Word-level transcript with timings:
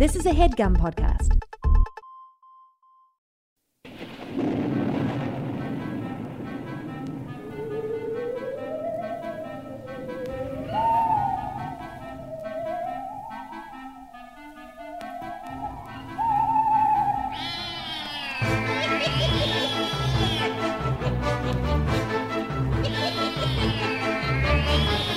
This 0.00 0.16
is 0.16 0.24
a 0.24 0.30
headgum 0.30 0.78
podcast. 0.78 1.28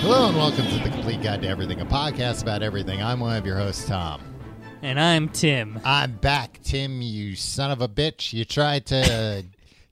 Hello 0.01 0.27
and 0.27 0.35
welcome 0.35 0.67
to 0.67 0.79
the 0.79 0.89
Complete 0.89 1.21
Guide 1.21 1.41
to 1.43 1.47
Everything, 1.47 1.79
a 1.79 1.85
podcast 1.85 2.41
about 2.41 2.61
everything. 2.61 3.01
I'm 3.01 3.21
one 3.21 3.37
of 3.37 3.45
your 3.45 3.55
hosts, 3.55 3.87
Tom. 3.87 4.32
And 4.83 4.99
I'm 4.99 5.29
Tim. 5.29 5.79
I'm 5.85 6.17
back, 6.17 6.59
Tim, 6.61 7.01
you 7.01 7.35
son 7.37 7.71
of 7.71 7.81
a 7.81 7.87
bitch. 7.87 8.33
You 8.33 8.43
tried 8.43 8.85
to 8.87 9.45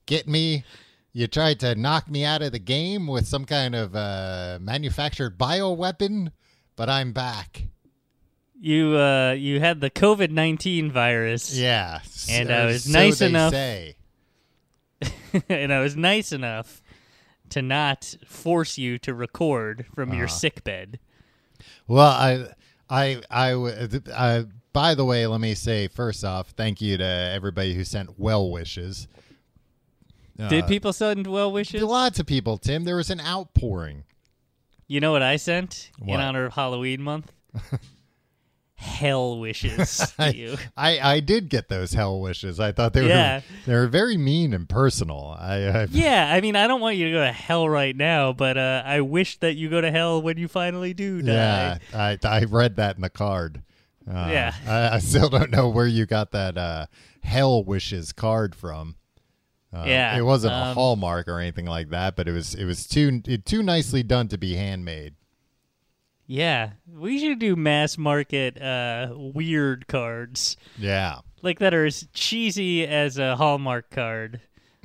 get 0.05 0.27
me, 0.27 0.65
you 1.13 1.27
tried 1.27 1.61
to 1.61 1.75
knock 1.75 2.09
me 2.09 2.25
out 2.25 2.41
of 2.41 2.51
the 2.51 2.59
game 2.59 3.07
with 3.07 3.25
some 3.25 3.45
kind 3.45 3.73
of 3.73 3.95
uh, 3.95 4.59
manufactured 4.61 5.37
bioweapon, 5.37 6.33
but 6.75 6.89
I'm 6.89 7.13
back. 7.13 7.67
You 8.63 8.95
uh 8.97 9.31
you 9.31 9.59
had 9.59 9.81
the 9.81 9.89
COVID 9.89 10.29
nineteen 10.29 10.91
virus. 10.91 11.57
Yeah. 11.57 12.01
And 12.29 12.49
so- 12.49 12.53
I 12.53 12.65
was 12.65 12.83
so 12.83 12.91
nice 12.91 13.21
enough- 13.21 13.53
Say. 13.53 13.95
and 15.49 15.73
I 15.73 15.79
was 15.79 15.95
nice 15.95 16.31
enough 16.31 16.83
to 17.49 17.61
not 17.63 18.13
force 18.27 18.77
you 18.77 18.99
to 18.99 19.13
record 19.15 19.85
from 19.95 20.13
your 20.13 20.25
Uh-huh. 20.25 20.35
sick 20.35 20.63
bed. 20.63 20.99
Well, 21.87 22.07
I, 22.11 22.47
I, 22.89 23.21
I, 23.31 23.51
w- 23.51 24.01
uh, 24.13 24.43
by 24.73 24.95
the 24.95 25.03
way, 25.05 25.25
let 25.27 25.41
me 25.41 25.53
say 25.55 25.87
first 25.87 26.23
off, 26.23 26.49
thank 26.51 26.81
you 26.81 26.97
to 26.97 27.03
everybody 27.05 27.73
who 27.73 27.83
sent 27.83 28.19
well 28.19 28.49
wishes. 28.51 29.07
Did 30.49 30.63
Uh, 30.63 30.67
people 30.67 30.93
send 30.93 31.27
well 31.27 31.51
wishes? 31.51 31.83
Lots 31.83 32.19
of 32.19 32.25
people, 32.25 32.57
Tim. 32.57 32.83
There 32.83 32.95
was 32.95 33.09
an 33.09 33.19
outpouring. 33.21 34.03
You 34.87 34.99
know 34.99 35.11
what 35.11 35.21
I 35.21 35.35
sent 35.37 35.91
What? 35.99 36.15
in 36.15 36.21
honor 36.21 36.45
of 36.45 36.53
Halloween 36.53 37.01
month? 37.01 37.31
Hell 38.75 39.39
wishes 39.39 40.11
to 40.19 40.35
you. 40.35 40.57
I, 40.75 40.99
I 40.99 41.19
did 41.19 41.49
get 41.49 41.69
those 41.69 41.93
hell 41.93 42.19
wishes. 42.19 42.59
I 42.59 42.71
thought 42.71 42.93
they 42.93 43.03
were 43.03 43.09
Yeah. 43.09 43.41
they 43.67 43.73
were 43.75 43.85
very 43.87 44.17
mean 44.17 44.55
and 44.55 44.67
personal. 44.67 45.35
I, 45.37 45.67
I 45.67 45.83
Yeah, 45.91 46.33
I 46.33 46.41
mean, 46.41 46.55
I 46.55 46.65
don't 46.65 46.81
want 46.81 46.97
you 46.97 47.05
to 47.05 47.11
go 47.11 47.23
to 47.23 47.31
hell 47.31 47.69
right 47.69 47.95
now, 47.95 48.33
but 48.33 48.57
uh, 48.57 48.81
I 48.83 49.01
wish 49.01 49.37
that 49.39 49.55
you 49.55 49.69
go 49.69 49.81
to 49.81 49.91
hell 49.91 50.19
when 50.19 50.37
you 50.39 50.47
finally 50.47 50.95
do 50.95 51.21
die. 51.21 51.31
yeah, 51.31 51.77
I 51.93 52.17
I 52.27 52.43
read 52.45 52.75
that 52.77 52.95
in 52.95 53.03
the 53.03 53.09
card. 53.11 53.61
Uh, 54.09 54.27
Yeah. 54.29 54.53
I, 54.67 54.95
I 54.95 54.99
still 54.99 55.29
don't 55.29 55.51
know 55.51 55.69
where 55.69 55.87
you 55.87 56.05
got 56.05 56.31
that 56.31 56.57
uh, 56.57 56.85
hell 57.23 57.63
wishes 57.63 58.11
card 58.13 58.55
from. 58.55 58.95
Uh, 59.73 59.85
Yeah, 59.87 60.17
it 60.17 60.23
wasn't 60.23 60.53
a 60.53 60.57
um, 60.57 60.73
hallmark 60.75 61.27
or 61.29 61.39
anything 61.39 61.65
like 61.65 61.89
that, 61.91 62.15
but 62.15 62.27
it 62.27 62.31
was 62.33 62.53
it 62.55 62.65
was 62.65 62.87
too 62.87 63.21
too 63.21 63.63
nicely 63.63 64.03
done 64.03 64.27
to 64.27 64.37
be 64.37 64.55
handmade. 64.55 65.13
Yeah, 66.27 66.71
we 66.89 67.19
should 67.19 67.39
do 67.39 67.55
mass 67.55 67.97
market 67.97 68.61
uh, 68.61 69.09
weird 69.13 69.87
cards. 69.87 70.55
Yeah, 70.77 71.19
like 71.41 71.59
that 71.59 71.73
are 71.73 71.85
as 71.85 72.07
cheesy 72.13 72.85
as 72.87 73.17
a 73.17 73.35
Hallmark 73.35 73.89
card, 73.91 74.39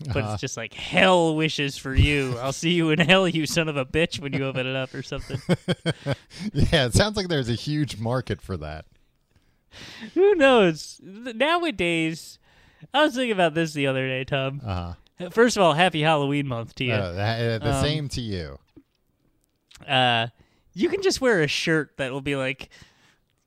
but 0.08 0.17
Uh-huh. 0.19 0.33
it's 0.33 0.41
just 0.41 0.56
like 0.56 0.73
hell 0.75 1.36
wishes 1.36 1.77
for 1.77 1.95
you. 1.95 2.36
I'll 2.39 2.53
see 2.53 2.70
you 2.70 2.91
in 2.91 2.98
hell, 2.98 3.27
you 3.28 3.47
son 3.47 3.69
of 3.69 3.77
a 3.77 3.84
bitch, 3.84 4.19
when 4.20 4.33
you 4.33 4.45
open 4.45 4.67
it 4.67 4.77
up 4.77 4.92
or 4.95 5.03
something. 5.03 5.41
yeah. 6.53 6.86
It 6.86 6.95
sounds 6.95 7.17
like 7.17 7.28
there's 7.28 7.48
a 7.48 7.55
huge 7.55 7.97
market 7.98 8.41
for 8.41 8.56
that. 8.58 8.86
Who 10.14 10.34
knows? 10.34 11.00
Nowadays, 11.02 12.38
I 12.94 13.05
was 13.05 13.14
thinking 13.14 13.32
about 13.32 13.55
this 13.55 13.72
the 13.72 13.86
other 13.86 14.06
day, 14.06 14.24
Tom. 14.24 14.60
Uh-huh. 14.64 15.30
First 15.30 15.56
of 15.56 15.62
all, 15.62 15.72
happy 15.74 16.02
Halloween 16.02 16.46
month 16.46 16.74
to 16.77 16.84
you. 16.84 16.92
Uh, 16.92 17.12
that- 17.12 17.40
uh, 17.62 17.64
the 17.64 17.74
Um, 17.74 17.83
same 17.83 18.08
to 18.11 18.20
you. 18.20 18.58
Uh, 19.86 20.28
you 20.74 20.89
can 20.89 21.02
just 21.02 21.20
wear 21.20 21.42
a 21.42 21.48
shirt 21.48 21.96
that 21.96 22.12
will 22.12 22.20
be 22.20 22.36
like, 22.36 22.68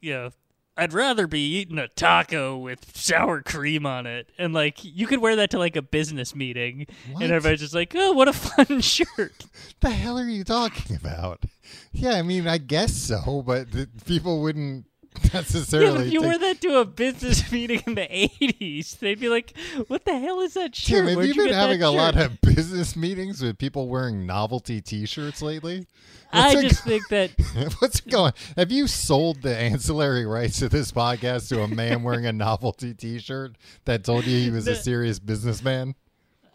you 0.02 0.14
know. 0.14 0.30
I'd 0.78 0.94
rather 0.94 1.28
be 1.28 1.42
eating 1.58 1.78
a 1.78 1.90
taco 1.90 2.58
with 2.58 2.96
sour 2.96 3.42
cream 3.42 3.86
on 3.86 4.06
it. 4.08 4.30
And 4.38 4.54
like 4.54 4.78
you 4.82 5.08
could 5.08 5.20
wear 5.20 5.36
that 5.36 5.50
to 5.50 5.60
like 5.60 5.76
a 5.76 5.82
business 5.82 6.34
meeting 6.34 6.88
What? 7.12 7.22
and 7.22 7.34
everybody's 7.34 7.60
just 7.60 7.74
like, 7.76 7.92
"Oh, 7.98 8.14
what 8.14 8.30
a 8.30 8.34
fun 8.66 8.80
shirt." 8.80 9.46
the 9.82 9.90
hell 9.90 10.18
are 10.18 10.24
you 10.30 10.46
talking 10.46 10.96
about? 10.96 11.44
Yeah, 11.92 12.12
I 12.14 12.22
mean, 12.22 12.48
I 12.48 12.60
guess 12.60 12.94
so, 12.94 13.44
but 13.46 13.68
people 14.06 14.42
wouldn't 14.42 14.86
necessarily. 15.34 15.92
but 15.98 16.08
if 16.08 16.14
you 16.14 16.22
think- 16.22 16.32
wore 16.32 16.40
that 16.40 16.62
to 16.62 16.80
a 16.80 16.86
business 16.86 17.52
meeting 17.52 17.82
in 17.88 17.96
the 17.96 18.02
'80s, 18.08 19.00
they'd 19.00 19.20
be 19.20 19.30
like, 19.30 19.54
"What 19.88 20.06
the 20.06 20.18
hell 20.18 20.40
is 20.42 20.54
that 20.56 20.74
Tim, 20.74 20.98
shirt?" 20.98 21.08
have 21.10 21.18
Where'd 21.18 21.28
you 21.30 21.34
you 21.44 21.48
been 21.50 21.54
having 21.58 21.84
a 21.84 21.92
lot 21.92 22.18
of 22.18 22.40
business 22.42 22.96
meetings 22.96 23.42
with 23.42 23.58
people 23.58 23.88
wearing 23.88 24.26
novelty 24.26 24.82
T-shirts 24.82 25.42
lately? 25.42 25.86
I 26.32 26.54
What's 26.54 26.60
it 26.64 26.70
just 26.70 26.86
go- 26.86 26.90
think 26.92 27.08
that 27.10 27.32
What's 27.80 28.02
going? 28.02 28.34
Have 28.56 28.72
you 28.72 28.86
sold 28.88 29.42
the 29.42 29.56
ancillary 29.58 30.26
rights 30.28 30.60
to 30.60 30.70
this 30.70 30.92
podcast 30.92 31.50
to 31.50 31.64
a 31.64 31.68
man 31.68 32.04
wearing 32.04 32.26
a 32.28 32.32
novelty 32.34 32.94
T-shirt 32.94 33.56
that 33.86 34.04
told 34.04 34.26
you 34.26 34.38
he 34.40 34.52
was 34.52 34.68
a 34.68 34.76
serious 34.76 35.18
businessman? 35.18 35.96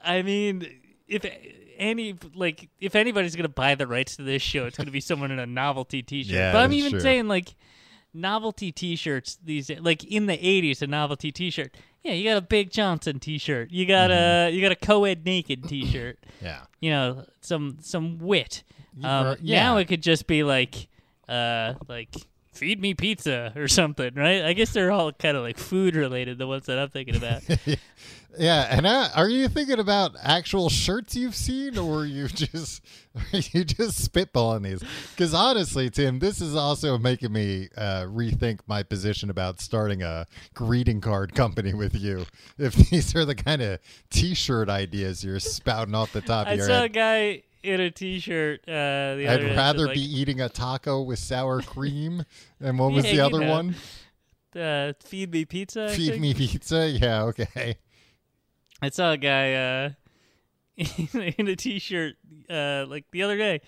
I 0.04 0.22
mean, 0.22 0.69
if 1.08 1.25
any 1.76 2.14
like 2.36 2.69
if 2.81 2.94
anybody's 2.94 3.34
gonna 3.34 3.48
buy 3.48 3.75
the 3.75 3.86
rights 3.88 4.14
to 4.16 4.22
this 4.22 4.42
show, 4.42 4.66
it's 4.66 4.76
gonna 4.76 4.92
be 4.92 5.00
someone 5.00 5.32
in 5.32 5.41
a 5.41 5.46
novelty 5.46 6.02
T-shirt. 6.02 6.32
Yeah, 6.32 6.52
but 6.52 6.62
I'm 6.62 6.72
even 6.72 6.92
true. 6.92 7.00
saying 7.00 7.26
like 7.26 7.56
novelty 8.14 8.72
T-shirts. 8.72 9.38
These 9.44 9.66
days, 9.66 9.80
like 9.80 10.04
in 10.04 10.26
the 10.26 10.38
'80s, 10.38 10.80
a 10.82 10.86
novelty 10.86 11.30
T-shirt. 11.32 11.75
Yeah, 12.02 12.12
you 12.12 12.25
got 12.25 12.36
a 12.36 12.42
Big 12.42 12.70
Johnson 12.70 13.19
T-shirt. 13.19 13.70
You 13.70 13.86
got 13.86 14.10
Mm-hmm. 14.10 14.52
a 14.52 14.54
you 14.54 14.60
got 14.62 14.72
a 14.72 14.76
co-ed 14.76 15.25
naked 15.25 15.64
T-shirt. 15.69 16.19
Yeah. 16.42 16.60
you 16.80 16.91
know 16.91 17.25
some 17.41 17.78
some 17.80 18.19
wit. 18.19 18.62
Um, 19.02 19.36
yeah. 19.42 19.62
Now 19.62 19.76
it 19.78 19.86
could 19.86 20.02
just 20.02 20.26
be 20.26 20.42
like, 20.44 20.88
uh, 21.28 21.75
like 21.88 22.14
feed 22.52 22.80
me 22.80 22.94
pizza 22.94 23.52
or 23.56 23.66
something, 23.66 24.14
right? 24.14 24.44
I 24.44 24.52
guess 24.52 24.72
they're 24.72 24.92
all 24.92 25.10
kind 25.12 25.36
of 25.36 25.42
like 25.42 25.58
food 25.58 25.96
related. 25.96 26.38
The 26.38 26.46
ones 26.46 26.66
that 26.66 26.78
I'm 26.78 26.91
thinking 26.91 27.16
about. 27.16 27.42
Yeah, 28.39 28.67
and 28.71 28.87
uh, 28.87 29.09
are 29.15 29.28
you 29.28 29.49
thinking 29.49 29.78
about 29.78 30.17
actual 30.22 30.69
shirts 30.69 31.15
you've 31.15 31.34
seen, 31.37 31.78
or 31.78 32.00
are 32.00 32.05
you 32.06 32.27
just 32.28 32.83
are 33.17 33.39
you 33.53 33.65
just 33.65 34.12
spitballing 34.12 34.62
these? 34.65 34.83
Because 35.11 35.33
honestly, 35.34 35.89
Tim, 35.91 36.19
this 36.19 36.41
is 36.41 36.56
also 36.56 36.99
making 36.99 37.33
me 37.33 37.69
uh, 37.77 38.03
rethink 38.05 38.61
my 38.67 38.83
position 38.83 39.31
about 39.31 39.61
starting 39.61 40.03
a 40.03 40.27
greeting 40.55 41.00
card 41.00 41.34
company 41.34 41.75
with 41.75 41.94
you. 41.94 42.27
If 42.59 42.75
these 42.75 43.15
are 43.15 43.25
the 43.25 43.34
kind 43.37 43.62
of 43.62 43.78
T-shirt 44.11 44.69
ideas 44.69 45.25
you're 45.25 45.39
spouting 45.41 45.94
off 45.94 46.12
the 46.12 46.21
top 46.21 46.47
I 46.49 46.53
of 46.53 46.59
your 46.59 46.67
saw 46.67 46.73
a 46.73 46.81
head, 46.83 46.93
guy 46.93 47.43
in 47.62 47.81
a 47.81 47.91
T-shirt. 47.91 48.61
Uh, 48.69 49.15
the 49.17 49.28
I'd 49.28 49.41
other 49.44 49.55
rather 49.55 49.87
like, 49.87 49.94
be 49.94 50.03
eating 50.03 50.41
a 50.41 50.49
taco 50.49 51.03
with 51.03 51.19
sour 51.19 51.62
cream. 51.62 52.25
And 52.61 52.78
what 52.78 52.93
was 52.93 53.05
Yeah, 53.05 53.12
the 53.12 53.21
other 53.21 53.41
know. 53.41 53.50
one? 53.50 53.75
uh, 54.56 54.93
feed 55.05 55.33
me 55.33 55.44
pizza. 55.44 55.87
I 55.87 55.89
Feed 55.94 56.11
think. 56.11 56.21
me 56.23 56.34
pizza. 56.34 56.89
Yeah, 56.89 57.23
okay. 57.25 57.77
I 58.83 58.91
saw 58.91 59.12
a 59.12 59.17
guy 59.17 59.55
uh, 59.55 59.91
in 60.77 61.49
a 61.49 61.57
T-shirt 61.57 62.15
uh, 62.51 62.87
like 62.89 63.05
the 63.12 63.23
other 63.23 63.37
day. 63.37 63.61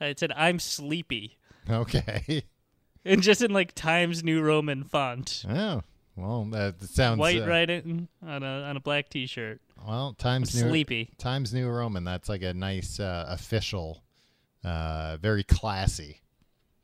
Uh, 0.00 0.06
it 0.06 0.18
said, 0.18 0.32
"I'm 0.36 0.58
sleepy," 0.58 1.38
Okay. 1.68 2.42
and 3.04 3.22
just 3.22 3.42
in 3.42 3.52
like 3.52 3.74
Times 3.74 4.22
New 4.22 4.40
Roman 4.42 4.84
font, 4.84 5.44
Oh, 5.48 5.82
well, 6.16 6.44
that 6.46 6.82
sounds 6.82 7.18
white 7.18 7.42
uh, 7.42 7.46
writing 7.46 8.08
on 8.26 8.42
a 8.42 8.62
on 8.62 8.76
a 8.76 8.80
black 8.80 9.08
T-shirt. 9.08 9.60
Well, 9.86 10.08
I'm 10.08 10.14
Times 10.14 10.54
New 10.54 10.68
sleepy. 10.68 11.10
Times 11.18 11.52
New 11.54 11.68
Roman. 11.68 12.04
That's 12.04 12.28
like 12.28 12.42
a 12.42 12.54
nice 12.54 13.00
uh, 13.00 13.26
official, 13.28 14.02
uh, 14.64 15.16
very 15.20 15.44
classy. 15.44 16.20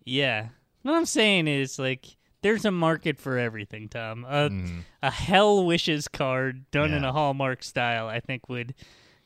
Yeah. 0.05 0.49
What 0.83 0.95
I'm 0.95 1.07
saying 1.07 1.49
is 1.49 1.79
like 1.79 2.17
there's 2.45 2.65
a 2.67 2.71
market 2.71 3.19
for 3.19 3.39
everything, 3.39 3.89
Tom. 3.89 4.25
A, 4.29 4.51
Mhm. 4.51 4.83
a 5.03 5.11
Hell 5.11 5.65
Wishes 5.65 6.07
card 6.09 6.71
done 6.71 6.93
in 6.93 7.03
a 7.03 7.11
Hallmark 7.11 7.63
style, 7.63 8.07
I 8.07 8.21
think 8.21 8.49
would 8.51 8.75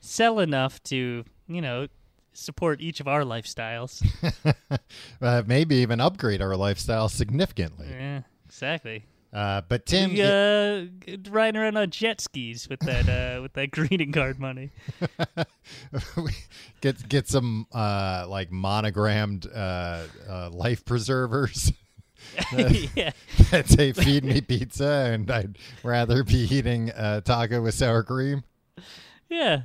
sell 0.01 0.39
enough 0.39 0.81
to, 0.85 1.25
you 1.49 1.61
know, 1.61 1.89
support 2.33 2.81
each 2.81 3.01
of 3.01 3.09
our 3.09 3.23
lifestyles. 3.23 4.01
uh, 5.21 5.43
maybe 5.47 5.75
even 5.77 6.01
upgrade 6.01 6.41
our 6.41 6.57
lifestyle 6.57 7.09
significantly. 7.09 7.89
yeah, 7.91 8.23
exactly. 8.47 9.05
Uh, 9.33 9.61
but 9.69 9.85
Tim, 9.85 10.13
We, 10.15 10.23
uh, 10.23 10.87
riding 11.29 11.61
around 11.61 11.77
on 11.77 11.91
jet 11.91 12.21
skis 12.21 12.69
with 12.69 12.81
that 12.81 13.09
uh, 13.09 13.43
with 13.43 13.53
that 13.55 13.73
greeting 13.73 14.13
card 14.13 14.39
money. 14.39 14.71
get 16.81 17.09
get 17.09 17.29
some 17.29 17.67
uh, 17.73 18.27
like 18.29 18.51
monogrammed 18.51 19.47
uh, 19.53 20.05
uh, 20.29 20.51
life 20.51 20.85
preservers 20.85 21.73
yeah. 22.95 23.11
that 23.51 23.67
say 23.69 23.93
"Feed 23.93 24.25
me 24.25 24.41
pizza," 24.41 25.11
and 25.13 25.31
I'd 25.31 25.59
rather 25.83 26.23
be 26.25 26.47
eating 26.55 26.91
a 26.97 27.21
taco 27.21 27.61
with 27.63 27.75
sour 27.75 28.03
cream. 28.03 28.45
Yeah. 29.29 29.63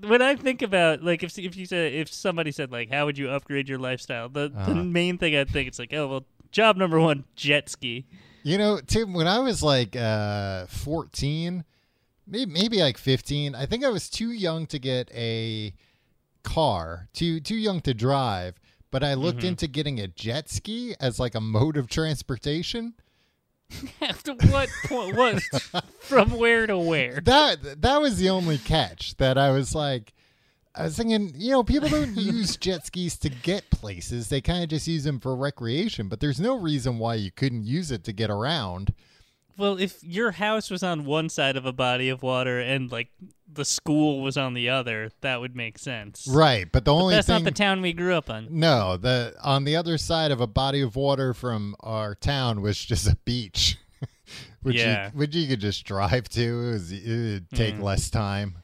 When 0.00 0.22
I 0.22 0.36
think 0.36 0.62
about 0.62 1.02
like 1.02 1.22
if 1.24 1.36
if 1.38 1.56
you 1.56 1.66
said 1.66 1.92
if 1.92 2.12
somebody 2.12 2.52
said 2.52 2.70
like 2.70 2.90
how 2.90 3.06
would 3.06 3.18
you 3.18 3.30
upgrade 3.30 3.68
your 3.68 3.78
lifestyle, 3.78 4.28
the 4.28 4.52
Uh-huh. 4.56 4.72
the 4.72 4.84
main 4.84 5.18
thing 5.18 5.34
I 5.36 5.44
think 5.44 5.66
it's 5.68 5.78
like 5.78 5.92
oh 5.92 6.06
well 6.06 6.24
job 6.52 6.76
number 6.76 7.00
one 7.00 7.24
jet 7.34 7.68
ski, 7.68 8.06
You 8.44 8.58
know, 8.58 8.80
Tim, 8.86 9.12
when 9.12 9.26
I 9.26 9.40
was 9.40 9.62
like 9.62 9.94
uh, 9.96 10.64
14, 10.66 11.64
maybe, 12.26 12.50
maybe 12.50 12.78
like 12.78 12.96
15, 12.96 13.54
I 13.54 13.66
think 13.66 13.84
I 13.84 13.88
was 13.90 14.08
too 14.08 14.30
young 14.30 14.66
to 14.68 14.78
get 14.78 15.10
a 15.12 15.74
car, 16.44 17.08
too 17.12 17.40
too 17.40 17.56
young 17.56 17.80
to 17.82 17.92
drive, 17.92 18.54
but 18.90 19.02
I 19.04 19.14
looked 19.14 19.40
Mhm. 19.42 19.48
into 19.48 19.66
getting 19.68 20.00
a 20.00 20.08
jet 20.08 20.48
ski 20.48 20.94
as 21.00 21.18
like 21.18 21.34
a 21.34 21.40
mode 21.40 21.76
of 21.76 21.88
transportation. 21.88 22.94
After 24.00 24.32
what 24.34 24.68
point? 24.86 25.16
What? 25.16 25.42
From 26.00 26.30
where 26.30 26.66
to 26.66 26.78
where? 26.78 27.20
That 27.24 27.82
that 27.82 28.00
was 28.00 28.16
the 28.18 28.30
only 28.30 28.58
catch 28.58 29.16
that 29.18 29.36
I 29.36 29.50
was 29.50 29.74
like 29.74 30.14
I 30.74 30.84
was 30.84 30.96
thinking, 30.96 31.32
you 31.34 31.50
know, 31.50 31.64
people 31.64 31.88
don't 31.88 32.16
use 32.16 32.56
jet 32.56 32.86
skis 32.86 33.16
to 33.18 33.28
get 33.28 33.68
places. 33.70 34.28
They 34.28 34.40
kind 34.40 34.62
of 34.62 34.70
just 34.70 34.86
use 34.86 35.04
them 35.04 35.18
for 35.18 35.34
recreation, 35.34 36.08
but 36.08 36.20
there's 36.20 36.40
no 36.40 36.56
reason 36.58 36.98
why 36.98 37.14
you 37.16 37.30
couldn't 37.32 37.64
use 37.64 37.90
it 37.90 38.04
to 38.04 38.12
get 38.12 38.30
around. 38.30 38.94
Well, 39.58 39.78
if 39.78 40.02
your 40.04 40.30
house 40.30 40.70
was 40.70 40.82
on 40.84 41.04
one 41.04 41.28
side 41.28 41.56
of 41.56 41.66
a 41.66 41.72
body 41.72 42.08
of 42.08 42.22
water 42.22 42.60
and 42.60 42.90
like 42.92 43.08
the 43.52 43.64
school 43.64 44.22
was 44.22 44.36
on 44.36 44.54
the 44.54 44.68
other, 44.68 45.10
that 45.20 45.40
would 45.40 45.56
make 45.56 45.78
sense. 45.78 46.28
Right, 46.30 46.70
but 46.70 46.84
the 46.84 46.94
only 46.94 47.14
That's 47.16 47.26
thing 47.26 47.42
not 47.42 47.44
the 47.44 47.50
town 47.50 47.82
we 47.82 47.92
grew 47.92 48.14
up 48.14 48.30
on. 48.30 48.46
No, 48.50 48.96
the 48.96 49.34
on 49.42 49.64
the 49.64 49.74
other 49.74 49.98
side 49.98 50.30
of 50.30 50.40
a 50.40 50.46
body 50.46 50.80
of 50.80 50.94
water 50.94 51.34
from 51.34 51.74
our 51.80 52.14
town 52.14 52.60
was 52.62 52.78
just 52.82 53.08
a 53.08 53.16
beach, 53.24 53.76
which 54.62 54.76
Yeah. 54.76 55.06
you, 55.06 55.18
which 55.18 55.34
you 55.34 55.48
could 55.48 55.60
just 55.60 55.84
drive 55.84 56.28
to. 56.30 56.40
It, 56.40 56.70
was, 56.72 56.92
it 56.92 57.04
would 57.08 57.50
take 57.50 57.74
Mm. 57.74 57.82
less 57.82 58.10
time, 58.10 58.58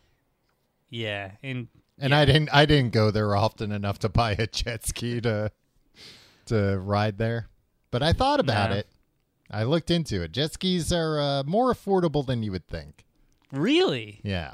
Yeah, 0.91 1.33
and 1.43 1.67
and 1.99 2.15
I 2.15 2.25
didn't 2.25 2.51
I 2.53 2.67
didn't 2.67 2.93
go 2.93 3.11
there 3.11 3.35
often 3.35 3.73
enough 3.73 3.99
to 4.01 4.09
buy 4.09 4.33
a 4.39 4.47
jet 4.47 4.87
ski 4.87 5.21
to 5.23 5.51
to 6.47 6.79
ride 6.79 7.19
there. 7.19 7.49
But 7.91 8.03
I 8.05 8.13
thought 8.13 8.39
about 8.39 8.71
it. 8.71 8.87
I 9.51 9.65
looked 9.65 9.91
into 9.91 10.23
it. 10.23 10.33
Jet 10.33 10.53
skis 10.55 10.93
are 10.93 11.21
uh, 11.21 11.43
more 11.45 11.73
affordable 11.73 12.25
than 12.27 12.43
you 12.43 12.51
would 12.53 12.67
think. 12.67 13.05
really, 13.53 14.21
Yeah. 14.25 14.53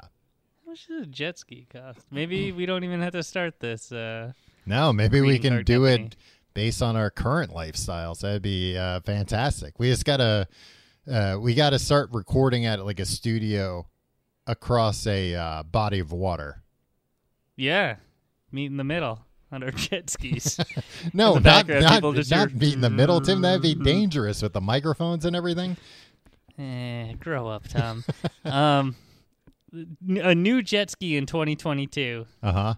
how 0.65 0.71
much 0.71 0.87
does 0.87 1.03
a 1.03 1.05
jet 1.05 1.37
ski 1.39 1.65
cost? 1.71 1.99
Maybe 2.11 2.51
we 2.57 2.65
don't 2.65 2.83
even 2.83 3.01
have 3.01 3.13
to 3.13 3.23
start 3.23 3.59
this. 3.59 3.91
Uh, 3.91 4.33
No, 4.65 4.91
maybe 4.93 5.21
we 5.21 5.39
can 5.39 5.63
do 5.63 5.85
company. 5.85 6.05
it 6.07 6.15
based 6.53 6.81
on 6.81 6.95
our 6.95 7.09
current 7.09 7.51
lifestyles. 7.51 8.19
That'd 8.21 8.41
be 8.41 8.77
uh, 8.77 8.99
fantastic. 9.01 9.79
We 9.79 9.89
just 9.89 10.05
gotta 10.05 10.47
uh, 11.11 11.37
we 11.41 11.55
gotta 11.55 11.79
start 11.79 12.09
recording 12.13 12.65
at 12.65 12.83
like 12.85 12.99
a 12.99 13.05
studio 13.05 13.87
across 14.45 15.07
a 15.07 15.33
uh, 15.35 15.63
body 15.63 15.99
of 15.99 16.11
water. 16.11 16.61
yeah, 17.55 17.95
meet 18.51 18.65
in 18.67 18.77
the 18.77 18.83
middle 18.83 19.25
on 19.51 19.63
our 19.63 19.71
jet 19.71 20.09
skis. 20.09 20.59
No, 21.13 21.35
not 21.35 21.67
not, 21.67 22.03
not 22.03 22.25
hear- 22.25 22.49
meet 22.49 22.73
in 22.75 22.81
the 22.81 22.89
middle, 22.89 23.19
Tim. 23.21 23.41
That'd 23.41 23.61
be 23.61 23.75
dangerous 23.75 24.41
with 24.41 24.53
the 24.53 24.61
microphones 24.61 25.25
and 25.25 25.35
everything. 25.35 25.77
eh, 26.59 27.13
grow 27.19 27.47
up, 27.47 27.67
Tom. 27.67 28.03
um, 28.45 28.95
a 30.09 30.35
new 30.35 30.61
jet 30.61 30.89
ski 30.91 31.15
in 31.17 31.25
2022 31.25 32.25
Uh 32.43 32.51
huh. 32.51 32.73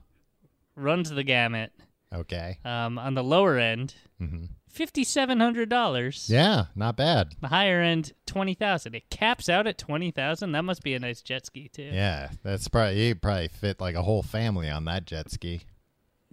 runs 0.76 1.10
the 1.10 1.24
gamut. 1.24 1.72
Okay. 2.14 2.60
Um, 2.64 2.98
on 3.00 3.14
the 3.16 3.24
lower 3.24 3.58
end, 3.58 3.96
hmm 4.20 4.46
fifty-seven 4.70 5.40
hundred 5.40 5.70
dollars. 5.70 6.28
Yeah, 6.32 6.66
not 6.76 6.96
bad. 6.98 7.34
The 7.42 7.48
higher 7.50 7.80
end, 7.82 8.14
twenty 8.26 8.54
thousand. 8.56 8.96
It 8.96 9.10
caps 9.10 9.50
out 9.50 9.68
at 9.68 9.78
twenty 9.78 10.12
thousand. 10.12 10.52
That 10.54 10.64
must 10.64 10.82
be 10.84 10.94
a 10.96 11.00
nice 11.00 11.22
jet 11.22 11.46
ski 11.46 11.70
too. 11.70 11.90
Yeah, 11.94 12.30
that's 12.44 12.68
probably 12.68 13.08
you 13.08 13.16
probably 13.16 13.48
fit 13.50 13.80
like 13.82 13.96
a 13.96 14.02
whole 14.04 14.24
family 14.24 14.70
on 14.70 14.86
that 14.86 15.06
jet 15.06 15.30
ski. 15.32 15.62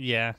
Yeah. 0.01 0.33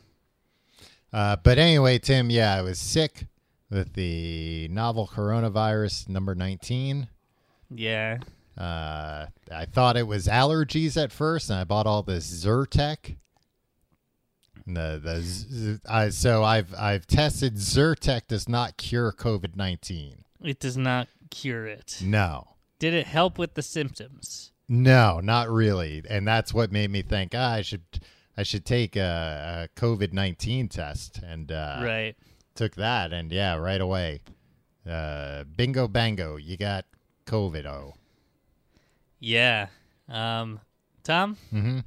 Uh, 1.14 1.36
but 1.44 1.58
anyway, 1.60 2.00
Tim, 2.00 2.30
yeah, 2.30 2.56
I 2.56 2.62
was 2.62 2.80
sick 2.80 3.26
with 3.70 3.94
the 3.94 4.68
novel 4.70 5.08
coronavirus 5.14 6.10
number 6.10 6.36
19. 6.36 7.08
Yeah. 7.74 8.20
Uh, 8.58 9.28
I 9.54 9.66
thought 9.66 9.98
it 9.98 10.08
was 10.08 10.28
allergies 10.28 11.02
at 11.02 11.12
first, 11.12 11.50
and 11.50 11.60
I 11.60 11.64
bought 11.64 11.88
all 11.88 12.04
this 12.04 12.30
Zyrtec. 12.46 13.16
And 14.66 14.76
The 14.78 15.00
the 15.04 15.22
Z- 15.22 15.80
I, 15.90 16.10
so 16.10 16.44
I've 16.44 16.74
I've 16.78 17.08
tested 17.08 17.56
Zyrtec 17.56 18.28
does 18.28 18.48
not 18.48 18.78
cure 18.78 19.12
COVID 19.12 19.56
nineteen. 19.56 20.24
It 20.44 20.60
does 20.60 20.78
not 20.78 21.08
cure 21.30 21.66
it. 21.66 21.98
No, 22.04 22.56
Did 22.78 22.94
it 22.94 23.08
help 23.08 23.38
with 23.38 23.54
the 23.56 23.62
symptoms? 23.64 24.52
no, 24.68 25.20
not 25.22 25.50
really, 25.50 26.02
and 26.10 26.28
that's 26.28 26.54
what 26.54 26.72
made 26.72 26.92
me 26.92 27.02
think 27.02 27.32
ah, 27.36 27.54
I 27.54 27.62
should 27.62 27.84
I 28.38 28.44
should 28.44 28.66
take 28.66 28.96
a, 28.96 29.70
a 29.76 29.80
COVID 29.80 30.14
nineteen 30.14 30.68
test, 30.68 31.20
and 31.24 31.52
uh, 31.52 31.82
right. 31.84 32.16
took 32.56 32.76
that, 32.76 33.14
and 33.14 33.32
yeah, 33.32 33.56
right 33.56 33.82
away, 33.82 34.22
uh, 34.90 35.44
bingo 35.56 35.88
bango, 35.88 36.38
you 36.38 36.58
got 36.58 36.86
COVID. 37.26 37.66
Oh, 37.66 37.96
Yeah. 39.20 39.68
Um, 40.10 40.60
Tom, 41.04 41.38
mm-hmm. 41.54 41.80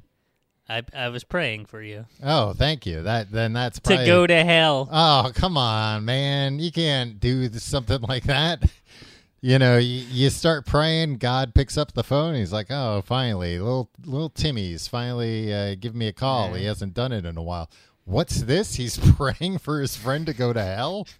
I 0.67 0.83
I 0.93 1.09
was 1.09 1.23
praying 1.23 1.65
for 1.65 1.81
you 1.81 2.05
oh, 2.23 2.53
thank 2.53 2.85
you. 2.85 3.03
That 3.03 3.31
then 3.31 3.53
that's 3.53 3.79
to 3.79 3.97
go 3.97 4.25
to 4.25 4.43
hell. 4.43 4.89
Oh, 4.91 5.31
come 5.35 5.57
on, 5.57 6.05
man. 6.05 6.59
You 6.59 6.71
can't 6.71 7.19
do 7.19 7.51
something 7.53 8.01
like 8.01 8.23
that. 8.23 8.63
You 9.45 9.59
know, 9.59 9.77
you, 9.77 10.03
you 10.09 10.31
start 10.31 10.65
praying, 10.65 11.17
God 11.17 11.53
picks 11.53 11.77
up 11.77 11.93
the 11.93 12.03
phone. 12.03 12.33
He's 12.33 12.51
like, 12.51 12.71
"Oh, 12.71 13.03
finally, 13.05 13.59
little 13.59 13.91
little 14.03 14.31
Timmy's 14.31 14.87
finally 14.87 15.53
uh, 15.53 15.75
give 15.79 15.93
me 15.93 16.07
a 16.07 16.13
call. 16.13 16.55
He 16.55 16.65
hasn't 16.65 16.95
done 16.95 17.11
it 17.11 17.27
in 17.27 17.37
a 17.37 17.43
while. 17.43 17.69
What's 18.05 18.41
this? 18.41 18.73
He's 18.73 18.97
praying 19.15 19.59
for 19.59 19.81
his 19.81 19.95
friend 19.95 20.25
to 20.25 20.33
go 20.33 20.51
to 20.51 20.63
hell? 20.63 21.07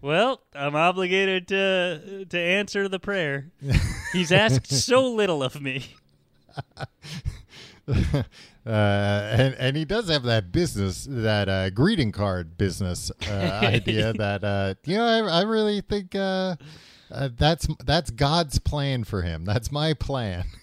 Well, 0.00 0.40
I'm 0.52 0.74
obligated 0.74 1.46
to 1.48 2.24
to 2.28 2.38
answer 2.40 2.88
the 2.88 2.98
prayer. 2.98 3.52
He's 4.12 4.32
asked 4.32 4.72
so 4.72 5.06
little 5.06 5.44
of 5.44 5.60
me. 5.62 5.94
uh, 7.86 8.22
and 8.66 9.54
and 9.54 9.76
he 9.76 9.84
does 9.84 10.08
have 10.08 10.24
that 10.24 10.50
business, 10.50 11.06
that 11.08 11.48
uh, 11.48 11.70
greeting 11.70 12.10
card 12.10 12.58
business 12.58 13.12
uh, 13.28 13.60
idea. 13.62 14.12
That 14.14 14.42
uh, 14.42 14.74
you 14.86 14.96
know, 14.96 15.04
I, 15.04 15.18
I 15.18 15.42
really 15.42 15.82
think 15.82 16.16
uh, 17.14 17.24
uh, 17.24 17.28
that's 17.36 17.66
that's 17.84 18.10
God's 18.10 18.58
plan 18.58 19.04
for 19.04 19.22
him. 19.22 19.44
That's 19.44 19.70
my 19.72 19.94
plan. 19.94 20.44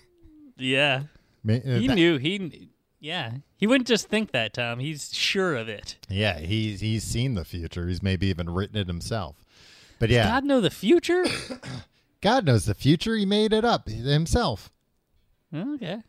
Yeah. 0.58 1.04
Ma- 1.44 1.54
uh, 1.56 1.80
He 1.80 1.88
that- 1.88 1.96
knew. 1.96 2.18
He 2.18 2.70
yeah. 3.00 3.32
He 3.58 3.66
wouldn't 3.66 3.88
just 3.88 4.10
think 4.10 4.32
that, 4.32 4.54
Tom. 4.54 4.78
He's 4.78 5.12
sure 5.12 5.56
of 5.56 5.68
it. 5.68 5.96
Yeah, 6.08 6.38
he's 6.38 6.82
he's 6.82 7.04
seen 7.04 7.34
the 7.34 7.44
future. 7.46 7.88
He's 7.88 8.04
maybe 8.04 8.28
even 8.28 8.48
written 8.48 8.78
it 8.78 8.86
himself. 8.86 9.38
But 9.98 10.10
yeah, 10.12 10.26
God 10.26 10.44
know 10.44 10.62
the 10.62 10.70
future? 10.70 11.26
God 12.22 12.46
knows 12.46 12.66
the 12.66 12.76
future. 12.76 13.16
He 13.16 13.26
made 13.26 13.54
it 13.54 13.66
up 13.66 13.88
himself. 13.90 14.70
okay. 15.56 16.04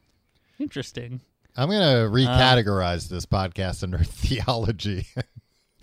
Interesting. 0.58 1.22
I'm 1.56 1.70
gonna 1.70 2.10
recategorize 2.10 3.08
this 3.08 3.24
podcast 3.24 3.82
under 3.82 3.98
theology. 4.04 5.06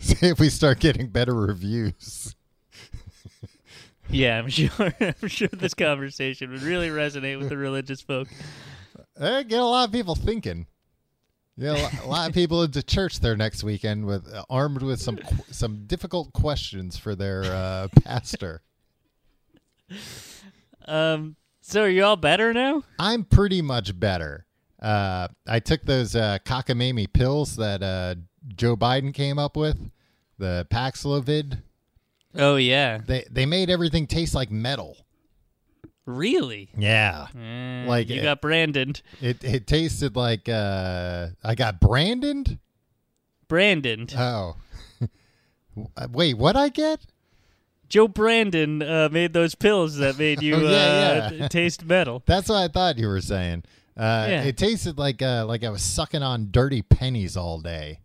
See 0.00 0.26
if 0.26 0.40
we 0.40 0.48
start 0.50 0.80
getting 0.80 1.06
better 1.08 1.34
reviews. 1.34 2.34
Yeah, 4.10 4.38
I'm 4.38 4.48
sure. 4.48 4.70
I'm 5.00 5.28
sure 5.28 5.48
this 5.48 5.74
conversation 5.74 6.50
would 6.50 6.62
really 6.62 6.88
resonate 6.88 7.38
with 7.38 7.48
the 7.48 7.56
religious 7.56 8.00
folk. 8.00 8.28
Uh, 9.18 9.42
get 9.42 9.60
a 9.60 9.64
lot 9.64 9.86
of 9.88 9.92
people 9.92 10.14
thinking. 10.14 10.66
Yeah, 11.56 11.70
a 11.72 11.78
lot- 11.82 12.04
a 12.04 12.06
lot 12.08 12.28
of 12.28 12.34
people 12.34 12.62
into 12.64 12.82
church 12.82 13.20
there 13.20 13.36
next 13.36 13.62
weekend 13.64 14.06
with 14.06 14.26
uh, 14.32 14.44
armed 14.50 14.82
with 14.82 15.00
some 15.00 15.18
some 15.50 15.84
difficult 15.86 16.32
questions 16.32 16.96
for 16.98 17.14
their 17.14 17.44
uh, 17.44 17.88
pastor. 18.04 18.62
Um. 20.86 21.36
So 21.60 21.84
are 21.84 21.88
you 21.88 22.04
all 22.04 22.16
better 22.16 22.52
now? 22.52 22.82
I'm 22.98 23.24
pretty 23.24 23.62
much 23.62 23.98
better. 23.98 24.44
Uh, 24.82 25.28
I 25.48 25.60
took 25.60 25.82
those 25.84 26.14
uh, 26.14 26.38
cockamamie 26.44 27.10
pills 27.10 27.56
that 27.56 27.82
uh, 27.82 28.16
Joe 28.54 28.76
Biden 28.76 29.14
came 29.14 29.38
up 29.38 29.56
with, 29.56 29.78
the 30.38 30.66
Paxlovid. 30.70 31.62
Oh 32.36 32.56
yeah. 32.56 32.98
They 33.06 33.24
they 33.30 33.46
made 33.46 33.70
everything 33.70 34.06
taste 34.06 34.34
like 34.34 34.50
metal. 34.50 34.96
Really? 36.06 36.68
Yeah, 36.76 37.28
Eh, 37.34 37.86
Like 37.88 38.10
you 38.10 38.20
it- 38.20 38.24
got 38.24 38.40
Brandon. 38.42 38.94
it 39.22 39.42
it 39.42 39.66
tasted 39.66 40.16
like 40.16 40.48
uh, 40.48 41.28
I 41.42 41.54
got 41.54 41.80
Brandon. 41.80 42.60
Brandon. 43.48 44.06
Oh, 44.16 44.56
wait, 46.12 46.34
what 46.36 46.56
I 46.56 46.68
get? 46.68 47.00
Joe 47.88 48.08
Brandon 48.08 48.82
uh, 48.82 49.08
made 49.12 49.32
those 49.32 49.54
pills 49.54 49.96
that 49.96 50.18
made 50.18 50.42
you 50.42 50.54
Oh, 50.56 50.60
yeah, 50.60 51.28
uh, 51.30 51.34
yeah. 51.34 51.48
taste 51.48 51.84
metal. 51.84 52.22
That's 52.26 52.48
what 52.48 52.56
I 52.56 52.68
thought 52.68 52.98
you 52.98 53.06
were 53.08 53.20
saying. 53.20 53.64
Uh, 53.96 54.26
Yeah. 54.28 54.42
It 54.44 54.56
tasted 54.56 54.98
like 54.98 55.22
uh, 55.22 55.46
like 55.46 55.64
I 55.64 55.70
was 55.70 55.82
sucking 55.82 56.22
on 56.22 56.48
dirty 56.50 56.82
pennies 56.82 57.36
all 57.36 57.60
day, 57.60 58.00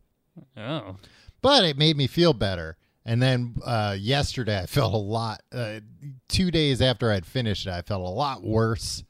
Oh. 0.56 0.98
but 1.42 1.64
it 1.66 1.78
made 1.78 1.98
me 1.98 2.08
feel 2.08 2.34
better. 2.34 2.78
And 3.10 3.20
then 3.20 3.56
uh, 3.66 3.96
yesterday, 4.00 4.60
I 4.60 4.66
felt 4.68 4.94
a 4.94 4.98
lot. 4.98 5.42
Uh, 5.52 5.80
two 6.28 6.52
days 6.52 6.80
after 6.80 7.12
I'd 7.12 7.26
finished 7.26 7.66
it, 7.66 7.72
I 7.72 7.82
felt 7.82 8.02
a 8.02 8.10
lot 8.10 8.44
worse. 8.44 9.04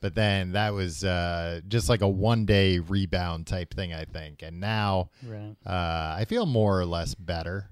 But 0.00 0.16
then 0.16 0.52
that 0.52 0.74
was 0.74 1.04
uh, 1.04 1.60
just 1.68 1.88
like 1.88 2.00
a 2.02 2.08
one 2.08 2.46
day 2.46 2.80
rebound 2.80 3.46
type 3.46 3.72
thing, 3.74 3.94
I 3.94 4.06
think. 4.06 4.42
And 4.42 4.58
now 4.58 5.10
Right. 5.24 5.54
uh, 5.64 6.16
I 6.18 6.24
feel 6.28 6.46
more 6.46 6.80
or 6.80 6.84
less 6.84 7.14
better. 7.14 7.70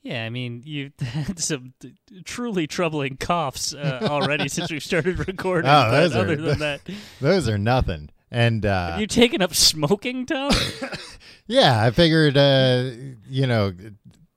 Yeah, 0.00 0.24
I 0.24 0.30
mean, 0.30 0.62
you've 0.64 0.98
had 1.00 1.38
some 1.42 1.74
t- 1.80 1.94
truly 2.24 2.66
troubling 2.66 3.18
coughs 3.18 3.74
uh, 3.74 4.08
already 4.10 4.48
since 4.48 4.70
we 4.72 4.80
started 4.80 5.26
recording. 5.28 5.70
Oh, 5.70 5.90
those 5.90 6.16
are- 6.16 6.20
other 6.20 6.36
than 6.36 6.58
that, 6.60 6.80
Those 7.20 7.46
are 7.46 7.58
nothing. 7.58 8.08
And 8.30 8.64
uh, 8.64 8.92
have 8.92 9.00
you 9.00 9.06
taken 9.06 9.42
up 9.42 9.54
smoking, 9.54 10.24
Tom? 10.24 10.50
yeah, 11.46 11.82
I 11.82 11.90
figured, 11.90 12.36
uh, 12.38 12.90
you 13.28 13.46
know, 13.46 13.72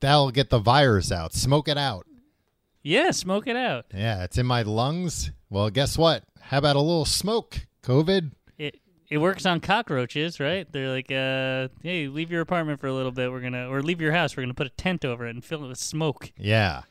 that'll 0.01 0.31
get 0.31 0.49
the 0.49 0.59
virus 0.59 1.11
out. 1.11 1.33
Smoke 1.33 1.67
it 1.67 1.77
out. 1.77 2.05
yeah, 2.83 3.11
smoke 3.11 3.47
it 3.47 3.55
out. 3.55 3.85
Yeah, 3.93 4.23
it's 4.23 4.37
in 4.37 4.45
my 4.45 4.61
lungs. 4.63 5.31
Well, 5.49 5.69
guess 5.69 5.97
what? 5.97 6.23
How 6.39 6.57
about 6.57 6.75
a 6.75 6.79
little 6.81 7.05
smoke? 7.05 7.65
COVID? 7.83 8.31
It 8.57 8.79
it 9.09 9.17
works 9.17 9.45
on 9.45 9.59
cockroaches, 9.59 10.39
right? 10.39 10.71
They're 10.71 10.89
like, 10.89 11.11
uh, 11.11 11.67
hey, 11.83 12.07
leave 12.07 12.31
your 12.31 12.41
apartment 12.41 12.79
for 12.79 12.87
a 12.87 12.93
little 12.93 13.11
bit. 13.11 13.31
We're 13.31 13.41
gonna, 13.41 13.69
or 13.69 13.81
leave 13.81 13.99
your 14.01 14.11
house. 14.13 14.35
We're 14.37 14.43
gonna 14.43 14.53
put 14.53 14.67
a 14.67 14.71
tent 14.71 15.03
over 15.05 15.25
it 15.27 15.31
and 15.31 15.43
fill 15.43 15.65
it 15.65 15.67
with 15.67 15.77
smoke. 15.79 16.31
Yeah. 16.37 16.83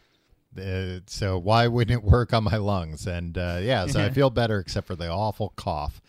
Uh, 0.59 0.99
so 1.07 1.39
why 1.39 1.69
wouldn't 1.69 1.97
it 1.97 2.05
work 2.05 2.33
on 2.35 2.45
my 2.45 2.57
lungs? 2.57 3.07
And 3.07 3.39
uh, 3.39 3.59
yeah, 3.63 3.87
so 3.87 4.05
I 4.05 4.11
feel 4.19 4.31
better 4.31 4.59
except 4.59 4.87
for 4.87 4.97
the 4.97 5.09
awful 5.09 5.53
cough. 5.57 6.01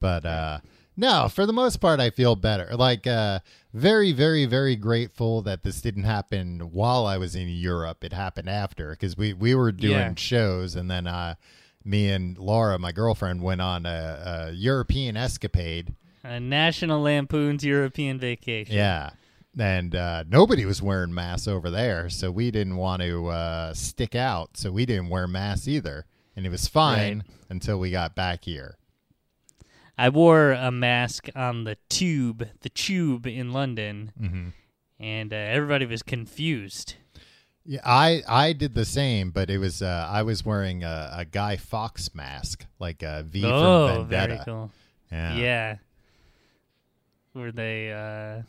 But 0.00 0.26
uh, 0.26 0.58
no, 0.96 1.28
for 1.28 1.46
the 1.46 1.52
most 1.52 1.78
part, 1.80 2.00
I 2.00 2.10
feel 2.10 2.36
better. 2.36 2.70
Like 2.76 3.06
uh, 3.06 3.40
very, 3.72 4.12
very, 4.12 4.44
very 4.46 4.76
grateful 4.76 5.42
that 5.42 5.62
this 5.62 5.80
didn't 5.80 6.04
happen 6.04 6.60
while 6.72 7.06
I 7.06 7.16
was 7.18 7.34
in 7.34 7.48
Europe. 7.48 8.04
It 8.04 8.12
happened 8.12 8.48
after 8.48 8.90
because 8.90 9.16
we 9.16 9.32
we 9.32 9.54
were 9.54 9.72
doing 9.72 9.92
Yeah. 9.92 10.14
shows, 10.16 10.76
and 10.76 10.90
then 10.90 11.06
uh, 11.06 11.34
me 11.84 12.10
and 12.10 12.38
Laura, 12.38 12.78
my 12.78 12.92
girlfriend, 12.92 13.42
went 13.42 13.60
on 13.60 13.86
a, 13.86 14.48
a 14.48 14.52
European 14.52 15.16
escapade. 15.16 15.94
A 16.22 16.40
National 16.40 17.02
Lampoon's 17.02 17.64
European 17.64 18.18
Vacation. 18.18 18.74
Yeah. 18.74 19.10
And 19.58 19.94
uh, 19.94 20.24
nobody 20.28 20.64
was 20.64 20.82
wearing 20.82 21.14
masks 21.14 21.46
over 21.46 21.70
there, 21.70 22.08
so 22.10 22.30
we 22.30 22.50
didn't 22.50 22.76
want 22.76 23.02
to 23.02 23.28
uh, 23.28 23.72
stick 23.74 24.14
out, 24.16 24.56
so 24.56 24.72
we 24.72 24.84
didn't 24.86 25.10
wear 25.10 25.28
masks 25.28 25.68
either. 25.68 26.06
And 26.34 26.44
it 26.44 26.48
was 26.48 26.66
fine 26.66 27.18
Right. 27.18 27.26
until 27.50 27.78
we 27.78 27.90
got 27.92 28.16
back 28.16 28.44
here. 28.44 28.76
I 29.96 30.08
wore 30.08 30.52
a 30.52 30.70
mask 30.72 31.28
on 31.36 31.64
the 31.64 31.76
tube, 31.88 32.48
the 32.62 32.68
tube 32.68 33.26
in 33.26 33.52
London, 33.52 34.12
hmm 34.18 34.48
and 35.00 35.32
uh, 35.32 35.36
everybody 35.36 35.86
was 35.86 36.02
confused. 36.02 36.94
Yeah, 37.66 37.80
I 37.84 38.22
I 38.28 38.52
did 38.52 38.74
the 38.74 38.84
same, 38.84 39.30
but 39.30 39.50
it 39.50 39.58
was 39.58 39.82
uh, 39.82 40.08
I 40.10 40.22
was 40.22 40.44
wearing 40.44 40.84
a, 40.84 41.10
a 41.18 41.24
Guy 41.24 41.56
Fawkes 41.56 42.14
mask, 42.14 42.64
like 42.78 43.02
a 43.02 43.22
V 43.24 43.42
oh, 43.44 43.88
from 43.88 44.08
Vendetta. 44.08 44.34
very 44.34 44.44
cool. 44.44 44.70
Yeah. 45.10 45.36
Yeah. 45.36 45.76
Were 47.34 47.52
they 47.52 47.92
uh 47.92 48.42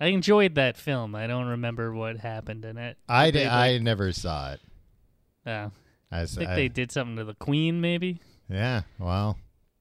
I 0.00 0.06
enjoyed 0.08 0.54
that 0.54 0.76
film. 0.76 1.14
I 1.14 1.26
don't 1.26 1.46
remember 1.48 1.92
what 1.92 2.16
happened 2.18 2.64
in 2.64 2.78
it. 2.78 2.96
I 3.08 3.30
Did 3.30 3.46
I 3.48 3.72
like- 3.72 3.82
never 3.82 4.12
saw 4.12 4.52
it. 4.52 4.60
oh, 5.46 5.70
I, 6.10 6.20
I 6.22 6.26
think 6.26 6.48
I- 6.50 6.54
they 6.54 6.68
did 6.68 6.90
something 6.92 7.16
to 7.16 7.24
the 7.24 7.34
Queen 7.34 7.80
maybe. 7.80 8.20
yeah. 8.48 8.82
Well, 8.98 9.36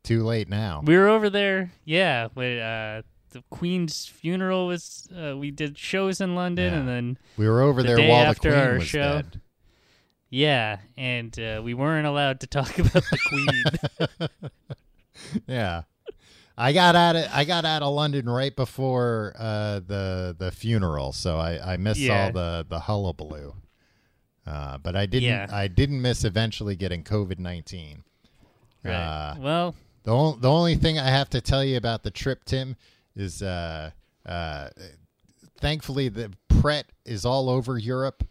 too 0.07 0.23
late 0.23 0.49
now. 0.49 0.81
We 0.83 0.95
were 0.97 1.07
over 1.07 1.29
there, 1.29 1.71
yeah, 1.85 2.27
when 2.33 2.59
uh 2.59 3.01
the 3.31 3.43
Queen's 3.49 4.05
funeral 4.05 4.67
was 4.67 5.07
uh, 5.15 5.35
we 5.37 5.51
did 5.51 5.77
shows 5.77 6.21
in 6.21 6.33
London 6.35 6.73
Yeah. 6.73 6.79
and 6.79 6.87
then 6.87 7.17
We 7.37 7.47
were 7.47 7.61
over 7.61 7.83
the 7.83 7.95
there 7.95 8.09
while 8.09 8.33
the 8.33 8.39
Queen 8.39 8.53
our 8.53 8.73
was 8.75 8.83
show. 8.85 8.99
dead. 9.21 9.41
yeah, 10.29 10.77
and 10.97 11.37
uh, 11.39 11.61
we 11.63 11.73
weren't 11.73 12.07
allowed 12.07 12.39
to 12.39 12.47
talk 12.47 12.79
about 12.79 13.03
the 13.03 13.19
Queen. 13.29 14.29
yeah. 15.47 15.83
I 16.59 16.73
got 16.73 16.95
out 16.95 17.15
of 17.15 17.25
I 17.31 17.43
got 17.43 17.65
out 17.65 17.83
of 17.83 17.93
London 17.93 18.27
right 18.27 18.55
before 18.55 19.33
uh, 19.37 19.79
the 19.85 20.35
the 20.37 20.51
funeral, 20.51 21.11
so 21.13 21.37
I, 21.37 21.73
I 21.73 21.77
missed 21.77 21.99
Yeah. 21.99 22.25
all 22.25 22.31
the 22.31 22.65
the 22.67 22.79
hullabaloo. 22.79 23.53
Uh, 24.45 24.77
but 24.79 24.95
I 24.95 25.05
didn't 25.05 25.29
Yeah. 25.29 25.47
I 25.51 25.67
didn't 25.67 26.01
miss 26.01 26.23
eventually 26.23 26.75
getting 26.75 27.03
COVID 27.03 27.37
nineteen. 27.37 28.03
right. 28.83 28.93
Uh, 28.93 29.35
well, 29.39 29.75
The 30.07 30.15
on- 30.15 30.39
the 30.39 30.49
only 30.49 30.75
thing 30.75 30.97
I 30.97 31.09
have 31.09 31.29
to 31.31 31.41
tell 31.41 31.65
you 31.65 31.75
about 31.75 32.03
the 32.03 32.11
trip, 32.11 32.45
Tim, 32.45 32.77
is 33.13 33.41
uh, 33.41 33.91
uh, 34.25 34.69
thankfully 35.59 36.07
the 36.07 36.31
Pret 36.47 36.85
is 37.03 37.25
all 37.25 37.49
over 37.49 37.77
Europe. 37.77 38.25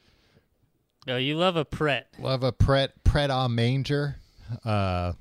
oh, 1.06 1.18
you 1.18 1.37
love 1.37 1.56
a 1.56 1.66
Pret. 1.66 2.09
Love 2.18 2.42
a 2.42 2.50
Pret 2.50 3.04
Pret 3.04 3.28
a 3.30 3.47
manger. 3.50 4.16
Uh, 4.64 5.12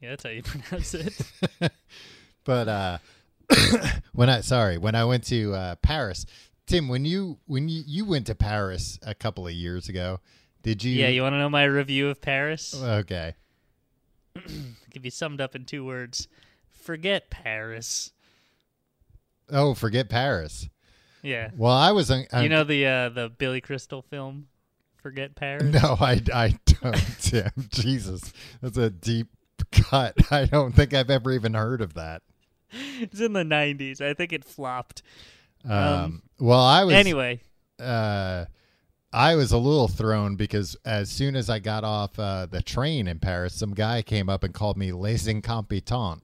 Yeah, 0.00 0.08
that's 0.08 0.22
how 0.24 0.30
you 0.30 0.42
pronounce 0.44 0.94
it. 0.94 1.20
but 2.44 2.66
uh 2.66 2.98
when 4.14 4.30
i 4.30 4.40
sorry 4.40 4.78
when 4.78 4.94
i 4.94 5.04
went 5.04 5.24
to 5.24 5.52
uh 5.52 5.74
paris 5.82 6.24
tim 6.66 6.88
when 6.88 7.04
you 7.04 7.36
when 7.46 7.68
you, 7.68 7.82
you 7.86 8.06
went 8.06 8.26
to 8.26 8.34
paris 8.34 8.98
a 9.02 9.14
couple 9.14 9.46
of 9.46 9.52
years 9.52 9.90
ago 9.90 10.20
did 10.62 10.82
you 10.82 10.92
yeah, 10.92 11.08
you 11.08 11.20
want 11.20 11.34
to 11.34 11.38
know 11.38 11.50
my 11.50 11.64
review 11.64 12.08
of 12.08 12.22
Paris? 12.22 12.74
okay 12.82 13.34
Give 14.90 15.04
you 15.04 15.10
summed 15.10 15.40
up 15.40 15.54
in 15.54 15.64
two 15.64 15.84
words. 15.84 16.28
Forget 16.70 17.30
Paris. 17.30 18.12
oh 19.52 19.74
forget 19.74 20.08
paris 20.08 20.68
Yeah. 21.22 21.50
well 21.56 21.74
i 21.76 21.90
was 21.92 22.10
un- 22.10 22.26
you 22.40 22.48
know 22.48 22.64
the 22.64 22.86
uh, 22.86 23.08
the 23.10 23.28
Billy 23.28 23.60
Crystal 23.60 24.00
film, 24.02 24.46
Forget 25.02 25.34
Paris. 25.34 25.64
no 25.82 25.96
i 26.00 26.20
i 26.32 26.58
don't 26.66 26.96
tim 27.20 27.50
jesus 27.70 28.32
that's 28.62 28.78
a 28.78 28.90
deep 28.90 29.28
cut 29.72 30.14
i 30.32 30.44
don't 30.46 30.72
think 30.72 30.94
i've 30.94 31.10
ever 31.10 31.32
even 31.32 31.54
heard 31.54 31.80
of 31.82 31.94
that 31.94 32.22
It's 32.72 33.20
in 33.20 33.32
the 33.34 33.42
'90s. 33.42 34.00
I 34.00 34.14
think 34.14 34.32
it 34.32 34.44
flopped. 34.44 35.02
um, 35.64 35.72
Um, 35.72 36.22
well 36.38 36.60
i 36.60 36.84
was 36.84 36.94
Anyway, 36.94 37.40
uh, 37.80 38.44
I 39.12 39.34
was 39.34 39.50
a 39.52 39.58
little 39.58 39.88
thrown 39.88 40.36
because 40.36 40.76
as 40.84 41.10
soon 41.10 41.34
as 41.34 41.50
I 41.50 41.58
got 41.58 41.82
off 41.82 42.18
uh, 42.18 42.46
the 42.46 42.62
train 42.62 43.08
in 43.08 43.18
Paris, 43.18 43.54
some 43.54 43.74
guy 43.74 44.02
came 44.02 44.28
up 44.28 44.44
and 44.44 44.54
called 44.54 44.76
me 44.76 44.92
les 44.92 45.26
incompetents. 45.26 46.22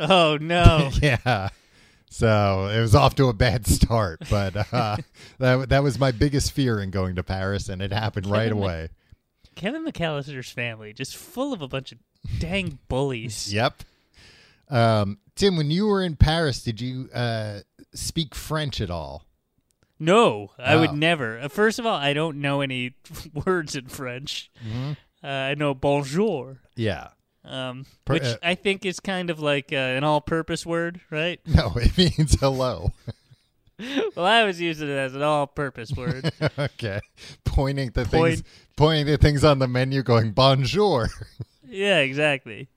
oh 0.00 0.36
no, 0.40 0.90
yeah. 1.00 1.50
So 2.12 2.66
it 2.66 2.80
was 2.80 2.96
off 2.96 3.14
to 3.16 3.28
a 3.28 3.32
bad 3.32 3.66
start, 3.68 4.20
but 4.28 4.72
uh, 4.72 4.96
that 5.38 5.68
that 5.68 5.82
was 5.84 5.98
my 6.00 6.10
biggest 6.10 6.50
fear 6.52 6.80
in 6.80 6.90
going 6.90 7.14
to 7.16 7.22
Paris, 7.22 7.68
and 7.68 7.80
it 7.80 7.92
happened 7.92 8.26
right 8.26 8.48
Kevin 8.48 8.58
Mc- 8.58 8.64
away. 8.64 8.88
Kevin 9.54 9.84
McAllister's 9.84 10.50
family 10.50 10.92
just 10.92 11.16
full 11.16 11.52
of 11.52 11.62
a 11.62 11.68
bunch 11.68 11.92
of 11.92 11.98
dang 12.38 12.78
bullies. 12.88 13.52
Yep. 13.54 13.82
Um, 14.68 15.18
Tim, 15.34 15.56
when 15.56 15.70
you 15.70 15.86
were 15.86 16.02
in 16.02 16.14
Paris, 16.16 16.62
did 16.62 16.80
you 16.80 17.08
uh, 17.12 17.60
speak 17.92 18.34
French 18.34 18.80
at 18.80 18.90
all? 18.90 19.24
No, 20.00 20.50
I 20.58 20.76
would 20.76 20.94
never. 20.94 21.38
Uh, 21.38 21.48
First 21.48 21.78
of 21.78 21.84
all, 21.86 21.94
I 21.94 22.14
don't 22.14 22.40
know 22.40 22.62
any 22.62 22.94
words 23.46 23.76
in 23.76 23.86
French. 23.86 24.50
Mm-hmm. 24.66 24.92
Uh, 25.22 25.26
I 25.28 25.54
know 25.54 25.74
bonjour, 25.74 26.56
Yeah. 26.76 27.08
um, 27.44 27.84
Per- 28.06 28.14
which 28.14 28.22
uh, 28.22 28.36
I 28.42 28.54
think 28.54 28.86
is 28.86 28.98
kind 29.00 29.28
of 29.28 29.38
like 29.40 29.70
uh, 29.72 29.76
an 29.76 30.02
all-purpose 30.02 30.64
word, 30.64 31.02
right? 31.10 31.38
No, 31.46 31.72
it 31.76 31.96
means 31.98 32.40
hello. 32.40 32.92
well, 34.16 34.24
I 34.26 34.44
was 34.44 34.58
using 34.60 34.88
it 34.88 34.92
as 34.96 35.14
an 35.14 35.20
all-purpose 35.22 35.92
word. 35.92 36.32
okay. 36.58 37.00
Pointing 37.44 37.90
to 37.92 38.04
Point. 38.06 38.10
things, 38.38 38.42
pointing 38.76 39.06
to 39.06 39.18
things 39.18 39.44
on 39.44 39.58
the 39.58 39.68
menu, 39.68 40.02
going 40.02 40.32
bonjour. 40.32 41.08
yeah, 41.68 41.98
exactly. 41.98 42.68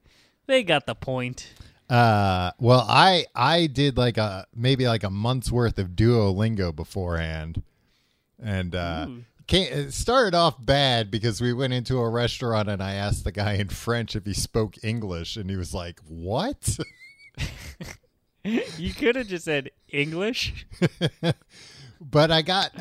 They 0.48 0.64
got 0.64 0.86
the 0.86 0.96
point. 0.96 1.54
Uh, 1.90 2.52
well, 2.60 2.86
I 2.88 3.26
I 3.36 3.68
did 3.68 3.98
like 3.98 4.18
a 4.18 4.48
maybe 4.56 4.88
like 4.88 5.04
a 5.04 5.10
month's 5.10 5.52
worth 5.52 5.78
of 5.78 5.90
Duolingo 5.90 6.76
beforehand, 6.76 7.62
and 8.42 8.74
uh, 8.74 9.08
Ooh. 9.10 9.24
came, 9.48 9.72
it 9.72 9.94
started 9.94 10.34
off 10.34 10.64
bad 10.64 11.12
because 11.12 11.42
we 11.42 11.54
went 11.54 11.74
into 11.74 12.00
a 12.00 12.10
restaurant 12.10 12.70
and 12.70 12.82
I 12.82 12.94
asked 12.94 13.26
the 13.26 13.32
guy 13.32 13.54
in 13.54 13.70
French 13.70 14.16
if 14.16 14.26
he 14.26 14.34
spoke 14.34 14.76
English, 14.84 15.36
and 15.38 15.50
he 15.50 15.56
was 15.56 15.74
like, 15.74 16.00
"What?" 16.08 16.78
You 18.44 18.94
could 18.94 19.16
have 19.16 19.28
just 19.28 19.46
said 19.46 19.72
English. 19.88 20.66
but 22.02 22.32
I 22.32 22.42
got 22.42 22.72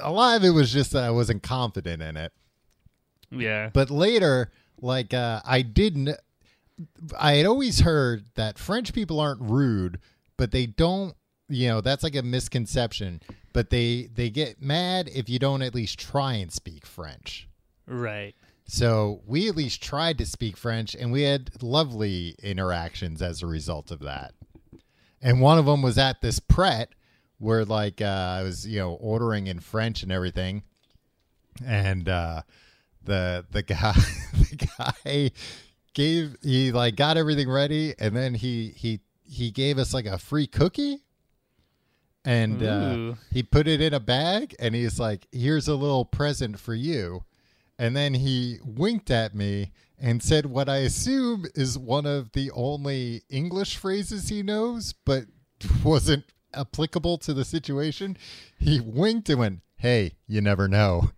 a 0.00 0.12
lot 0.12 0.36
of 0.36 0.44
it 0.44 0.50
was 0.50 0.72
just 0.72 0.92
that 0.92 1.04
I 1.04 1.10
wasn't 1.10 1.42
confident 1.42 2.02
in 2.02 2.16
it. 2.16 2.32
Yeah. 3.30 3.70
But 3.72 3.90
later, 3.90 4.50
like 4.80 5.14
uh, 5.14 5.40
I 5.44 5.62
didn't. 5.62 6.10
I 7.18 7.34
had 7.34 7.46
always 7.46 7.80
heard 7.80 8.24
that 8.34 8.58
French 8.58 8.92
people 8.92 9.20
aren't 9.20 9.40
rude, 9.40 9.98
but 10.36 10.50
they 10.50 10.66
don't. 10.66 11.14
You 11.48 11.68
know, 11.68 11.80
that's 11.80 12.02
like 12.02 12.16
a 12.16 12.22
misconception. 12.22 13.22
But 13.52 13.70
they 13.70 14.08
they 14.12 14.30
get 14.30 14.60
mad 14.60 15.08
if 15.14 15.28
you 15.28 15.38
don't 15.38 15.62
at 15.62 15.74
least 15.74 15.98
try 15.98 16.34
and 16.34 16.52
speak 16.52 16.84
French. 16.84 17.48
Right. 17.86 18.34
So 18.66 19.22
we 19.26 19.48
at 19.48 19.56
least 19.56 19.82
tried 19.82 20.18
to 20.18 20.26
speak 20.26 20.56
French, 20.56 20.94
and 20.94 21.12
we 21.12 21.22
had 21.22 21.62
lovely 21.62 22.34
interactions 22.42 23.22
as 23.22 23.42
a 23.42 23.46
result 23.46 23.90
of 23.90 24.00
that. 24.00 24.34
And 25.22 25.40
one 25.40 25.58
of 25.58 25.66
them 25.66 25.82
was 25.82 25.98
at 25.98 26.20
this 26.20 26.40
Pret, 26.40 26.90
where 27.38 27.64
like 27.64 28.02
uh, 28.02 28.04
I 28.38 28.42
was, 28.42 28.66
you 28.66 28.80
know, 28.80 28.94
ordering 28.94 29.46
in 29.46 29.60
French 29.60 30.02
and 30.02 30.10
everything, 30.10 30.64
and 31.64 32.08
uh, 32.08 32.42
the 33.04 33.46
the 33.50 33.62
guy 33.62 33.92
the 34.32 34.68
guy 34.78 35.30
gave 35.96 36.36
he 36.42 36.70
like 36.70 36.94
got 36.94 37.16
everything 37.16 37.50
ready, 37.50 37.94
and 37.98 38.14
then 38.14 38.34
he 38.34 38.72
he 38.76 39.00
he 39.24 39.50
gave 39.50 39.78
us 39.78 39.92
like 39.92 40.06
a 40.06 40.18
free 40.18 40.46
cookie. 40.46 41.02
and 42.24 42.62
uh, 42.62 43.14
he 43.32 43.42
put 43.42 43.66
it 43.66 43.80
in 43.80 43.94
a 43.94 44.00
bag, 44.00 44.54
and 44.60 44.74
he's 44.74 45.00
like, 45.00 45.26
"Here's 45.32 45.66
a 45.66 45.74
little 45.74 46.04
present 46.04 46.60
for 46.60 46.74
you." 46.74 47.24
And 47.78 47.96
then 47.96 48.14
he 48.14 48.58
winked 48.64 49.10
at 49.10 49.34
me 49.34 49.72
and 49.98 50.22
said 50.22 50.46
what 50.46 50.68
I 50.68 50.78
assume 50.78 51.46
is 51.54 51.78
one 51.78 52.06
of 52.06 52.32
the 52.32 52.50
only 52.52 53.22
English 53.28 53.76
phrases 53.76 54.28
he 54.28 54.42
knows, 54.42 54.92
but 55.04 55.24
wasn't 55.84 56.24
applicable 56.54 57.18
to 57.18 57.34
the 57.34 57.44
situation. 57.44 58.16
He 58.58 58.80
winked 58.80 59.30
and 59.30 59.38
went, 59.38 59.60
"Hey, 59.76 60.12
you 60.26 60.40
never 60.42 60.68
know." 60.68 61.10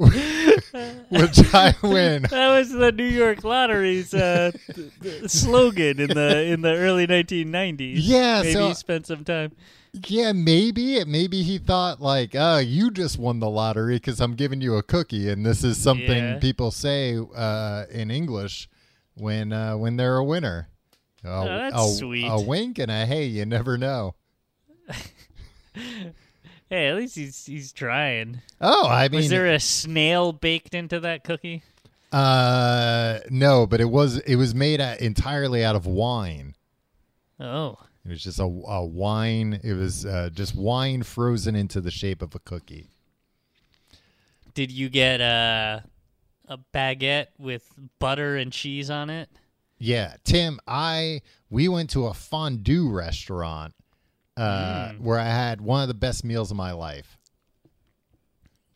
Which 1.10 1.54
I 1.54 1.74
win. 1.82 2.22
That 2.22 2.56
was 2.56 2.70
the 2.70 2.90
New 2.92 3.04
York 3.04 3.44
Lottery's 3.44 4.14
uh, 4.14 4.50
th- 4.74 4.90
th- 5.02 5.30
slogan 5.30 6.00
in 6.00 6.08
the 6.08 6.42
in 6.44 6.62
the 6.62 6.74
early 6.74 7.06
1990s. 7.06 7.94
Yeah, 7.98 8.40
maybe 8.42 8.52
so- 8.52 8.68
he 8.68 8.74
spent 8.74 9.06
some 9.06 9.24
time. 9.24 9.52
Yeah, 10.06 10.30
maybe. 10.32 11.04
Maybe 11.04 11.42
he 11.42 11.58
thought 11.58 12.00
like, 12.00 12.30
"Oh, 12.34 12.58
you 12.58 12.90
just 12.92 13.18
won 13.18 13.40
the 13.40 13.50
lottery 13.50 13.96
because 13.96 14.20
I'm 14.20 14.36
giving 14.36 14.60
you 14.60 14.76
a 14.76 14.82
cookie," 14.84 15.28
and 15.28 15.44
this 15.44 15.64
is 15.64 15.76
something 15.78 16.08
Yeah. 16.16 16.38
people 16.38 16.70
say 16.70 17.18
uh, 17.34 17.86
in 17.90 18.08
English 18.10 18.68
when 19.14 19.52
uh, 19.52 19.76
when 19.76 19.96
they're 19.96 20.16
a 20.16 20.24
winner. 20.24 20.68
A, 21.24 21.28
Oh, 21.28 21.44
that's 21.44 21.76
a, 21.76 21.94
sweet. 21.96 22.24
A 22.26 22.40
wink 22.40 22.78
and 22.78 22.88
a 22.90 23.04
hey, 23.04 23.24
you 23.26 23.44
never 23.44 23.76
know. 23.76 24.14
Hey, 26.70 26.86
at 26.88 26.96
least 26.96 27.16
he's 27.16 27.44
he's 27.46 27.72
trying. 27.72 28.40
Oh, 28.60 28.86
I 28.86 29.08
mean, 29.08 29.18
Was 29.18 29.28
there 29.28 29.48
a 29.48 29.60
snail 29.60 30.32
baked 30.32 30.74
into 30.74 31.00
that 31.00 31.24
cookie? 31.24 31.62
uh, 32.12 33.18
no, 33.28 33.66
but 33.66 33.80
it 33.80 33.90
was 33.90 34.18
it 34.20 34.36
was 34.36 34.54
made 34.54 34.80
uh, 34.80 34.94
entirely 35.00 35.64
out 35.64 35.76
of 35.76 35.84
wine. 35.86 36.54
Oh, 37.40 37.76
It 38.04 38.10
was 38.10 38.22
just 38.22 38.38
a, 38.38 38.44
a 38.44 38.84
wine. 38.84 39.58
It 39.64 39.72
was 39.74 40.06
uh, 40.06 40.30
just 40.32 40.54
wine 40.54 41.02
frozen 41.02 41.56
into 41.56 41.80
the 41.80 41.90
shape 41.90 42.22
of 42.22 42.34
a 42.34 42.38
cookie. 42.38 42.88
did 44.54 44.70
you 44.70 44.88
get 44.88 45.20
a 45.20 45.84
a 46.48 46.58
baguette 46.74 47.28
with 47.38 47.64
butter 47.98 48.36
and 48.36 48.52
cheese 48.52 48.90
on 48.90 49.10
it? 49.10 49.28
Yeah, 49.78 50.14
Tim, 50.24 50.60
I 50.68 51.22
we 51.48 51.66
went 51.68 51.90
to 51.90 52.06
a 52.06 52.14
fondue 52.14 52.90
restaurant 52.90 53.74
uh, 54.40 54.92
where 54.94 55.18
I 55.18 55.24
had 55.28 55.60
one 55.60 55.82
of 55.82 55.88
the 55.88 55.94
best 55.94 56.24
meals 56.24 56.50
of 56.50 56.56
my 56.56 56.72
life. 56.72 57.16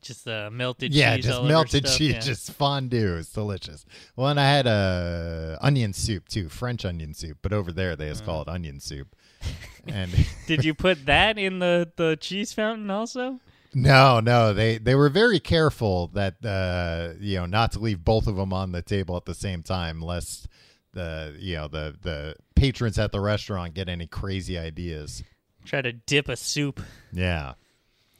Just 0.02 0.28
uh, 0.28 0.50
melted 0.52 0.92
yeah, 0.94 1.16
cheese. 1.16 1.24
just 1.24 1.42
melted 1.44 1.86
stuff? 1.86 1.98
cheese, 1.98 2.12
Yeah. 2.12 2.20
just 2.20 2.52
fondue. 2.52 3.16
It's 3.16 3.30
delicious. 3.32 3.86
Well, 4.16 4.28
and 4.28 4.38
I 4.38 4.44
had 4.50 4.66
a 4.66 5.56
onion 5.62 5.94
soup 5.94 6.28
too, 6.28 6.50
French 6.50 6.84
onion 6.84 7.14
soup, 7.14 7.38
but 7.40 7.54
over 7.54 7.72
there 7.72 7.96
they 7.96 8.08
just 8.08 8.24
call 8.24 8.42
it 8.42 8.48
onion 8.48 8.80
soup. 8.80 9.08
And 9.86 10.10
Did 10.46 10.64
you 10.64 10.72
put 10.72 11.04
that 11.04 11.36
in 11.36 11.58
the 11.58 11.90
the 11.96 12.16
cheese 12.18 12.54
fountain 12.54 12.90
also? 12.90 13.40
no, 13.74 14.20
no, 14.20 14.54
they 14.54 14.78
they 14.78 14.94
were 14.94 15.10
very 15.10 15.38
careful 15.40 16.06
that 16.14 16.42
uh, 16.44 17.14
you 17.20 17.36
know 17.36 17.44
not 17.46 17.72
to 17.72 17.78
leave 17.78 18.02
both 18.04 18.26
of 18.26 18.36
them 18.36 18.52
on 18.52 18.72
the 18.72 18.80
table 18.80 19.14
at 19.16 19.26
the 19.26 19.34
same 19.34 19.62
time, 19.62 20.00
lest 20.00 20.48
the 20.94 21.34
you 21.38 21.56
know 21.56 21.68
the 21.68 21.94
the 22.00 22.34
patrons 22.56 22.98
at 22.98 23.12
the 23.12 23.20
restaurant 23.20 23.74
get 23.74 23.88
any 23.90 24.06
crazy 24.06 24.56
ideas. 24.58 25.22
Try 25.64 25.82
to 25.82 25.92
dip 25.92 26.28
a 26.28 26.36
soup. 26.36 26.80
Yeah. 27.12 27.54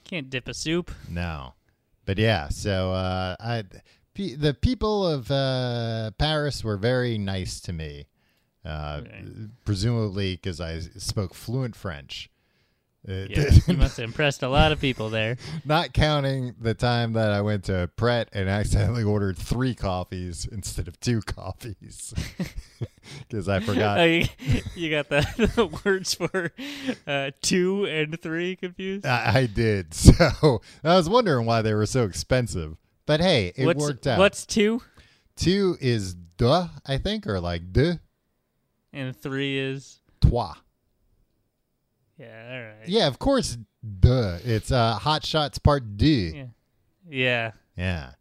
Can't 0.03 0.29
dip 0.29 0.47
a 0.47 0.53
soup. 0.53 0.91
No, 1.09 1.53
but 2.05 2.17
yeah. 2.17 2.49
So 2.49 2.91
uh, 2.91 3.35
I, 3.39 3.63
pe- 4.13 4.35
the 4.35 4.53
people 4.53 5.05
of 5.07 5.29
uh, 5.31 6.11
Paris 6.17 6.63
were 6.63 6.77
very 6.77 7.17
nice 7.17 7.59
to 7.61 7.73
me, 7.73 8.07
uh, 8.63 9.01
Okay. 9.01 9.23
presumably 9.63 10.35
because 10.35 10.61
I 10.61 10.79
spoke 10.79 11.33
fluent 11.33 11.75
French. 11.75 12.29
Uh, 13.07 13.27
Yeah, 13.29 13.49
you 13.67 13.77
must 13.77 13.97
have 13.97 14.05
impressed 14.05 14.43
a 14.43 14.49
lot 14.49 14.71
of 14.71 14.79
people 14.79 15.09
there. 15.09 15.37
not 15.65 15.93
counting 15.93 16.55
the 16.59 16.73
time 16.73 17.13
that 17.13 17.31
I 17.31 17.41
went 17.41 17.65
to 17.65 17.89
Pret 17.95 18.29
and 18.33 18.49
accidentally 18.49 19.03
ordered 19.03 19.37
three 19.37 19.75
coffees 19.75 20.47
instead 20.51 20.87
of 20.87 20.99
two 20.99 21.21
coffees 21.21 22.13
because 23.27 23.47
I 23.47 23.59
forgot. 23.59 23.99
Oh, 23.99 24.03
you, 24.03 24.25
you 24.75 24.89
got 24.89 25.09
the, 25.09 25.21
the 25.55 25.67
words 25.85 26.13
for 26.13 26.51
uh, 27.05 27.31
two 27.41 27.85
and 27.85 28.19
three 28.19 28.55
confused. 28.55 29.05
I, 29.05 29.39
I 29.39 29.45
did. 29.45 29.93
So 29.93 30.61
I 30.83 30.95
was 30.95 31.09
wondering 31.09 31.45
why 31.45 31.61
they 31.61 31.73
were 31.73 31.85
so 31.85 32.03
expensive. 32.05 32.77
But 33.05 33.21
hey, 33.21 33.53
it 33.55 33.65
what's, 33.65 33.79
worked 33.79 34.07
out. 34.07 34.17
What's 34.17 34.45
two 34.45 34.81
Two 35.35 35.77
is 35.81 36.13
duh, 36.13 36.67
I 36.85 36.97
think, 36.97 37.27
or 37.27 37.39
like 37.39 37.73
de 37.73 37.99
and 38.93 39.15
three 39.15 39.59
is? 39.59 39.99
trois. 40.21 40.55
Yeah, 42.17 42.49
all 42.49 42.61
right. 42.79 42.87
Yeah, 42.87 43.07
of 43.07 43.19
course, 43.19 43.57
duh. 43.99 44.37
It's 44.43 44.71
uh, 44.71 44.95
Hot 44.95 45.25
Shots 45.25 45.57
Part 45.57 45.97
Deux. 45.97 46.33
Yeah. 46.35 46.45
Yeah. 47.09 47.51
Yeah. 47.77 48.11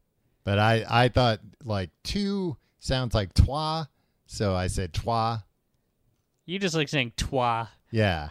But 0.45 0.59
I, 0.59 0.85
I 0.89 1.09
thought 1.09 1.41
like 1.65 1.91
two 2.03 2.57
sounds 2.79 3.15
like 3.15 3.33
trois, 3.35 3.87
so 4.27 4.55
I 4.55 4.67
said 4.67 4.93
trois. 4.93 5.41
You 6.45 6.59
just 6.59 6.75
like 6.75 6.89
saying 6.89 7.13
toi. 7.17 7.67
Yeah. 7.91 8.31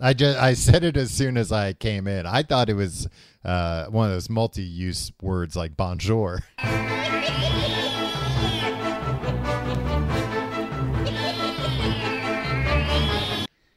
I 0.00 0.14
just 0.14 0.38
I 0.38 0.54
said 0.54 0.84
it 0.84 0.96
as 0.96 1.10
soon 1.10 1.36
as 1.36 1.52
I 1.52 1.72
came 1.72 2.06
in. 2.06 2.26
I 2.26 2.42
thought 2.42 2.68
it 2.68 2.74
was 2.74 3.08
uh, 3.44 3.86
one 3.86 4.06
of 4.06 4.12
those 4.12 4.30
multi-use 4.30 5.12
words 5.20 5.56
like 5.56 5.76
bonjour. 5.76 6.42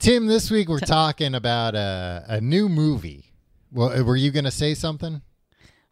Tim, 0.03 0.27
this 0.27 0.51
week 0.51 0.67
we're 0.67 0.79
talking 0.79 1.33
about 1.33 1.75
a, 1.75 2.25
a 2.27 2.41
new 2.41 2.67
movie. 2.67 3.31
Well, 3.71 4.03
were 4.03 4.17
you 4.17 4.31
going 4.31 4.43
to 4.43 4.51
say 4.51 4.73
something? 4.73 5.21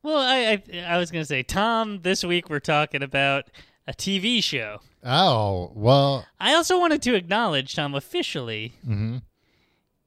Well, 0.04 0.18
I, 0.18 0.62
I 0.74 0.80
I 0.80 0.98
was 0.98 1.12
gonna 1.12 1.24
say, 1.24 1.44
Tom. 1.44 2.02
This 2.02 2.22
week 2.22 2.50
we're 2.50 2.60
talking 2.60 3.04
about 3.04 3.46
a 3.88 3.94
TV 3.94 4.44
show. 4.44 4.82
Oh, 5.02 5.72
well, 5.74 6.26
I 6.42 6.56
also 6.56 6.78
wanted 6.78 7.02
to 7.04 7.16
acknowledge, 7.16 7.74
Tom, 7.74 7.96
officially, 7.96 8.74
hmm 8.84 9.20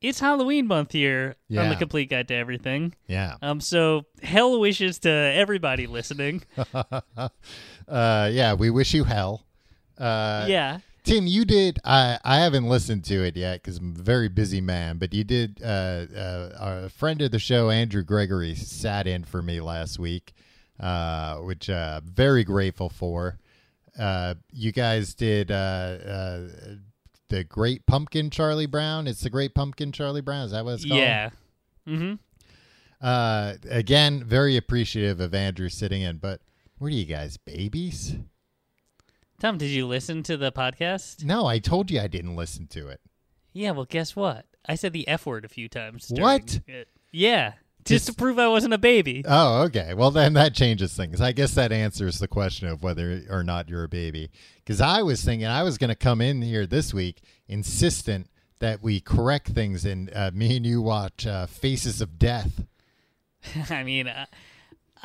it's 0.02 0.20
Halloween 0.20 0.66
month 0.66 0.92
here 0.92 1.36
yeah. 1.48 1.62
on 1.62 1.70
the 1.70 1.76
Complete 1.76 2.10
Guide 2.10 2.28
to 2.28 2.34
Everything. 2.34 2.94
yeah. 3.06 3.36
Um, 3.40 3.58
so 3.62 4.04
hell 4.22 4.60
wishes 4.60 4.98
to 4.98 5.08
everybody 5.08 5.86
listening. 5.86 6.42
uh, 6.74 7.28
yeah, 7.88 8.52
we 8.52 8.68
wish 8.68 8.92
you 8.92 9.04
hell. 9.04 9.46
Uh, 9.96 10.44
yeah. 10.46 10.80
Tim, 11.04 11.26
you 11.26 11.44
did. 11.44 11.78
I 11.84 12.18
I 12.24 12.36
haven't 12.38 12.66
listened 12.66 13.04
to 13.04 13.22
it 13.22 13.36
yet 13.36 13.62
because 13.62 13.76
I'm 13.78 13.94
a 13.96 14.02
very 14.02 14.28
busy 14.28 14.62
man. 14.62 14.96
But 14.96 15.12
you 15.12 15.22
did. 15.22 15.60
Uh, 15.62 16.06
uh, 16.16 16.50
a 16.84 16.88
friend 16.88 17.20
of 17.20 17.30
the 17.30 17.38
show, 17.38 17.68
Andrew 17.70 18.02
Gregory, 18.02 18.54
sat 18.54 19.06
in 19.06 19.24
for 19.24 19.42
me 19.42 19.60
last 19.60 19.98
week, 19.98 20.32
uh, 20.80 21.36
which 21.36 21.68
uh, 21.68 22.00
very 22.04 22.42
grateful 22.42 22.88
for. 22.88 23.38
Uh, 23.98 24.34
you 24.50 24.72
guys 24.72 25.14
did 25.14 25.50
uh, 25.50 25.54
uh, 25.54 26.40
the 27.28 27.44
Great 27.44 27.86
Pumpkin, 27.86 28.30
Charlie 28.30 28.66
Brown. 28.66 29.06
It's 29.06 29.20
the 29.20 29.30
Great 29.30 29.54
Pumpkin, 29.54 29.92
Charlie 29.92 30.22
Brown. 30.22 30.46
Is 30.46 30.52
that 30.52 30.64
what 30.64 30.74
it's 30.74 30.84
called? 30.86 31.00
Yeah. 31.00 31.30
Mm-hmm. 31.86 32.14
Uh, 33.00 33.54
again, 33.68 34.24
very 34.24 34.56
appreciative 34.56 35.20
of 35.20 35.34
Andrew 35.34 35.68
sitting 35.68 36.00
in. 36.00 36.16
But 36.16 36.40
what 36.78 36.88
are 36.88 36.90
you 36.94 37.04
guys, 37.04 37.36
babies? 37.36 38.16
Tom, 39.40 39.58
did 39.58 39.70
you 39.70 39.86
listen 39.86 40.22
to 40.24 40.36
the 40.36 40.52
podcast? 40.52 41.24
No, 41.24 41.46
I 41.46 41.58
told 41.58 41.90
you 41.90 42.00
I 42.00 42.06
didn't 42.06 42.36
listen 42.36 42.66
to 42.68 42.88
it. 42.88 43.00
Yeah. 43.52 43.72
Well, 43.72 43.84
guess 43.84 44.16
what? 44.16 44.46
I 44.66 44.74
said 44.74 44.92
the 44.92 45.06
F 45.06 45.26
word 45.26 45.44
a 45.44 45.48
few 45.48 45.68
times. 45.68 46.06
during 46.08 46.22
What? 46.22 46.60
it. 46.66 46.88
Yeah. 47.12 47.54
Just 47.84 48.06
Just- 48.06 48.06
to 48.06 48.12
prove 48.14 48.38
I 48.38 48.48
wasn't 48.48 48.72
a 48.72 48.78
baby. 48.78 49.22
Oh, 49.26 49.62
okay. 49.64 49.92
Well, 49.92 50.10
then 50.10 50.32
that 50.34 50.54
changes 50.54 50.94
things. 50.96 51.20
I 51.20 51.32
guess 51.32 51.54
that 51.54 51.70
answers 51.70 52.18
the 52.18 52.28
question 52.28 52.66
of 52.68 52.82
whether 52.82 53.22
or 53.28 53.42
not 53.44 53.68
you're 53.68 53.84
a 53.84 53.88
baby. 53.88 54.30
Because 54.56 54.80
I 54.80 55.02
was 55.02 55.22
thinking 55.22 55.46
I 55.46 55.62
was 55.62 55.76
going 55.76 55.88
to 55.90 55.94
come 55.94 56.22
in 56.22 56.40
here 56.40 56.66
this 56.66 56.94
week 56.94 57.20
insistent 57.46 58.28
that 58.60 58.82
we 58.82 59.00
correct 59.00 59.48
things 59.48 59.84
and 59.84 60.10
uh, 60.14 60.30
me 60.32 60.56
and 60.56 60.64
you 60.64 60.80
watch 60.80 61.26
uh, 61.26 61.44
Faces 61.44 62.00
of 62.00 62.18
Death. 62.18 62.64
I 63.70 63.82
mean, 63.84 64.08
I, 64.08 64.26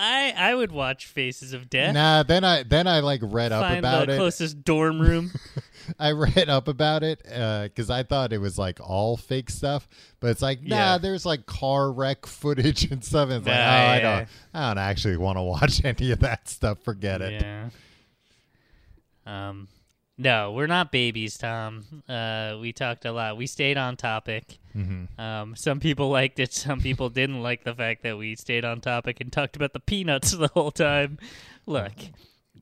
I 0.02 0.34
I 0.36 0.56
would 0.56 0.72
watch 0.72 1.08
Faces 1.08 1.52
of 1.52 1.70
Death. 1.70 1.94
Nah, 1.94 2.24
then 2.24 2.46
I 2.46 2.64
then 2.64 2.88
I 2.88 3.02
like 3.02 3.20
read 3.22 3.52
up 3.52 3.64
Find 3.64 3.80
about 3.80 4.08
the 4.08 4.14
it. 4.14 4.18
closest 4.18 4.64
dorm 4.64 5.00
room. 5.02 5.32
I 6.00 6.12
read 6.12 6.48
up 6.50 6.68
about 6.70 7.04
it 7.04 7.22
because 7.24 7.90
I 7.90 8.04
thought 8.04 8.32
it 8.32 8.38
was 8.38 8.58
like 8.58 8.80
all 8.80 9.18
fake 9.18 9.50
stuff, 9.50 9.90
but 10.22 10.30
it's 10.30 10.42
like 10.42 10.62
nah, 10.64 10.76
Yeah. 10.76 10.98
there's 11.00 11.26
like 11.26 11.46
car 11.48 11.92
wreck 11.92 12.26
footage 12.26 12.86
and 12.92 13.04
stuff. 13.04 13.30
And 13.30 13.40
it's 13.40 13.48
like, 13.48 13.56
Nah, 13.58 13.62
oh, 13.62 13.88
I 13.88 14.00
don't, 14.00 14.28
I 14.54 14.68
don't 14.70 14.78
actually 14.78 15.18
want 15.18 15.38
to 15.38 15.42
watch 15.44 15.84
any 15.84 16.12
of 16.12 16.20
that 16.20 16.48
stuff. 16.48 16.80
Forget 16.84 17.22
it. 17.22 17.42
Yeah. 17.42 17.70
Um, 19.26 19.68
no, 20.22 20.52
we're 20.52 20.68
not 20.68 20.92
babies, 20.92 21.38
Tom. 21.38 22.04
Uh, 22.08 22.58
we 22.60 22.74
talked 22.74 23.06
a 23.06 23.12
lot. 23.14 23.38
We 23.38 23.48
stayed 23.48 23.78
on 23.78 23.96
topic. 23.96 24.60
hmm 24.74 25.06
Um, 25.18 25.56
some 25.56 25.80
people 25.80 26.10
liked 26.10 26.40
it. 26.40 26.54
Some 26.54 26.82
people 26.82 27.10
didn't 27.10 27.42
like 27.42 27.64
the 27.64 27.74
fact 27.74 28.04
that 28.04 28.18
we 28.18 28.36
stayed 28.36 28.66
on 28.66 28.82
topic 28.82 29.22
and 29.22 29.32
talked 29.32 29.56
about 29.56 29.72
the 29.72 29.80
peanuts 29.80 30.32
the 30.38 30.50
whole 30.50 30.72
time. 30.72 31.18
Look, 31.66 31.94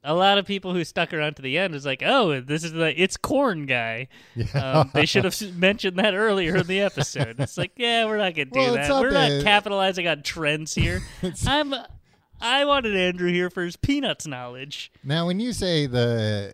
a 0.04 0.14
lot 0.14 0.38
of 0.38 0.46
people 0.46 0.74
who 0.74 0.84
stuck 0.84 1.14
around 1.14 1.36
to 1.38 1.42
the 1.42 1.58
end 1.58 1.74
was 1.74 1.84
like, 1.86 2.04
"Oh, 2.06 2.40
this 2.42 2.64
is 2.64 2.74
the 2.74 2.94
it's 3.02 3.18
corn 3.18 3.66
guy." 3.66 4.08
Yeah. 4.36 4.46
Um, 4.82 4.92
they 4.94 5.08
should 5.08 5.26
have 5.26 5.36
mentioned 5.58 5.98
that 5.98 6.14
earlier 6.14 6.58
in 6.58 6.68
the 6.68 6.82
episode. 6.82 7.40
It's 7.40 7.58
like, 7.58 7.72
yeah, 7.76 8.06
we're 8.06 8.18
not 8.18 8.36
gonna 8.36 8.46
do 8.46 8.60
Well, 8.60 8.74
that. 8.76 8.92
We're 8.92 9.10
not 9.10 9.44
capitalizing 9.44 10.08
on 10.08 10.22
trends 10.22 10.76
here. 10.76 11.02
I'm. 11.48 11.74
I 12.40 12.66
wanted 12.66 12.96
Andrew 12.96 13.32
here 13.32 13.50
for 13.50 13.64
his 13.64 13.76
peanuts 13.78 14.28
knowledge. 14.28 14.92
Now, 15.04 15.26
when 15.26 15.40
you 15.40 15.54
say 15.54 15.88
the 15.88 16.54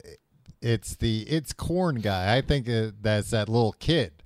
it's 0.63 0.95
the 0.95 1.21
it's 1.23 1.53
corn 1.53 1.95
guy, 1.95 2.35
I 2.35 2.41
think 2.41 2.69
uh, 2.69 2.91
that's 3.01 3.31
that 3.31 3.49
little 3.49 3.73
kid. 3.73 4.23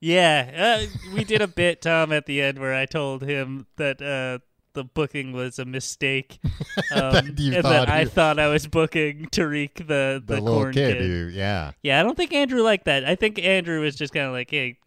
Yeah, 0.00 0.84
uh, 0.84 1.12
we 1.14 1.24
did 1.24 1.40
a 1.40 1.48
bit, 1.48 1.82
Tom, 1.82 2.12
at 2.12 2.26
the 2.26 2.40
end 2.42 2.58
where 2.58 2.74
I 2.74 2.84
told 2.86 3.22
him 3.22 3.66
that 3.76 4.00
uh, 4.00 4.44
the 4.74 4.84
booking 4.84 5.32
was 5.32 5.58
a 5.58 5.64
mistake, 5.64 6.38
um, 6.92 7.12
That 7.12 7.24
and 7.38 7.54
thought 7.62 7.62
that 7.62 7.88
I 7.88 8.04
thought 8.04 8.38
I 8.38 8.48
was 8.48 8.66
booking 8.66 9.26
Tariq, 9.32 9.74
the 9.78 10.22
The, 10.24 10.34
the, 10.36 10.40
corn 10.40 10.74
kid, 10.74 10.98
kid. 10.98 11.02
who, 11.02 11.28
yeah. 11.32 11.72
Yeah, 11.82 11.98
I 11.98 12.02
don't 12.02 12.16
think 12.16 12.34
Andrew 12.34 12.62
liked 12.62 12.84
that. 12.84 13.04
I 13.04 13.14
think 13.16 13.38
Andrew 13.38 13.80
was 13.80 13.96
just 13.96 14.12
kind 14.12 14.26
of 14.26 14.32
like, 14.32 14.50
hey, 14.50 14.78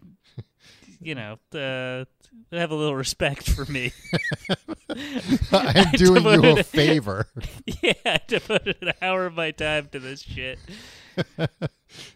you 1.01 1.15
know, 1.15 1.39
uh, 1.53 2.05
have 2.51 2.71
a 2.71 2.75
little 2.75 2.95
respect 2.95 3.49
for 3.49 3.65
me. 3.71 3.91
I'm 5.51 5.91
doing 5.93 6.23
you 6.23 6.57
a 6.57 6.63
favor. 6.63 7.27
yeah, 7.81 7.93
I 8.05 8.19
devoted 8.27 8.77
an 8.81 8.93
hour 9.01 9.25
of 9.25 9.35
my 9.35 9.51
time 9.51 9.89
to 9.91 9.99
this 9.99 10.21
shit. 10.21 10.59
I 11.17 11.57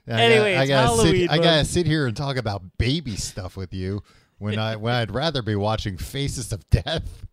Anyway, 0.08 0.54
gotta, 0.54 0.58
I 0.60 0.68
gotta 0.68 0.88
Halloween 0.88 1.16
sit, 1.28 1.32
I 1.32 1.38
gotta 1.38 1.66
sit 1.66 1.86
here 1.86 2.08
and 2.08 2.16
talk 2.16 2.38
about 2.38 2.64
baby 2.78 3.16
stuff 3.16 3.58
with 3.58 3.74
you 3.74 4.02
when 4.38 4.58
I 4.60 4.76
when 4.76 4.94
I'd 4.94 5.12
rather 5.12 5.42
be 5.42 5.56
watching 5.56 5.98
Faces 5.98 6.52
of 6.54 6.68
Death. 6.70 7.26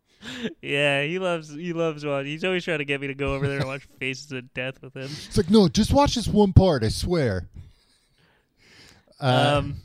Yeah, 0.60 1.02
he 1.04 1.18
loves 1.18 1.50
he 1.50 1.72
loves 1.72 2.04
one. 2.04 2.26
He's 2.26 2.44
always 2.44 2.64
trying 2.64 2.78
to 2.78 2.84
get 2.84 3.00
me 3.00 3.06
to 3.06 3.14
go 3.14 3.34
over 3.34 3.48
there 3.48 3.58
and 3.58 3.66
watch 3.66 3.88
Faces 3.98 4.30
of 4.32 4.52
Death 4.52 4.82
with 4.82 4.94
him. 4.94 5.04
It's 5.04 5.36
like 5.36 5.48
no, 5.50 5.68
just 5.68 5.92
watch 5.92 6.14
this 6.16 6.28
one 6.28 6.52
part. 6.52 6.82
I 6.84 6.88
swear. 6.88 7.48
Uh, 9.20 9.54
Um, 9.58 9.76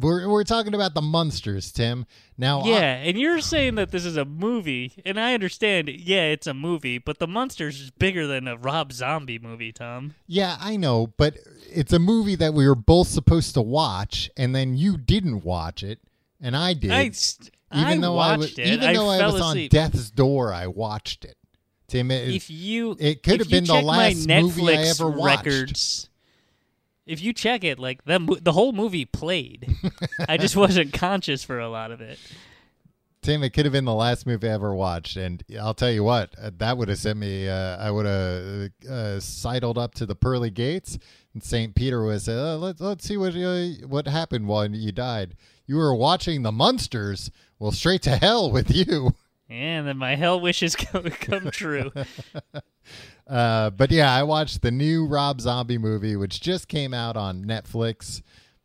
we're 0.00 0.28
we're 0.28 0.44
talking 0.44 0.74
about 0.74 0.94
the 0.94 1.02
Munsters, 1.02 1.70
Tim. 1.72 2.06
Now, 2.36 2.60
I- 2.62 2.68
yeah, 2.68 2.94
and 2.96 3.18
you're 3.18 3.40
saying 3.40 3.76
that 3.76 3.90
this 3.90 4.04
is 4.04 4.16
a 4.16 4.24
movie, 4.24 4.92
and 5.04 5.18
I 5.18 5.34
understand. 5.34 5.88
Yeah, 5.88 6.24
it's 6.24 6.46
a 6.46 6.54
movie, 6.54 6.98
but 6.98 7.18
The 7.18 7.26
Munsters 7.26 7.80
is 7.80 7.90
bigger 7.90 8.26
than 8.26 8.48
a 8.48 8.56
Rob 8.56 8.92
Zombie 8.92 9.38
movie, 9.38 9.72
Tom. 9.72 10.14
Yeah, 10.26 10.56
I 10.60 10.76
know, 10.76 11.08
but 11.16 11.36
it's 11.70 11.92
a 11.92 11.98
movie 11.98 12.34
that 12.36 12.54
we 12.54 12.66
were 12.66 12.74
both 12.74 13.08
supposed 13.08 13.54
to 13.54 13.62
watch, 13.62 14.30
and 14.36 14.54
then 14.54 14.76
you 14.76 14.96
didn't 14.96 15.44
watch 15.44 15.82
it, 15.82 16.00
and 16.40 16.56
I 16.56 16.74
did. 16.74 16.90
I 16.90 17.10
st- 17.10 17.50
even 17.72 17.86
I 17.86 17.96
though 17.98 18.18
I 18.18 18.36
was, 18.36 18.58
it. 18.58 18.66
even 18.66 18.94
though 18.94 19.08
I, 19.08 19.26
was 19.26 19.40
on 19.40 19.66
death's 19.68 20.10
door, 20.10 20.52
I 20.52 20.66
watched 20.68 21.24
it. 21.24 21.36
Tim, 21.88 22.10
it, 22.10 22.28
if 22.28 22.48
you 22.50 22.96
it 22.98 23.22
could 23.22 23.40
have 23.40 23.50
been 23.50 23.64
the 23.64 23.74
last 23.80 24.26
my 24.26 24.40
movie 24.40 24.68
I 24.68 24.82
ever 24.84 25.08
watched. 25.10 25.46
records, 25.46 26.08
if 27.06 27.22
you 27.22 27.32
check 27.32 27.64
it, 27.64 27.78
like 27.78 28.04
the 28.04 28.38
the 28.40 28.52
whole 28.52 28.72
movie 28.72 29.04
played. 29.04 29.74
I 30.28 30.36
just 30.36 30.56
wasn't 30.56 30.92
conscious 30.92 31.44
for 31.44 31.58
a 31.58 31.68
lot 31.68 31.90
of 31.90 32.00
it. 32.00 32.18
Tim, 33.22 33.42
it 33.42 33.54
could 33.54 33.64
have 33.64 33.72
been 33.72 33.86
the 33.86 33.94
last 33.94 34.26
movie 34.26 34.50
I 34.50 34.52
ever 34.52 34.74
watched, 34.74 35.16
and 35.16 35.42
I'll 35.58 35.72
tell 35.72 35.90
you 35.90 36.04
what, 36.04 36.34
uh, 36.38 36.50
that 36.58 36.76
would 36.76 36.88
have 36.88 36.98
sent 36.98 37.18
me. 37.18 37.48
Uh, 37.48 37.78
I 37.78 37.90
would 37.90 38.04
have 38.04 38.70
uh, 38.90 39.18
sidled 39.18 39.78
up 39.78 39.94
to 39.94 40.04
the 40.04 40.14
pearly 40.14 40.50
gates, 40.50 40.98
and 41.32 41.42
Saint 41.42 41.74
Peter 41.74 42.02
was, 42.02 42.28
uh, 42.28 42.58
"Let's 42.58 42.82
let's 42.82 43.04
see 43.06 43.16
what 43.16 43.34
uh, 43.34 43.86
what 43.86 44.06
happened 44.06 44.46
when 44.46 44.74
you 44.74 44.92
died. 44.92 45.36
You 45.66 45.76
were 45.76 45.94
watching 45.94 46.42
the 46.42 46.52
Munsters. 46.52 47.30
Well, 47.58 47.72
straight 47.72 48.02
to 48.02 48.16
hell 48.16 48.50
with 48.50 48.70
you." 48.70 49.14
And 49.50 49.86
then 49.86 49.98
my 49.98 50.14
hell 50.16 50.40
wishes 50.40 50.74
come, 50.76 51.04
come 51.10 51.50
true. 51.50 51.92
Uh, 53.26 53.70
but 53.70 53.90
yeah, 53.90 54.12
I 54.12 54.22
watched 54.22 54.60
the 54.60 54.70
new 54.70 55.06
Rob 55.06 55.40
Zombie 55.40 55.78
movie, 55.78 56.14
which 56.14 56.42
just 56.42 56.68
came 56.68 56.92
out 56.92 57.16
on 57.16 57.42
Netflix. 57.42 58.20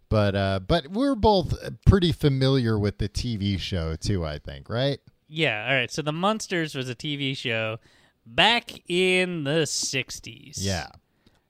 But 0.09 0.35
uh, 0.35 0.59
but 0.59 0.87
we're 0.89 1.15
both 1.15 1.53
pretty 1.85 2.11
familiar 2.11 2.77
with 2.77 2.97
the 2.97 3.07
TV 3.07 3.57
show 3.57 3.95
too. 3.95 4.25
I 4.25 4.37
think, 4.37 4.67
right? 4.69 4.99
yeah, 5.29 5.65
all 5.69 5.73
right. 5.75 5.89
So 5.89 6.01
The 6.01 6.11
Munsters 6.11 6.75
was 6.75 6.89
a 6.89 6.95
TV 6.95 7.37
show 7.37 7.77
back 8.25 8.81
in 8.89 9.45
the 9.45 9.61
60s. 9.61 10.57
Yeah. 10.57 10.87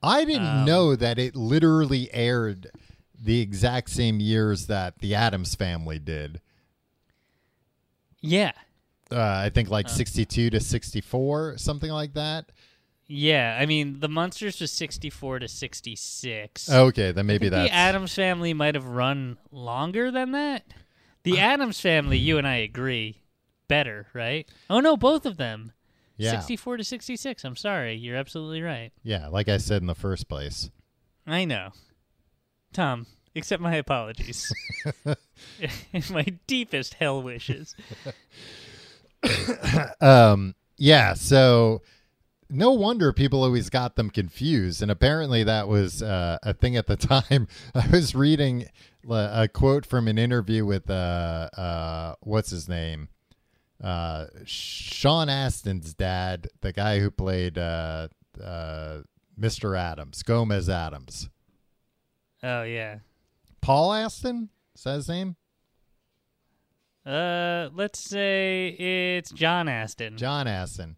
I 0.02 0.24
didn't 0.24 0.46
Um, 0.46 0.64
know 0.64 0.94
that 0.94 1.18
it 1.18 1.34
literally 1.34 2.08
aired 2.14 2.70
the 3.20 3.40
exact 3.40 3.90
same 3.90 4.20
years 4.20 4.68
that 4.68 5.00
the 5.00 5.16
Addams 5.16 5.56
family 5.56 5.98
did. 5.98 6.40
Yeah. 8.20 8.52
Uh, 9.12 9.20
I 9.44 9.50
think 9.50 9.70
like 9.70 9.88
62 9.88 10.50
to 10.50 10.60
64, 10.60 11.58
something 11.58 11.90
like 11.90 12.14
that. 12.14 12.50
Yeah, 13.06 13.58
I 13.60 13.66
mean, 13.66 13.98
The 13.98 14.08
Munsters 14.08 14.60
was 14.60 14.70
64 14.70 15.40
to 15.40 15.48
66. 15.48 16.70
Okay, 16.70 17.10
then 17.10 17.26
maybe 17.26 17.48
that 17.48 17.62
the 17.64 17.72
Addams 17.72 18.14
family 18.14 18.54
might 18.54 18.76
have 18.76 18.86
run 18.86 19.36
longer 19.50 20.12
than 20.12 20.30
that. 20.32 20.64
The 21.24 21.40
Addams 21.40 21.80
family, 21.80 22.18
you 22.18 22.38
and 22.38 22.46
I 22.46 22.56
agree, 22.56 23.20
better, 23.66 24.06
right? 24.14 24.48
Oh 24.70 24.78
no, 24.78 24.96
both 24.96 25.26
of 25.26 25.38
them. 25.38 25.72
yeah, 26.16 26.30
64 26.30 26.76
to 26.78 26.84
66. 26.84 27.44
I'm 27.44 27.56
sorry. 27.56 27.94
You're 27.96 28.16
absolutely 28.16 28.62
right. 28.62 28.92
yeah. 29.02 29.26
Like 29.26 29.48
I 29.48 29.56
said 29.56 29.82
in 29.82 29.86
the 29.88 29.94
first 29.96 30.28
place. 30.28 30.70
I 31.26 31.44
know. 31.44 31.70
Tom, 32.72 33.06
accept 33.34 33.60
my 33.60 33.74
apologies. 33.74 34.52
my 36.10 36.26
deepest 36.46 36.94
hell 36.94 37.20
wishes. 37.22 37.74
Um, 40.00 40.54
yeah. 40.76 41.14
So 41.14 41.82
no 42.48 42.72
wonder 42.72 43.12
people 43.12 43.44
always 43.44 43.70
got 43.70 43.96
them 43.96 44.10
confused, 44.10 44.82
and 44.82 44.90
apparently 44.90 45.44
that 45.44 45.68
was 45.68 46.02
uh, 46.02 46.38
a 46.42 46.52
thing 46.52 46.76
at 46.76 46.86
the 46.86 46.96
time. 46.96 47.46
I 47.74 47.86
was 47.88 48.14
reading 48.14 48.66
a 49.08 49.48
quote 49.48 49.86
from 49.86 50.08
an 50.08 50.18
interview 50.18 50.64
with 50.64 50.90
uh, 50.90 51.48
uh, 51.56 52.14
what's 52.20 52.50
his 52.50 52.68
name, 52.68 53.08
uh, 53.82 54.26
Sean 54.44 55.28
Astin's 55.28 55.94
dad, 55.94 56.48
the 56.60 56.72
guy 56.72 56.98
who 56.98 57.10
played 57.10 57.56
uh, 57.56 58.08
uh, 58.42 59.02
Mr. 59.38 59.78
Addams, 59.78 60.22
Gomez 60.22 60.68
Addams, 60.68 61.28
Oh 62.42 62.62
yeah. 62.62 62.98
Paul 63.60 63.92
Astin. 63.92 64.48
Is 64.74 64.84
that 64.84 64.94
his 64.94 65.08
name? 65.08 65.36
Uh, 67.04 67.70
let's 67.74 67.98
say 67.98 68.68
it's 68.68 69.30
John 69.30 69.68
Astin. 69.68 70.16
John 70.16 70.46
Astin. 70.46 70.96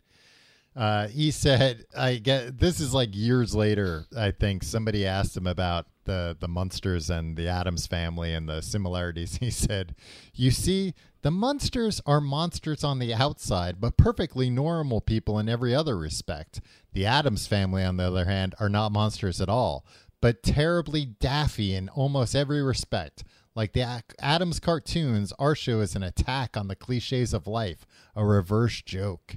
Uh, 0.75 1.07
he 1.09 1.31
said, 1.31 1.85
"I 1.97 2.17
get 2.17 2.59
this 2.59 2.81
is 2.81 2.95
like 2.95 3.15
years 3.15 3.55
later. 3.55 4.07
I 4.17 4.31
think 4.31 4.63
somebody 4.63 5.07
asked 5.07 5.37
him 5.37 5.47
about 5.47 5.87
the 6.05 6.37
the 6.39 6.49
Munsters 6.49 7.11
and 7.11 7.37
the 7.37 7.47
Addams 7.47 7.87
family 7.87 8.33
and 8.33 8.49
the 8.49 8.63
similarities. 8.63 9.37
He 9.41 9.51
said, 9.51 9.95
"You 10.35 10.51
see, 10.51 10.95
the 11.21 11.31
Munsters 11.31 12.01
are 12.07 12.23
monsters 12.23 12.83
on 12.83 12.99
the 12.99 13.13
outside, 13.13 13.81
but 13.81 13.99
perfectly 13.99 14.49
normal 14.49 15.03
people 15.03 15.39
in 15.39 15.49
every 15.49 15.75
other 15.75 15.97
respect. 15.97 16.61
The 16.95 17.05
Addams 17.05 17.47
family, 17.47 17.85
on 17.85 17.99
the 17.99 18.05
other 18.05 18.25
hand, 18.25 18.55
are 18.59 18.71
not 18.71 18.93
monsters 18.93 19.41
at 19.43 19.51
all, 19.51 19.85
but 20.23 20.43
terribly 20.43 21.05
daffy 21.05 21.75
in 21.75 21.91
almost 21.91 22.35
every 22.35 22.63
respect." 22.63 23.25
Like 23.55 23.73
the 23.73 24.03
Addams 24.19 24.61
cartoons, 24.61 25.33
our 25.39 25.55
show 25.55 25.81
is 25.81 25.95
an 25.95 26.03
attack 26.03 26.57
on 26.57 26.69
the 26.69 26.77
cliches 26.77 27.35
of 27.35 27.47
life, 27.47 27.87
a 28.17 28.25
reverse 28.25 28.81
joke. 28.83 29.37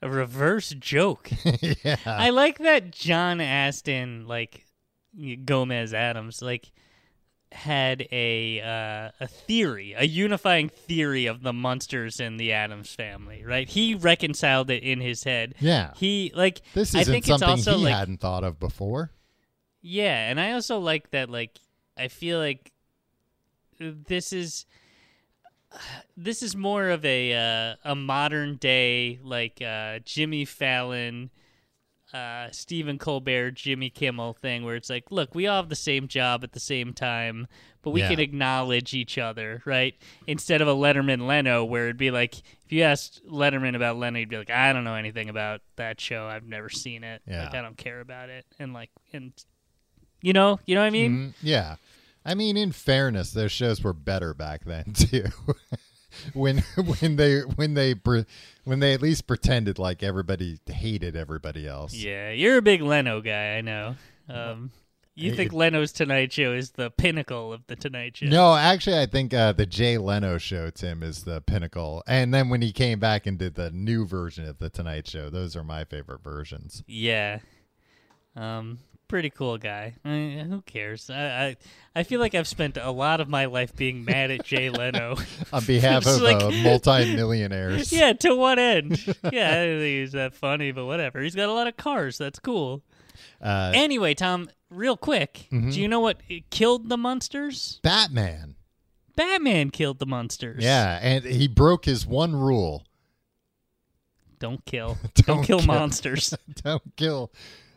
A 0.00 0.08
reverse 0.08 0.70
joke. 0.70 1.30
yeah. 1.84 1.96
I 2.06 2.30
like 2.30 2.58
that 2.58 2.90
John 2.90 3.40
Astin, 3.40 4.26
like 4.26 4.66
Gomez 5.44 5.92
Addams, 5.94 6.42
like 6.42 6.72
had 7.52 8.06
a 8.10 8.60
uh, 8.60 9.10
a 9.20 9.28
theory, 9.28 9.94
a 9.96 10.04
unifying 10.06 10.68
theory 10.68 11.26
of 11.26 11.42
the 11.42 11.52
Munsters 11.52 12.20
in 12.20 12.36
the 12.36 12.52
Addams 12.52 12.94
family. 12.94 13.44
Right? 13.44 13.68
He 13.68 13.94
reconciled 13.94 14.70
it 14.70 14.82
in 14.82 15.00
his 15.00 15.24
head. 15.24 15.54
yeah. 15.60 15.92
He 15.96 16.32
like 16.34 16.62
This 16.74 16.94
isn't 16.94 17.04
think 17.12 17.28
it's 17.28 17.28
something 17.28 17.48
also 17.48 17.78
he 17.78 17.84
like 17.84 17.94
hadn't 17.94 18.20
thought 18.20 18.44
of 18.44 18.58
before. 18.58 19.10
Yeah, 19.86 20.30
and 20.30 20.40
I 20.40 20.52
also 20.52 20.78
like 20.78 21.10
that. 21.10 21.28
Like, 21.28 21.58
I 21.96 22.08
feel 22.08 22.38
like 22.38 22.72
this 23.78 24.32
is 24.32 24.66
this 26.16 26.42
is 26.42 26.54
more 26.54 26.88
of 26.90 27.04
a 27.04 27.34
uh, 27.34 27.76
a 27.84 27.94
modern 27.94 28.56
day 28.56 29.18
like 29.22 29.60
uh, 29.60 29.98
Jimmy 30.04 30.44
Fallon, 30.44 31.30
uh, 32.12 32.48
Stephen 32.52 32.96
Colbert, 32.98 33.52
Jimmy 33.52 33.90
Kimmel 33.90 34.34
thing, 34.34 34.64
where 34.64 34.76
it's 34.76 34.88
like, 34.90 35.10
look, 35.10 35.34
we 35.34 35.46
all 35.48 35.56
have 35.56 35.68
the 35.68 35.74
same 35.74 36.06
job 36.06 36.44
at 36.44 36.52
the 36.52 36.60
same 36.60 36.92
time, 36.92 37.48
but 37.82 37.90
we 37.90 38.02
Yeah. 38.02 38.10
can 38.10 38.20
acknowledge 38.20 38.94
each 38.94 39.18
other, 39.18 39.62
right? 39.64 39.96
Instead 40.28 40.60
of 40.60 40.68
a 40.68 40.74
Letterman 40.74 41.26
Leno, 41.26 41.64
where 41.64 41.84
it'd 41.86 41.96
be 41.96 42.12
like, 42.12 42.38
if 42.64 42.70
you 42.70 42.82
asked 42.82 43.22
Letterman 43.28 43.74
about 43.74 43.96
Leno, 43.96 44.20
he'd 44.20 44.28
be 44.28 44.38
like, 44.38 44.50
I 44.50 44.72
don't 44.72 44.84
know 44.84 44.94
anything 44.94 45.28
about 45.28 45.60
that 45.74 46.00
show. 46.00 46.26
I've 46.28 46.46
never 46.46 46.68
seen 46.68 47.02
it. 47.02 47.20
Yeah. 47.26 47.44
Like, 47.46 47.54
I 47.54 47.62
don't 47.62 47.76
care 47.76 48.00
about 48.00 48.28
it. 48.28 48.46
And 48.60 48.72
like, 48.72 48.90
and 49.12 49.32
you 50.22 50.32
know, 50.32 50.60
you 50.66 50.76
know 50.76 50.82
what 50.82 50.86
I 50.86 50.90
mean? 50.90 51.10
Mhm. 51.10 51.32
Yeah. 51.42 51.76
I 52.24 52.34
mean, 52.34 52.56
in 52.56 52.72
fairness, 52.72 53.32
those 53.32 53.52
shows 53.52 53.82
were 53.82 53.92
better 53.92 54.32
back 54.34 54.64
then 54.64 54.84
too. 54.94 55.24
when 56.32 56.58
when 57.00 57.16
they 57.16 57.40
when 57.40 57.74
they 57.74 57.94
when 58.64 58.80
they 58.80 58.94
at 58.94 59.02
least 59.02 59.26
pretended 59.26 59.78
like 59.78 60.02
everybody 60.02 60.58
hated 60.66 61.16
everybody 61.16 61.66
else. 61.66 61.92
Yeah, 61.94 62.30
you're 62.30 62.56
a 62.58 62.62
big 62.62 62.82
Leno 62.82 63.20
guy, 63.20 63.56
I 63.56 63.60
know. 63.60 63.96
Um, 64.28 64.70
you 65.16 65.34
think 65.34 65.52
it- 65.52 65.56
Leno's 65.56 65.92
Tonight 65.92 66.32
Show 66.32 66.54
is 66.54 66.70
the 66.72 66.90
pinnacle 66.90 67.52
of 67.52 67.66
the 67.66 67.76
Tonight 67.76 68.16
Show? 68.16 68.26
No, 68.26 68.54
actually, 68.56 68.98
I 68.98 69.06
think 69.06 69.32
uh, 69.34 69.52
the 69.52 69.66
Jay 69.66 69.96
Leno 69.98 70.38
show, 70.38 70.70
Tim, 70.70 71.02
is 71.04 71.22
the 71.24 71.40
pinnacle. 71.40 72.02
And 72.08 72.32
then 72.34 72.48
when 72.48 72.62
he 72.62 72.72
came 72.72 72.98
back 72.98 73.26
and 73.26 73.38
did 73.38 73.54
the 73.54 73.70
new 73.70 74.06
version 74.06 74.48
of 74.48 74.58
the 74.58 74.70
Tonight 74.70 75.06
Show, 75.06 75.30
those 75.30 75.54
are 75.56 75.62
my 75.62 75.84
favorite 75.84 76.22
versions. 76.24 76.82
Yeah. 76.88 77.38
Um, 78.34 78.78
pretty 79.08 79.30
cool 79.30 79.58
guy. 79.58 79.94
I 80.04 80.08
mean, 80.08 80.46
who 80.48 80.62
cares? 80.62 81.10
I, 81.10 81.16
I 81.46 81.56
I 81.96 82.02
feel 82.02 82.20
like 82.20 82.34
I've 82.34 82.48
spent 82.48 82.76
a 82.76 82.90
lot 82.90 83.20
of 83.20 83.28
my 83.28 83.44
life 83.46 83.74
being 83.76 84.04
mad 84.04 84.30
at 84.30 84.44
Jay 84.44 84.70
Leno. 84.70 85.16
On 85.52 85.64
behalf 85.64 86.06
of 86.06 86.20
like- 86.22 86.42
uh, 86.42 86.50
multi-millionaires. 86.50 87.92
yeah, 87.92 88.12
to 88.14 88.34
what 88.34 88.58
end? 88.58 88.98
Yeah, 89.32 89.50
I 89.50 89.66
don't 89.66 89.78
think 89.80 90.00
he's 90.00 90.12
that 90.12 90.34
funny, 90.34 90.72
but 90.72 90.86
whatever. 90.86 91.20
He's 91.20 91.34
got 91.34 91.48
a 91.48 91.52
lot 91.52 91.66
of 91.66 91.76
cars. 91.76 92.18
That's 92.18 92.38
cool. 92.38 92.82
Uh, 93.40 93.70
Anyway, 93.74 94.14
Tom, 94.14 94.48
real 94.70 94.96
quick, 94.96 95.46
Mm-hmm. 95.52 95.70
do 95.70 95.80
you 95.80 95.88
know 95.88 96.00
what 96.00 96.20
killed 96.50 96.88
the 96.88 96.96
Munsters? 96.96 97.78
Batman. 97.82 98.56
Batman 99.16 99.70
killed 99.70 100.00
the 100.00 100.06
Munsters. 100.06 100.64
Yeah, 100.64 100.98
and 101.00 101.22
he 101.24 101.46
broke 101.46 101.84
his 101.84 102.04
one 102.04 102.34
rule: 102.34 102.84
Don't 104.40 104.64
kill. 104.64 104.98
Don't 105.14 105.26
Don't, 105.26 105.44
kill, 105.44 105.58
kill. 105.60 105.66
monsters. 105.68 106.34
don't 106.64 106.82
kill. 106.96 107.30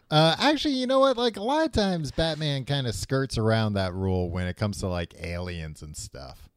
Uh, 0.10 0.36
actually, 0.39 0.76
you 0.76 0.88
know 0.88 1.00
what? 1.00 1.17
Like 1.17 1.38
a 1.38 1.43
lot 1.43 1.65
of 1.65 1.72
times, 1.72 2.12
Batman 2.12 2.63
kind 2.65 2.88
of 2.88 2.96
skirts 2.96 3.38
around 3.38 3.74
that 3.74 3.93
rule 3.93 4.30
when 4.30 4.48
it 4.48 4.56
comes 4.56 4.80
to 4.80 4.88
like 4.88 5.13
aliens 5.22 5.82
and 5.82 5.96
stuff. 5.98 6.48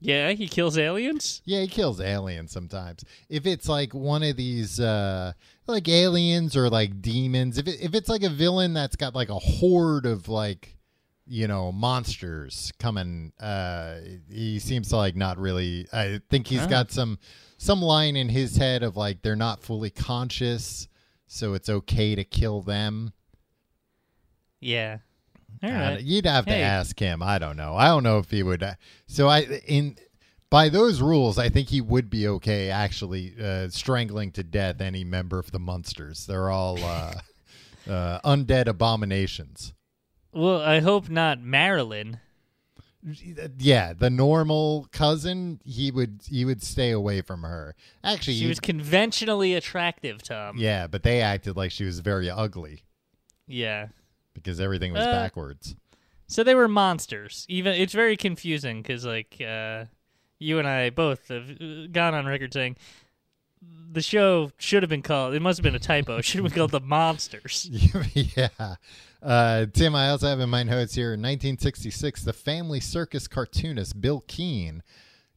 yeah, 0.00 0.32
he 0.32 0.48
kills 0.48 0.76
aliens. 0.76 1.42
Yeah, 1.44 1.60
he 1.60 1.68
kills 1.68 2.00
aliens 2.00 2.50
sometimes. 2.52 3.04
If 3.28 3.46
it's 3.46 3.68
like 3.68 3.94
one 3.94 4.22
of 4.22 4.36
these, 4.36 4.80
uh, 4.80 5.32
like 5.68 5.88
aliens 5.88 6.56
or 6.56 6.68
like 6.68 7.00
demons, 7.00 7.56
if 7.58 7.68
it, 7.68 7.80
if 7.80 7.94
it's 7.94 8.08
like 8.08 8.22
a 8.24 8.28
villain 8.28 8.74
that's 8.74 8.96
got 8.96 9.14
like 9.14 9.28
a 9.30 9.38
horde 9.38 10.04
of 10.06 10.28
like, 10.28 10.76
you 11.28 11.46
know, 11.48 11.70
monsters 11.72 12.72
coming, 12.78 13.32
uh, 13.40 13.96
he 14.30 14.58
seems 14.58 14.88
to 14.90 14.96
like 14.96 15.14
not 15.16 15.38
really. 15.38 15.86
I 15.92 16.20
think 16.30 16.46
he's 16.48 16.62
Ah. 16.62 16.66
got 16.66 16.90
some 16.92 17.18
some 17.58 17.80
line 17.80 18.16
in 18.16 18.28
his 18.28 18.56
head 18.56 18.82
of 18.82 18.96
like 18.96 19.22
they're 19.22 19.34
not 19.36 19.62
fully 19.62 19.90
conscious, 19.90 20.86
so 21.26 21.54
it's 21.54 21.68
okay 21.68 22.14
to 22.14 22.24
kill 22.24 22.62
them. 22.62 23.12
Yeah. 24.60 24.98
All 25.62 25.70
right. 25.70 26.00
You'd 26.02 26.26
have 26.26 26.46
to 26.46 26.52
Hey. 26.52 26.62
ask 26.62 26.98
him. 26.98 27.22
I 27.22 27.38
don't 27.38 27.56
know. 27.56 27.74
I 27.76 27.86
don't 27.86 28.02
know 28.02 28.18
if 28.18 28.30
he 28.30 28.42
would. 28.42 28.62
uh, 28.62 28.74
So 29.06 29.28
I 29.28 29.40
in 29.66 29.96
by 30.48 30.68
those 30.68 31.00
rules, 31.00 31.38
I 31.38 31.48
think 31.48 31.68
he 31.70 31.80
would 31.80 32.08
be 32.08 32.28
okay 32.28 32.70
actually 32.70 33.34
uh, 33.42 33.68
strangling 33.68 34.30
to 34.32 34.42
death 34.44 34.80
any 34.80 35.02
member 35.04 35.38
of 35.38 35.50
the 35.50 35.58
Munsters. 35.58 36.26
They're 36.26 36.50
all 36.50 36.78
uh, 36.82 37.14
uh, 37.90 38.20
undead 38.24 38.66
abominations. 38.68 39.72
Well, 40.32 40.60
I 40.60 40.80
hope 40.80 41.08
not 41.08 41.40
Marilyn. 41.40 42.20
Yeah, 43.58 43.92
the 43.92 44.10
normal 44.10 44.88
cousin, 44.90 45.60
he 45.64 45.90
would 45.90 46.20
he 46.28 46.44
would 46.44 46.62
stay 46.62 46.90
away 46.90 47.20
from 47.20 47.42
her. 47.42 47.74
Actually, 48.02 48.34
She 48.34 48.40
he- 48.42 48.48
was 48.48 48.58
conventionally 48.60 49.54
attractive, 49.54 50.22
Tom. 50.22 50.56
yeah, 50.58 50.86
but 50.86 51.02
they 51.02 51.20
acted 51.20 51.56
like 51.56 51.70
she 51.70 51.84
was 51.84 52.00
very 52.00 52.28
ugly 52.28 52.82
Yeah. 53.46 53.88
because 54.34 54.58
everything 54.60 54.92
was 54.92 55.06
Uh, 55.06 55.12
backwards. 55.12 55.76
So 56.26 56.42
they 56.42 56.54
were 56.56 56.66
monsters. 56.68 57.46
Even 57.48 57.74
it's 57.74 57.92
very 57.92 58.16
confusing 58.16 58.82
because 58.82 59.04
like 59.04 59.36
uh, 59.40 59.84
you 60.40 60.58
and 60.58 60.66
I 60.66 60.90
both 60.90 61.28
have 61.28 61.50
uh, 61.60 61.86
gone 61.92 62.14
on 62.14 62.26
record 62.26 62.52
saying 62.52 62.76
the 63.92 64.02
show 64.02 64.50
should 64.58 64.82
have 64.82 64.90
been 64.90 65.02
called. 65.02 65.34
It 65.34 65.40
must 65.40 65.58
have 65.58 65.62
been 65.62 65.74
a 65.76 65.78
typo. 65.78 66.20
Should 66.20 66.42
have 66.42 66.52
been 66.52 66.58
called 66.58 66.72
the 66.72 66.80
Monsters. 66.80 67.68
yeah. 68.14 68.48
Uh, 69.26 69.66
Tim, 69.72 69.94
I 69.96 70.10
also 70.10 70.28
have 70.28 70.38
in 70.38 70.48
my 70.48 70.62
notes 70.62 70.94
here 70.94 71.12
in 71.12 71.20
1966, 71.20 72.22
the 72.22 72.32
family 72.32 72.78
circus 72.78 73.26
cartoonist 73.26 74.00
Bill 74.00 74.22
Keane 74.28 74.84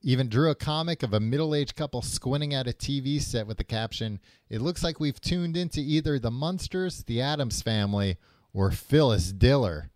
even 0.04 0.30
drew 0.30 0.52
a 0.52 0.56
comic 0.56 1.02
of 1.02 1.12
a 1.14 1.20
middle 1.20 1.56
aged 1.56 1.76
couple 1.76 2.02
squinting 2.04 2.54
at 2.54 2.68
a 2.68 2.72
TV 2.72 3.20
set 3.20 3.48
with 3.48 3.58
the 3.58 3.64
caption, 3.64 4.20
It 4.48 4.62
looks 4.62 4.84
like 4.84 5.00
we've 5.00 5.20
tuned 5.20 5.58
into 5.58 5.80
either 5.82 6.20
the 6.20 6.30
Munsters, 6.32 7.04
the 7.04 7.20
Addams 7.22 7.62
family, 7.64 8.18
or 8.54 8.70
Phyllis 8.72 9.32
Diller. 9.32 9.90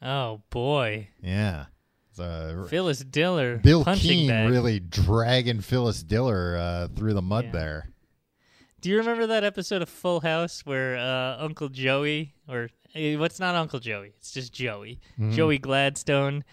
Oh 0.00 0.42
boy, 0.50 1.08
Yeah. 1.22 1.66
Phyllis 2.14 3.00
Diller, 3.00 3.56
Bill 3.58 3.84
Keane 3.84 4.28
bag. 4.28 4.50
really 4.50 4.78
dragging 4.78 5.60
Phyllis 5.60 6.02
Diller 6.04 6.56
uh, 6.56 6.88
through 6.94 7.14
the 7.14 7.22
mud 7.22 7.46
Yeah. 7.46 7.52
there. 7.52 7.88
Do 8.80 8.90
you 8.90 8.98
remember 8.98 9.26
that 9.28 9.44
episode 9.44 9.80
of 9.82 9.88
Full 9.88 10.20
House 10.20 10.62
where 10.64 10.96
uh, 10.96 11.36
Uncle 11.42 11.68
Joey, 11.68 12.34
or 12.48 12.68
what's 12.94 13.40
not 13.40 13.54
Uncle 13.54 13.80
Joey? 13.80 14.12
It's 14.18 14.32
just 14.32 14.52
Joey. 14.52 15.00
Mm-hmm. 15.18 15.32
Joey 15.32 15.58
Gladstone 15.58 16.44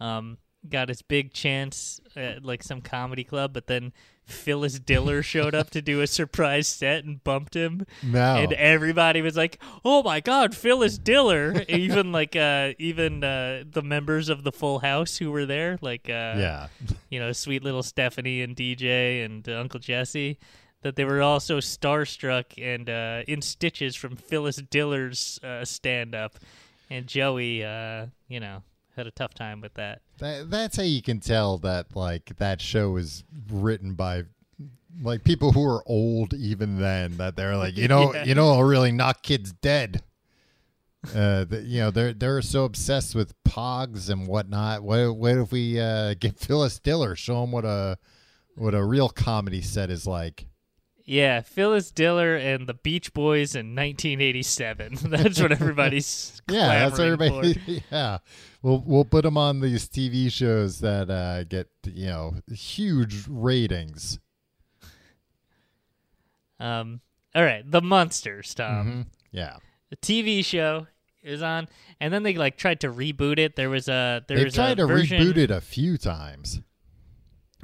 um, 0.00 0.38
got 0.68 0.88
his 0.88 1.02
big 1.02 1.32
chance 1.32 2.00
at 2.16 2.44
like 2.44 2.62
some 2.62 2.80
comedy 2.80 3.24
club, 3.24 3.52
but 3.52 3.66
then 3.66 3.92
Phyllis 4.24 4.78
Diller 4.78 5.22
showed 5.22 5.54
up 5.54 5.70
to 5.70 5.82
do 5.82 6.00
a 6.00 6.06
surprise 6.06 6.68
set 6.68 7.04
and 7.04 7.22
bumped 7.22 7.54
him. 7.54 7.86
No. 8.02 8.36
And 8.36 8.52
everybody 8.52 9.22
was 9.22 9.36
like, 9.36 9.60
"Oh 9.84 10.02
my 10.02 10.20
God, 10.20 10.54
Phyllis 10.54 10.98
Diller!" 10.98 11.64
even 11.68 12.12
like, 12.12 12.36
uh, 12.36 12.72
even 12.78 13.22
uh, 13.24 13.64
the 13.68 13.82
members 13.82 14.28
of 14.28 14.44
the 14.44 14.52
Full 14.52 14.78
House 14.80 15.16
who 15.16 15.30
were 15.30 15.46
there, 15.46 15.78
like, 15.80 16.08
uh, 16.08 16.34
yeah. 16.36 16.68
you 17.10 17.18
know, 17.18 17.32
sweet 17.32 17.62
little 17.62 17.82
Stephanie 17.82 18.42
and 18.42 18.56
DJ 18.56 19.24
and 19.24 19.48
uh, 19.48 19.58
Uncle 19.58 19.80
Jesse, 19.80 20.38
that 20.82 20.96
they 20.96 21.04
were 21.04 21.22
all 21.22 21.40
so 21.40 21.58
starstruck 21.58 22.44
and 22.58 22.88
uh, 22.90 23.22
in 23.26 23.40
stitches 23.42 23.96
from 23.96 24.16
Phyllis 24.16 24.56
Diller's 24.56 25.40
uh, 25.42 25.64
stand 25.64 26.14
up. 26.14 26.38
And 26.90 27.06
Joey, 27.06 27.64
uh, 27.64 28.06
you 28.28 28.40
know, 28.40 28.62
had 28.96 29.06
a 29.06 29.10
tough 29.10 29.32
time 29.34 29.60
with 29.60 29.74
that. 29.74 30.02
That, 30.18 30.50
that's 30.50 30.76
how 30.76 30.82
you 30.82 31.00
can 31.02 31.20
tell 31.20 31.58
that 31.58 31.96
like 31.96 32.36
that 32.36 32.60
show 32.60 32.90
was 32.90 33.24
written 33.50 33.94
by 33.94 34.24
like 35.02 35.24
people 35.24 35.52
who 35.52 35.64
are 35.66 35.82
old 35.86 36.34
even 36.34 36.78
then 36.78 37.16
that 37.16 37.34
they're 37.34 37.56
like 37.56 37.78
you 37.78 37.88
know 37.88 38.12
Yeah. 38.14 38.24
you 38.24 38.34
know 38.34 38.50
I'll 38.50 38.62
really 38.62 38.92
knock 38.92 39.22
kids 39.22 39.52
dead. 39.52 40.02
Uh, 41.14 41.44
the, 41.44 41.64
you 41.66 41.80
know 41.80 41.90
they're 41.90 42.12
they're 42.12 42.42
so 42.42 42.64
obsessed 42.64 43.14
with 43.14 43.34
pogs 43.44 44.10
and 44.10 44.26
whatnot. 44.26 44.82
What 44.82 45.16
what 45.16 45.36
if 45.38 45.50
we 45.50 45.80
uh, 45.80 46.14
get 46.14 46.38
Phyllis 46.38 46.78
Diller 46.78 47.16
show 47.16 47.40
them 47.40 47.50
what 47.52 47.64
a 47.64 47.98
what 48.54 48.74
a 48.74 48.84
real 48.84 49.08
comedy 49.08 49.62
set 49.62 49.90
is 49.90 50.06
like? 50.06 50.46
Yeah, 51.04 51.40
Phyllis 51.40 51.90
Diller 51.90 52.36
and 52.36 52.66
the 52.68 52.74
Beach 52.74 53.12
Boys 53.12 53.54
in 53.54 53.74
1987. 53.74 54.98
That's 55.04 55.40
what 55.40 55.52
everybody's 55.52 56.40
Yeah, 56.50 56.88
that's 56.88 56.98
everybody. 57.00 57.54
for. 57.54 57.70
yeah, 57.90 58.18
we'll 58.62 58.82
we'll 58.86 59.04
put 59.04 59.22
them 59.24 59.36
on 59.36 59.60
these 59.60 59.88
TV 59.88 60.30
shows 60.32 60.80
that 60.80 61.10
uh, 61.10 61.44
get 61.44 61.68
you 61.86 62.06
know 62.06 62.34
huge 62.52 63.24
ratings. 63.28 64.18
Um, 66.60 67.00
all 67.34 67.44
right, 67.44 67.68
The 67.68 67.82
Munsters, 67.82 68.54
Tom. 68.54 68.86
Mhm. 68.86 69.06
Yeah. 69.32 69.56
The 69.90 69.96
TV 69.96 70.44
show 70.44 70.86
is 71.22 71.42
on, 71.42 71.68
and 72.00 72.12
then 72.14 72.22
they 72.22 72.34
like 72.34 72.56
tried 72.56 72.80
to 72.80 72.88
reboot 72.92 73.38
it. 73.38 73.56
There 73.56 73.70
was 73.70 73.88
a 73.88 74.24
there 74.28 74.36
They've 74.38 74.44
was 74.46 74.54
tried 74.54 74.72
a 74.78 74.82
to 74.82 74.86
version, 74.86 75.20
reboot 75.20 75.36
it 75.36 75.50
a 75.50 75.60
few 75.60 75.98
times. 75.98 76.60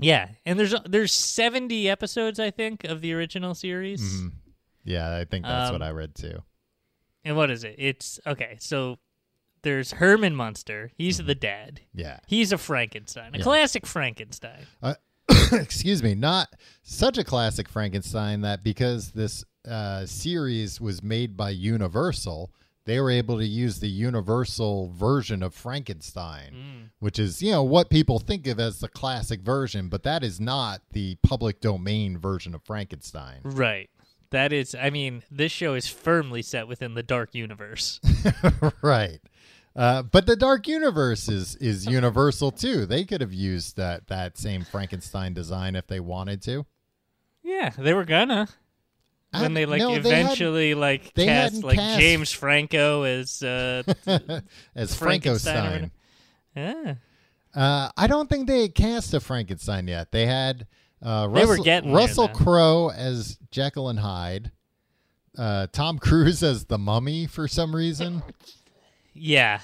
Yeah, 0.00 0.28
and 0.46 0.58
there's 0.58 0.74
there's 0.87 1.12
70 1.12 1.88
episodes 1.88 2.38
I 2.38 2.50
think 2.50 2.84
of 2.84 3.00
the 3.00 3.12
original 3.14 3.54
series. 3.54 4.00
Mhm. 4.02 4.32
Yeah, 4.84 5.16
I 5.16 5.24
think 5.24 5.44
that's 5.44 5.70
what 5.72 5.82
Um, 5.82 5.88
I 5.88 5.90
read 5.92 6.14
too. 6.14 6.42
And 7.24 7.37
what 7.37 7.50
is 7.50 7.64
it? 7.64 7.74
It's 7.78 8.18
okay. 8.26 8.56
So 8.61 8.98
there's 9.62 9.92
Herman 9.92 10.34
Munster. 10.37 10.92
He's 10.96 11.18
the 11.18 11.34
dad. 11.34 11.80
Yeah. 11.92 12.20
He's 12.26 12.52
a 12.52 12.58
Frankenstein, 12.58 13.34
a 13.34 13.38
Yeah. 13.38 13.42
classic 13.44 13.87
Frankenstein. 13.87 14.66
Excuse 15.52 16.02
me, 16.02 16.14
not 16.14 16.54
such 16.82 17.18
a 17.18 17.24
classic 17.24 17.68
Frankenstein 17.68 18.40
that 18.42 18.62
because 18.62 19.11
this 19.12 19.44
uh, 19.68 20.06
series 20.06 20.80
was 20.80 21.02
made 21.02 21.37
by 21.37 21.50
Universal, 21.50 22.50
they 22.88 22.98
were 23.01 23.11
able 23.11 23.37
to 23.38 23.44
use 23.46 23.81
the 23.81 23.88
Universal 23.88 24.88
version 24.90 25.42
of 25.42 25.55
Frankenstein, 25.55 26.53
Mm. 26.55 26.90
which 27.01 27.18
is, 27.18 27.42
you 27.42 27.53
know, 27.53 27.62
what 27.62 27.90
people 27.90 28.18
think 28.18 28.46
of 28.46 28.59
as 28.59 28.81
the 28.81 28.88
classic 28.88 29.40
version, 29.42 29.88
but 29.88 30.03
that 30.05 30.24
is 30.24 30.40
not 30.40 30.81
the 30.92 31.16
public 31.22 31.61
domain 31.61 32.16
version 32.18 32.55
of 32.55 32.62
Frankenstein. 32.64 33.40
Right. 33.44 33.90
That 34.31 34.53
is. 34.53 34.74
I 34.74 34.90
mean, 34.90 35.22
this 35.31 35.53
show 35.53 35.74
is 35.74 35.88
firmly 35.88 36.42
set 36.42 36.68
within 36.68 36.94
the 36.94 37.03
dark 37.03 37.35
universe. 37.35 38.01
right. 38.83 39.20
Uh, 39.77 40.03
but 40.03 40.27
the 40.27 40.35
Dark 40.37 40.66
Universe 40.66 41.29
is 41.29 41.55
is 41.57 41.87
universal 41.87 42.51
too. 42.51 42.85
They 42.85 43.05
could 43.05 43.20
have 43.20 43.33
used 43.33 43.77
that 43.77 44.09
that 44.09 44.37
same 44.37 44.64
Frankenstein 44.64 45.35
design 45.35 45.77
if 45.77 45.87
they 45.87 46.01
wanted 46.01 46.42
to. 46.42 46.66
yeah, 47.44 47.70
they 47.79 47.94
were 47.94 48.05
gonna. 48.05 48.48
When 49.33 49.53
they 49.55 49.67
like 49.67 49.81
no, 49.81 49.91
they 49.99 50.11
hadn't- 50.11 50.27
eventually 50.27 50.75
like 50.75 51.12
they 51.14 51.27
cast 51.27 51.62
like 51.62 51.77
cast- 51.77 52.01
James 52.01 52.33
Franco 52.33 53.03
as 53.03 53.43
uh 53.43 53.83
as 54.75 54.95
Frankenstein 54.95 55.91
yeah. 56.57 56.95
Uh, 57.55 57.88
I 57.97 58.07
don't 58.07 58.29
think 58.29 58.47
they 58.47 58.69
cast 58.69 59.14
a 59.14 59.21
Frankenstein 59.21 59.87
yet. 59.88 60.12
They 60.12 60.27
had 60.27 60.67
uh, 61.03 61.27
They 61.29 61.45
were 61.45 61.51
Russell, 61.53 61.64
getting 61.64 61.93
Russell. 61.93 62.29
Crowe 62.29 62.91
as 62.91 63.38
Jekyll 63.51 63.88
and 63.88 63.99
Hyde, 64.01 64.51
uh, 65.37 65.67
Tom 65.73 65.99
Cruise 65.99 66.43
as 66.43 66.67
the 66.67 66.79
Mummy 66.79 67.27
for 67.27 67.49
some 67.49 67.75
reason. 67.75 68.23
Yeah. 69.14 69.61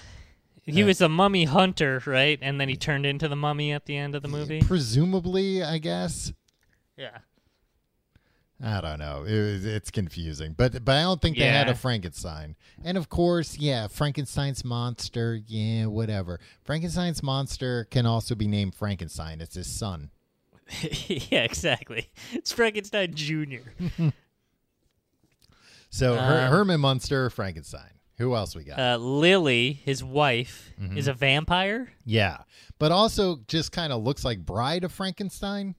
He 0.64 0.83
Uh, 0.83 0.87
was 0.87 1.00
a 1.00 1.09
mummy 1.09 1.44
hunter, 1.44 2.03
right? 2.07 2.38
And 2.40 2.59
then 2.61 2.68
he 2.68 2.77
turned 2.77 3.05
into 3.07 3.29
the 3.29 3.37
mummy 3.37 3.72
at 3.72 3.85
the 3.87 3.96
end 3.96 4.14
of 4.14 4.22
the 4.22 4.29
movie. 4.29 4.62
Presumably, 4.62 5.62
I 5.62 5.79
guess. 5.79 6.33
Yeah. 6.96 7.18
I 8.62 8.80
don't 8.80 8.98
know. 9.00 9.24
It 9.26 9.64
it's 9.66 9.90
confusing, 9.90 10.54
but 10.56 10.84
but 10.84 10.96
I 10.96 11.02
don't 11.02 11.20
think 11.20 11.36
they 11.36 11.46
had 11.46 11.68
a 11.68 11.74
Frankenstein. 11.74 12.54
And 12.84 12.96
of 12.96 13.08
course, 13.08 13.58
yeah, 13.58 13.88
Frankenstein's 13.88 14.64
monster. 14.64 15.40
Yeah, 15.46 15.86
whatever. 15.86 16.38
Frankenstein's 16.62 17.22
monster 17.22 17.84
can 17.90 18.06
also 18.06 18.34
be 18.34 18.46
named 18.46 18.74
Frankenstein. 18.74 19.40
It's 19.40 19.56
his 19.56 19.66
son. 19.66 20.10
yeah, 21.08 21.42
exactly. 21.42 22.10
It's 22.32 22.52
Frankenstein 22.52 23.12
Jr. 23.14 23.58
So 25.90 26.16
Her- 26.16 26.46
Um, 26.46 26.50
Herman 26.50 26.80
Munster, 26.80 27.30
Frankenstein. 27.30 27.90
Who 28.18 28.34
else 28.34 28.54
we 28.56 28.64
got? 28.64 28.78
Uh, 28.78 28.96
Lily, 28.96 29.72
his 29.84 30.02
wife, 30.02 30.72
Mm-hmm. 30.80 30.96
is 30.98 31.06
a 31.08 31.12
vampire. 31.12 31.92
yeah, 32.04 32.38
but 32.78 32.90
also 32.92 33.40
just 33.48 33.70
kind 33.72 33.92
of 33.92 34.02
looks 34.02 34.24
like 34.24 34.40
Bride 34.44 34.82
of 34.84 34.92
Frankenstein. 34.92 35.74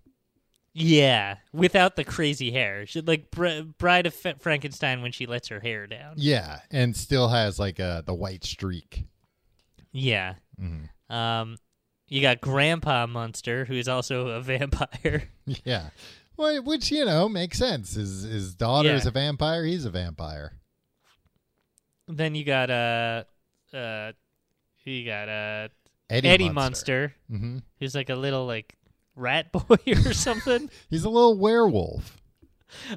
Yeah, 0.78 1.38
without 1.54 1.96
the 1.96 2.04
crazy 2.04 2.52
hair. 2.52 2.86
She 2.86 3.00
like 3.00 3.32
Br- 3.32 3.62
Bride 3.78 4.08
of 4.08 4.26
F- 4.26 4.42
Frankenstein 4.42 5.02
when 5.02 5.14
she 5.14 5.26
lets 5.26 5.48
her 5.48 5.62
hair 5.62 5.88
down. 5.88 6.16
Yeah, 6.18 6.60
and 6.70 6.96
still 6.98 7.30
has 7.30 7.58
like 7.58 7.80
uh, 7.80 8.02
the 8.02 8.14
white 8.14 8.44
streak. 8.44 9.06
Yeah. 9.94 10.34
Mm-hmm. 10.62 11.16
Um, 11.16 11.56
you 12.10 12.22
got 12.22 12.42
Grandpa 12.42 13.08
Munster, 13.08 13.64
who 13.64 13.76
is 13.76 13.88
also 13.88 14.28
a 14.28 14.42
vampire. 14.42 15.30
Yeah, 15.64 15.92
well, 16.36 16.62
which 16.62 16.92
you 16.92 17.06
know 17.06 17.30
makes 17.30 17.58
sense. 17.58 17.94
His 17.94 18.24
his 18.24 18.54
daughter 18.54 18.90
is 18.90 19.04
Yeah. 19.06 19.10
a 19.10 19.12
vampire. 19.14 19.64
He's 19.64 19.86
a 19.86 19.90
vampire. 19.92 20.60
then 22.10 22.36
you 22.36 22.44
got 22.44 22.70
uh, 22.70 23.24
uh, 23.74 24.12
you 24.84 25.06
got 25.06 25.30
uh, 25.30 25.68
Eddie, 26.10 26.28
Eddie 26.28 26.50
Munster. 26.50 27.14
Munster, 27.30 27.46
hmm 27.46 27.58
who's 27.80 27.96
like 27.96 28.10
a 28.10 28.16
little 28.16 28.46
like 28.46 28.76
rat 29.16 29.52
boy 29.54 29.78
or 29.88 30.14
something. 30.14 30.70
He's 30.90 31.04
a 31.04 31.10
little 31.10 31.38
werewolf, 31.38 32.22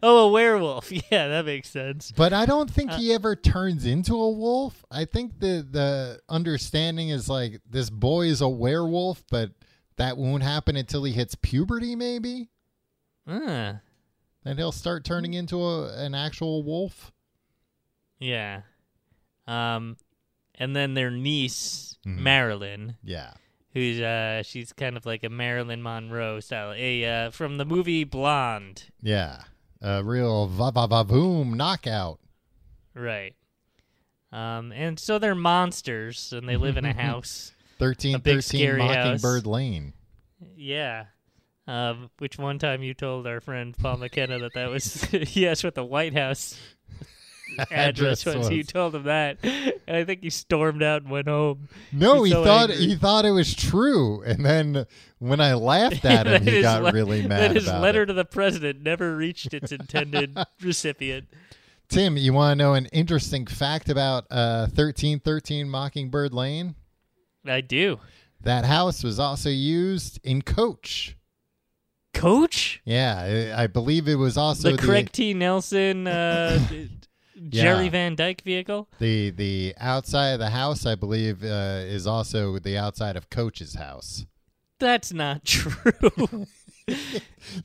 oh, 0.03 0.29
a 0.29 0.33
werewolf. 0.33 0.91
Yeah, 1.11 1.29
that 1.29 1.45
makes 1.47 1.69
sense. 1.71 2.13
but 2.17 2.33
I 2.33 2.47
don't 2.47 2.71
think 2.71 2.91
Uh, 2.93 2.97
he 2.99 3.13
ever 3.13 3.37
turns 3.37 3.87
into 3.87 4.15
a 4.15 4.31
wolf. 4.31 4.85
I 4.91 5.05
think 5.05 5.39
the 5.41 5.67
the 5.71 6.21
understanding 6.29 7.09
is 7.11 7.29
like 7.29 7.61
this 7.69 7.91
boy 7.91 8.27
is 8.27 8.41
a 8.41 8.49
werewolf, 8.49 9.25
but 9.31 9.53
that 9.97 10.17
won't 10.17 10.43
happen 10.43 10.77
until 10.77 11.05
he 11.05 11.13
hits 11.13 11.35
puberty, 11.35 11.97
maybe. 11.97 12.49
Uh, 13.27 13.75
Then 14.45 14.57
he'll 14.57 14.73
start 14.73 15.05
turning 15.05 15.35
into 15.35 15.63
a, 15.63 15.93
an 16.05 16.15
actual 16.15 16.63
wolf. 16.63 17.13
yeah. 18.19 18.63
Um, 19.47 19.97
and 20.55 20.75
then 20.77 20.95
their 20.95 21.11
niece 21.11 21.97
Mhm. 22.07 22.19
Marilyn. 22.19 22.97
Yeah. 23.03 23.33
Who's 23.75 24.01
uh 24.01 24.43
she's 24.43 24.73
kind 24.73 24.97
of 24.97 25.05
like 25.07 25.23
a 25.25 25.29
Marilyn 25.29 25.83
Monroe 25.83 26.41
style, 26.41 26.73
a 26.77 27.05
uh, 27.05 27.31
from 27.31 27.57
the 27.59 27.65
movie 27.65 28.05
Blonde, 28.05 28.85
Yeah. 29.03 29.43
A 29.81 30.03
real 30.03 30.47
va 30.49 30.73
va 30.73 30.87
va 30.89 31.05
boom 31.05 31.57
knockout. 31.57 32.19
right? 32.95 33.35
Um, 34.33 34.73
and 34.73 34.99
so 34.99 35.19
they're 35.19 35.35
monsters, 35.35 36.33
and 36.33 36.49
they 36.49 36.57
live 36.57 36.77
in 36.77 36.85
a 36.85 36.93
house. 37.01 37.53
Thirteen 37.79 38.13
thirteen 38.13 38.15
A 38.15 38.19
big 38.19 38.35
thirteen 38.43 38.61
scary 38.61 38.81
house. 38.83 38.97
Mockingbird 39.23 39.47
Lane. 39.47 39.93
Yeah. 40.57 41.05
Um, 41.69 42.11
which 42.19 42.39
one 42.39 42.59
time 42.59 42.83
you 42.83 42.93
told 42.95 43.27
our 43.27 43.41
friend 43.41 43.77
Paul 43.77 43.99
McKenna 43.99 44.39
that 44.41 44.55
that 44.55 44.69
was 44.71 45.05
he 45.05 45.47
asked 45.47 45.63
what 45.65 45.75
the 45.75 45.85
White 45.85 46.15
House 46.15 46.59
address 47.71 48.25
was. 48.25 48.37
was. 48.37 48.51
You 48.51 48.63
told 48.65 48.95
him 48.95 49.05
that, 49.05 49.39
and 49.43 49.97
I 49.97 50.05
think 50.05 50.23
he 50.23 50.31
stormed 50.31 50.83
out 50.83 51.03
and 51.03 51.11
went 51.11 51.29
home. 51.29 51.69
No, 51.93 52.23
He's 52.23 52.33
he 52.33 52.33
so 52.35 52.45
thought 52.45 52.71
angry. 52.71 52.87
he 52.87 52.95
thought 52.97 53.25
it 53.25 53.31
was 53.33 53.55
true, 53.55 54.23
and 54.23 54.45
then 54.45 54.87
when 55.19 55.41
I 55.41 55.55
laughed 55.55 56.05
at 56.05 56.27
him, 56.29 56.43
he 56.43 56.63
got 56.63 56.83
le- 56.83 56.93
really 56.93 57.23
that 57.23 57.29
mad 57.29 57.51
his 57.57 57.67
about 57.69 57.83
letter 57.83 58.03
it. 58.03 58.07
to 58.07 58.13
the 58.13 58.25
president 58.25 58.83
never 58.83 59.17
reached 59.17 59.53
its 59.55 59.73
intended 59.73 60.37
recipient. 60.63 61.27
Tim, 61.89 62.17
you 62.19 62.33
want 62.35 62.59
to 62.59 62.65
know 62.65 62.75
an 62.75 62.87
interesting 62.87 63.47
fact 63.47 63.89
about 63.89 64.27
uh, 64.31 64.67
thirteen 64.67 65.21
thirteen 65.21 65.69
Mockingbird 65.69 66.33
Lane? 66.35 66.75
I 67.47 67.61
do. 67.63 67.99
That 68.43 68.65
house 68.67 69.03
was 69.03 69.19
also 69.19 69.49
used 69.49 70.21
in 70.23 70.43
Coach. 70.43 71.17
Coach? 72.15 72.81
Yeah, 72.85 73.53
I 73.57 73.63
I 73.63 73.67
believe 73.69 74.07
it 74.09 74.17
was 74.17 74.37
also 74.37 74.71
the 74.73 74.77
the 74.77 74.83
Craig 74.87 75.13
T. 75.13 75.35
Nelson, 75.35 76.07
uh, 76.07 76.59
Jerry 77.49 77.85
Yeah. 77.85 77.91
Van 77.91 78.15
Dyke 78.17 78.43
vehicle. 78.43 78.89
the 78.99 79.31
the 79.31 79.75
outside 79.79 80.31
of 80.33 80.39
the 80.41 80.51
house. 80.51 80.85
I 80.87 80.95
believe 80.95 81.43
uh, 81.45 81.83
is 81.85 82.07
also 82.07 82.59
the 82.59 82.77
outside 82.79 83.17
of 83.17 83.31
Coach's 83.31 83.75
house. 83.75 84.27
That's 84.81 85.13
not 85.13 85.45
true. 85.47 86.47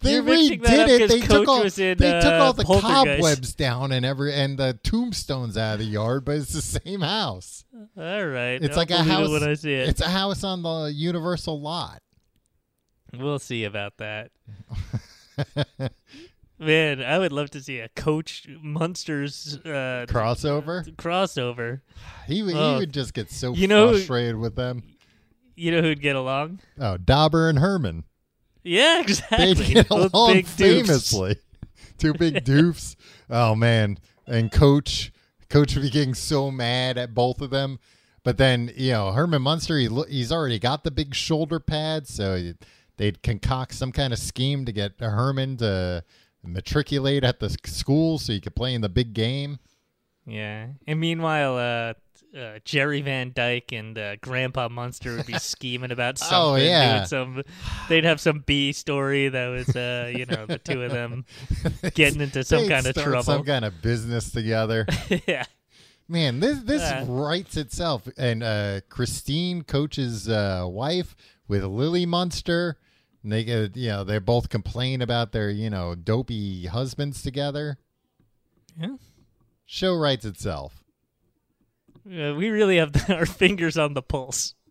They 0.02 0.16
redid 0.20 0.60
it. 0.68 1.08
They 1.10 1.22
took 1.22 1.48
all 1.48 1.62
in, 1.64 1.70
they 1.70 1.94
took 1.96 2.26
uh, 2.26 2.40
all 2.42 2.52
the 2.52 2.66
cobwebs 2.66 3.54
down 3.56 3.94
and 3.94 4.06
every 4.06 4.34
and 4.34 4.58
the 4.60 4.78
tombstones 4.84 5.58
out 5.58 5.76
of 5.76 5.80
the 5.80 5.86
yard, 5.86 6.26
but 6.26 6.36
it's 6.36 6.52
the 6.52 6.62
same 6.62 7.00
house. 7.00 7.64
All 7.98 8.26
right, 8.26 8.62
It's 8.62 8.72
I'll 8.74 8.78
like 8.82 8.92
a 8.92 9.02
house. 9.02 9.30
when 9.30 9.44
I 9.44 9.54
see 9.54 9.74
it. 9.76 9.88
It's 9.88 10.02
a 10.02 10.10
house 10.10 10.44
on 10.44 10.62
the 10.62 10.92
Universal 10.94 11.62
lot. 11.62 12.02
We'll 13.18 13.40
see 13.40 13.64
about 13.64 13.94
that. 14.00 14.32
Man, 16.64 17.02
I 17.04 17.20
would 17.20 17.32
love 17.32 17.50
to 17.52 17.62
see 17.62 17.80
a 17.80 17.90
Coach 17.90 18.48
Munsters 18.62 19.58
uh, 19.66 20.06
Crossover. 20.08 20.86
crossover. 20.96 21.82
He 22.28 22.44
would- 22.44 22.56
Oh. 22.56 22.80
would 22.80 22.94
just 22.94 23.14
get 23.14 23.32
so 23.32 23.54
You 23.54 23.68
know- 23.68 23.90
frustrated 23.92 24.38
with 24.38 24.56
them. 24.56 24.84
You 25.56 25.72
know 25.72 25.82
who'd 25.82 26.02
get 26.02 26.16
along? 26.16 26.60
Oh, 26.80 26.98
Dauber 26.98 27.48
and 27.50 27.60
Herman. 27.60 28.06
Yeah, 28.64 29.02
exactly. 29.02 29.38
They 29.38 29.52
exactly. 29.52 29.74
get 29.76 29.90
Both 29.90 30.14
along 30.14 30.44
famously. 30.44 31.36
Two 31.98 32.14
big 32.14 32.36
doofs. 32.46 32.96
Oh 33.30 33.54
man, 33.56 33.98
and 34.26 34.52
Coach 34.52 35.12
Coach 35.50 35.76
would 35.76 35.84
be 35.84 35.90
getting 35.92 36.14
so 36.16 36.50
mad 36.50 36.98
at 36.98 37.14
both 37.14 37.40
of 37.42 37.50
them. 37.52 37.78
But 38.24 38.38
then 38.38 38.72
you 38.76 38.92
know 38.94 39.12
Herman 39.12 39.42
Munster, 39.44 39.78
he 39.78 39.90
he's 40.10 40.32
already 40.32 40.58
got 40.60 40.84
the 40.84 40.92
big 40.92 41.14
shoulder 41.14 41.60
pads, 41.60 42.12
so 42.14 42.36
he- 42.36 42.54
they'd 42.98 43.22
concoct 43.22 43.76
some 43.76 43.92
kind 43.92 44.12
of 44.14 44.18
scheme 44.20 44.66
to 44.66 44.72
get 44.72 44.94
Herman 45.00 45.58
to 45.58 46.04
matriculate 46.44 47.24
at 47.24 47.40
the 47.40 47.50
school 47.66 48.18
so 48.20 48.34
you 48.34 48.42
could 48.42 48.56
play 48.56 48.74
in 48.74 48.82
the 48.82 48.90
big 48.90 49.14
game. 49.14 49.60
Yeah, 50.26 50.68
and 50.88 51.00
meanwhile, 51.00 51.58
uh, 51.58 51.94
uh, 52.38 52.60
Jerry 52.64 53.02
Van 53.02 53.32
Dyke 53.36 53.74
and 53.74 53.98
uh, 53.98 54.16
Grandpa 54.18 54.70
Munster 54.70 55.18
would 55.18 55.26
be 55.26 55.34
scheming 55.40 55.92
about 55.92 56.18
something. 56.18 56.38
Oh, 56.38 56.56
yeah. 56.56 56.96
doing 56.96 57.06
some. 57.08 57.44
They'd 57.90 58.06
have 58.06 58.22
some 58.22 58.40
B 58.46 58.72
story 58.72 59.28
that 59.28 59.48
was, 59.50 59.76
uh, 59.76 60.12
you 60.16 60.26
know, 60.26 60.46
the 60.46 60.60
two 60.60 60.82
of 60.84 60.92
them 60.92 61.26
getting 61.94 62.22
into 62.22 62.44
some 62.46 62.68
kind 62.70 62.86
of 62.88 62.96
trouble. 62.96 63.24
some 63.24 63.44
kind 63.44 63.66
of 63.66 63.82
business 63.82 64.32
together. 64.32 64.86
yeah, 65.28 65.44
Man, 66.08 66.40
this 66.40 66.60
this 66.60 66.82
Uh. 66.82 67.06
writes 67.08 67.58
itself. 67.58 68.08
And 68.18 68.44
uh, 68.44 68.80
Christine, 68.90 69.64
Coach's 69.64 70.30
uh, 70.30 70.66
wife, 70.68 71.16
with 71.50 71.64
Lily 71.66 72.06
Munster, 72.06 72.78
they 73.24 73.44
get 73.44 73.76
you 73.76 73.90
know 73.90 74.04
they 74.04 74.20
both 74.20 74.50
complain 74.50 75.02
about 75.02 75.32
their 75.32 75.50
you 75.50 75.70
know 75.70 75.96
dopey 75.96 76.66
husbands 76.66 77.22
together. 77.22 77.78
yeah. 78.80 78.96
Show 79.66 79.96
writes 79.96 80.26
itself. 80.26 80.84
Uh, 82.06 82.34
we 82.36 82.50
really 82.50 82.78
have 82.78 82.92
our 83.10 83.26
fingers 83.26 83.78
on 83.78 83.94
the 83.94 84.02
pulse. 84.02 84.56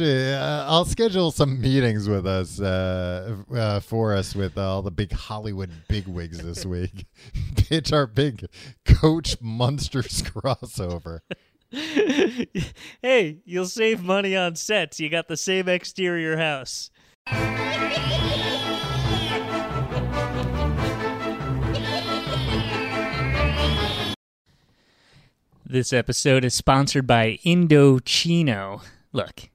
Uh, 0.00 0.64
I'll 0.68 0.84
schedule 0.84 1.32
some 1.32 1.60
meetings 1.60 2.08
with 2.08 2.24
us 2.24 2.60
uh, 2.60 3.36
uh, 3.52 3.80
for 3.80 4.14
us 4.14 4.32
with 4.32 4.56
all 4.56 4.80
the 4.80 4.92
big 4.92 5.10
Hollywood 5.10 5.70
bigwigs 5.88 6.38
this 6.40 6.64
week. 6.64 7.06
Pitch 7.56 7.92
our 7.92 8.06
big 8.06 8.46
Coach 8.84 9.40
Munsters 9.40 10.22
crossover. 10.22 11.20
hey, 13.02 13.38
you'll 13.44 13.66
save 13.66 14.02
money 14.02 14.34
on 14.34 14.56
sets. 14.56 14.98
You 14.98 15.10
got 15.10 15.28
the 15.28 15.36
same 15.36 15.68
exterior 15.68 16.38
house. 16.38 16.90
This 25.66 25.92
episode 25.92 26.46
is 26.46 26.54
sponsored 26.54 27.06
by 27.06 27.38
Indochino. 27.44 28.82
Look, 29.12 29.50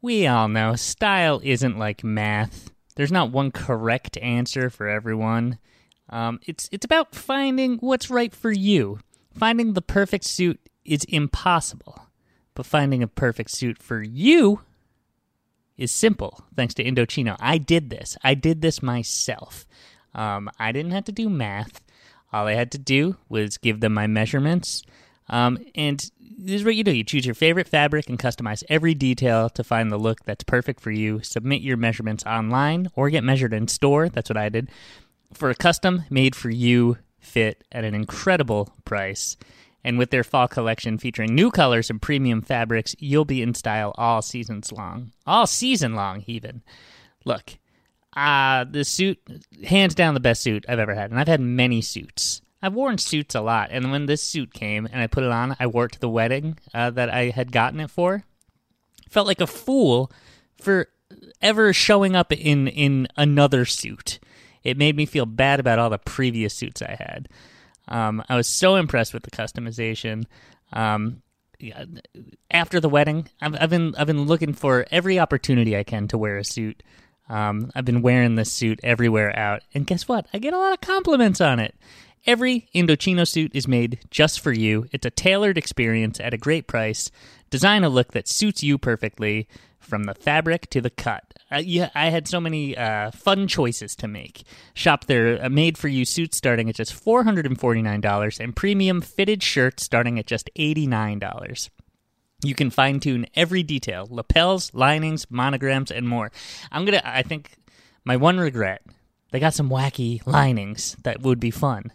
we 0.00 0.26
all 0.26 0.48
know 0.48 0.76
style 0.76 1.42
isn't 1.44 1.78
like 1.78 2.02
math. 2.02 2.70
There's 2.96 3.12
not 3.12 3.30
one 3.30 3.50
correct 3.50 4.16
answer 4.22 4.70
for 4.70 4.88
everyone. 4.88 5.58
Um, 6.08 6.40
it's 6.46 6.70
it's 6.72 6.86
about 6.86 7.14
finding 7.14 7.76
what's 7.80 8.08
right 8.08 8.34
for 8.34 8.50
you. 8.50 9.00
Finding 9.34 9.74
the 9.74 9.82
perfect 9.82 10.24
suit 10.24 10.58
is 10.90 11.04
impossible, 11.04 12.08
But 12.54 12.66
finding 12.66 13.02
a 13.02 13.06
perfect 13.06 13.52
suit 13.52 13.78
for 13.78 14.02
you 14.02 14.60
is 15.78 15.92
simple 15.92 16.44
thanks 16.54 16.74
to 16.74 16.84
Indochino. 16.84 17.36
I 17.40 17.58
did 17.58 17.88
this. 17.90 18.18
I 18.22 18.34
did 18.34 18.60
this 18.60 18.82
myself. 18.82 19.66
Um, 20.14 20.50
I 20.58 20.72
didn't 20.72 20.90
have 20.90 21.04
to 21.04 21.12
do 21.12 21.30
math. 21.30 21.80
All 22.32 22.46
I 22.46 22.54
had 22.54 22.72
to 22.72 22.78
do 22.78 23.16
was 23.28 23.56
give 23.56 23.80
them 23.80 23.94
my 23.94 24.06
measurements. 24.06 24.82
Um, 25.28 25.58
and 25.76 26.10
this 26.20 26.56
is 26.56 26.64
what 26.64 26.74
you 26.74 26.82
do 26.82 26.90
you 26.90 27.04
choose 27.04 27.24
your 27.24 27.34
favorite 27.34 27.68
fabric 27.68 28.08
and 28.08 28.18
customize 28.18 28.64
every 28.68 28.94
detail 28.94 29.48
to 29.50 29.62
find 29.62 29.92
the 29.92 29.98
look 29.98 30.24
that's 30.24 30.42
perfect 30.42 30.80
for 30.80 30.90
you. 30.90 31.22
Submit 31.22 31.62
your 31.62 31.76
measurements 31.76 32.24
online 32.24 32.88
or 32.94 33.10
get 33.10 33.22
measured 33.22 33.52
in 33.52 33.68
store. 33.68 34.08
That's 34.08 34.28
what 34.28 34.36
I 34.36 34.48
did. 34.48 34.70
For 35.32 35.50
a 35.50 35.54
custom 35.54 36.02
made 36.10 36.34
for 36.34 36.50
you 36.50 36.98
fit 37.20 37.62
at 37.70 37.84
an 37.84 37.94
incredible 37.94 38.74
price. 38.84 39.36
And 39.82 39.98
with 39.98 40.10
their 40.10 40.24
fall 40.24 40.48
collection 40.48 40.98
featuring 40.98 41.34
new 41.34 41.50
colors 41.50 41.88
and 41.88 42.00
premium 42.00 42.42
fabrics, 42.42 42.94
you'll 42.98 43.24
be 43.24 43.42
in 43.42 43.54
style 43.54 43.94
all 43.96 44.20
seasons 44.22 44.72
long. 44.72 45.12
All 45.26 45.46
season 45.46 45.94
long, 45.94 46.22
even. 46.26 46.62
Look, 47.24 47.58
uh, 48.14 48.64
the 48.64 48.84
suit, 48.84 49.18
hands 49.64 49.94
down 49.94 50.14
the 50.14 50.20
best 50.20 50.42
suit 50.42 50.64
I've 50.68 50.78
ever 50.78 50.94
had. 50.94 51.10
And 51.10 51.18
I've 51.18 51.28
had 51.28 51.40
many 51.40 51.80
suits. 51.80 52.42
I've 52.62 52.74
worn 52.74 52.98
suits 52.98 53.34
a 53.34 53.40
lot. 53.40 53.70
And 53.70 53.90
when 53.90 54.06
this 54.06 54.22
suit 54.22 54.52
came 54.52 54.86
and 54.86 55.00
I 55.00 55.06
put 55.06 55.24
it 55.24 55.30
on, 55.30 55.56
I 55.58 55.66
wore 55.66 55.86
it 55.86 55.92
to 55.92 56.00
the 56.00 56.10
wedding 56.10 56.58
uh, 56.74 56.90
that 56.90 57.08
I 57.08 57.30
had 57.30 57.52
gotten 57.52 57.80
it 57.80 57.90
for. 57.90 58.24
Felt 59.08 59.26
like 59.26 59.40
a 59.40 59.46
fool 59.46 60.12
for 60.60 60.88
ever 61.40 61.72
showing 61.72 62.14
up 62.14 62.32
in, 62.32 62.68
in 62.68 63.08
another 63.16 63.64
suit. 63.64 64.18
It 64.62 64.76
made 64.76 64.96
me 64.96 65.06
feel 65.06 65.26
bad 65.26 65.58
about 65.58 65.78
all 65.78 65.90
the 65.90 65.98
previous 65.98 66.54
suits 66.54 66.82
I 66.82 66.96
had. 66.98 67.28
Um, 67.90 68.22
I 68.28 68.36
was 68.36 68.46
so 68.46 68.76
impressed 68.76 69.12
with 69.12 69.24
the 69.24 69.30
customization. 69.30 70.24
Um, 70.72 71.22
after 72.50 72.80
the 72.80 72.88
wedding, 72.88 73.28
I've, 73.40 73.56
I've 73.60 73.70
been 73.70 73.94
I've 73.96 74.06
been 74.06 74.26
looking 74.26 74.54
for 74.54 74.86
every 74.90 75.18
opportunity 75.18 75.76
I 75.76 75.84
can 75.84 76.08
to 76.08 76.18
wear 76.18 76.38
a 76.38 76.44
suit. 76.44 76.82
Um, 77.28 77.70
I've 77.74 77.84
been 77.84 78.02
wearing 78.02 78.34
this 78.34 78.52
suit 78.52 78.80
everywhere 78.82 79.36
out, 79.38 79.62
and 79.74 79.86
guess 79.86 80.08
what? 80.08 80.26
I 80.32 80.38
get 80.38 80.54
a 80.54 80.58
lot 80.58 80.72
of 80.72 80.80
compliments 80.80 81.40
on 81.40 81.60
it. 81.60 81.74
Every 82.26 82.68
Indochino 82.74 83.26
suit 83.26 83.52
is 83.54 83.68
made 83.68 84.00
just 84.10 84.40
for 84.40 84.52
you. 84.52 84.86
It's 84.92 85.06
a 85.06 85.10
tailored 85.10 85.56
experience 85.56 86.20
at 86.20 86.34
a 86.34 86.38
great 86.38 86.66
price. 86.66 87.10
Design 87.50 87.82
a 87.82 87.88
look 87.88 88.12
that 88.12 88.28
suits 88.28 88.62
you 88.62 88.78
perfectly, 88.78 89.48
from 89.78 90.04
the 90.04 90.14
fabric 90.14 90.68
to 90.70 90.80
the 90.80 90.90
cut. 90.90 91.24
Yeah, 91.58 91.90
I 91.96 92.10
had 92.10 92.28
so 92.28 92.40
many 92.40 92.76
uh, 92.76 93.10
fun 93.10 93.48
choices 93.48 93.96
to 93.96 94.06
make. 94.06 94.44
Shop 94.72 95.06
their 95.06 95.44
uh, 95.44 95.48
made-for-you 95.48 96.04
suits 96.04 96.36
starting 96.36 96.68
at 96.68 96.76
just 96.76 96.94
four 96.94 97.24
hundred 97.24 97.44
and 97.44 97.58
forty-nine 97.58 98.00
dollars, 98.00 98.38
and 98.38 98.54
premium 98.54 99.00
fitted 99.00 99.42
shirts 99.42 99.82
starting 99.82 100.16
at 100.16 100.26
just 100.26 100.48
eighty-nine 100.54 101.18
dollars. 101.18 101.68
You 102.44 102.54
can 102.54 102.70
fine-tune 102.70 103.26
every 103.34 103.64
detail: 103.64 104.06
lapels, 104.08 104.72
linings, 104.74 105.26
monograms, 105.28 105.90
and 105.90 106.08
more. 106.08 106.30
I'm 106.70 106.84
gonna. 106.84 107.02
I 107.04 107.22
think 107.22 107.56
my 108.04 108.16
one 108.16 108.38
regret: 108.38 108.82
they 109.32 109.40
got 109.40 109.54
some 109.54 109.68
wacky 109.68 110.24
linings 110.26 110.96
that 111.02 111.20
would 111.22 111.40
be 111.40 111.50
fun. 111.50 111.90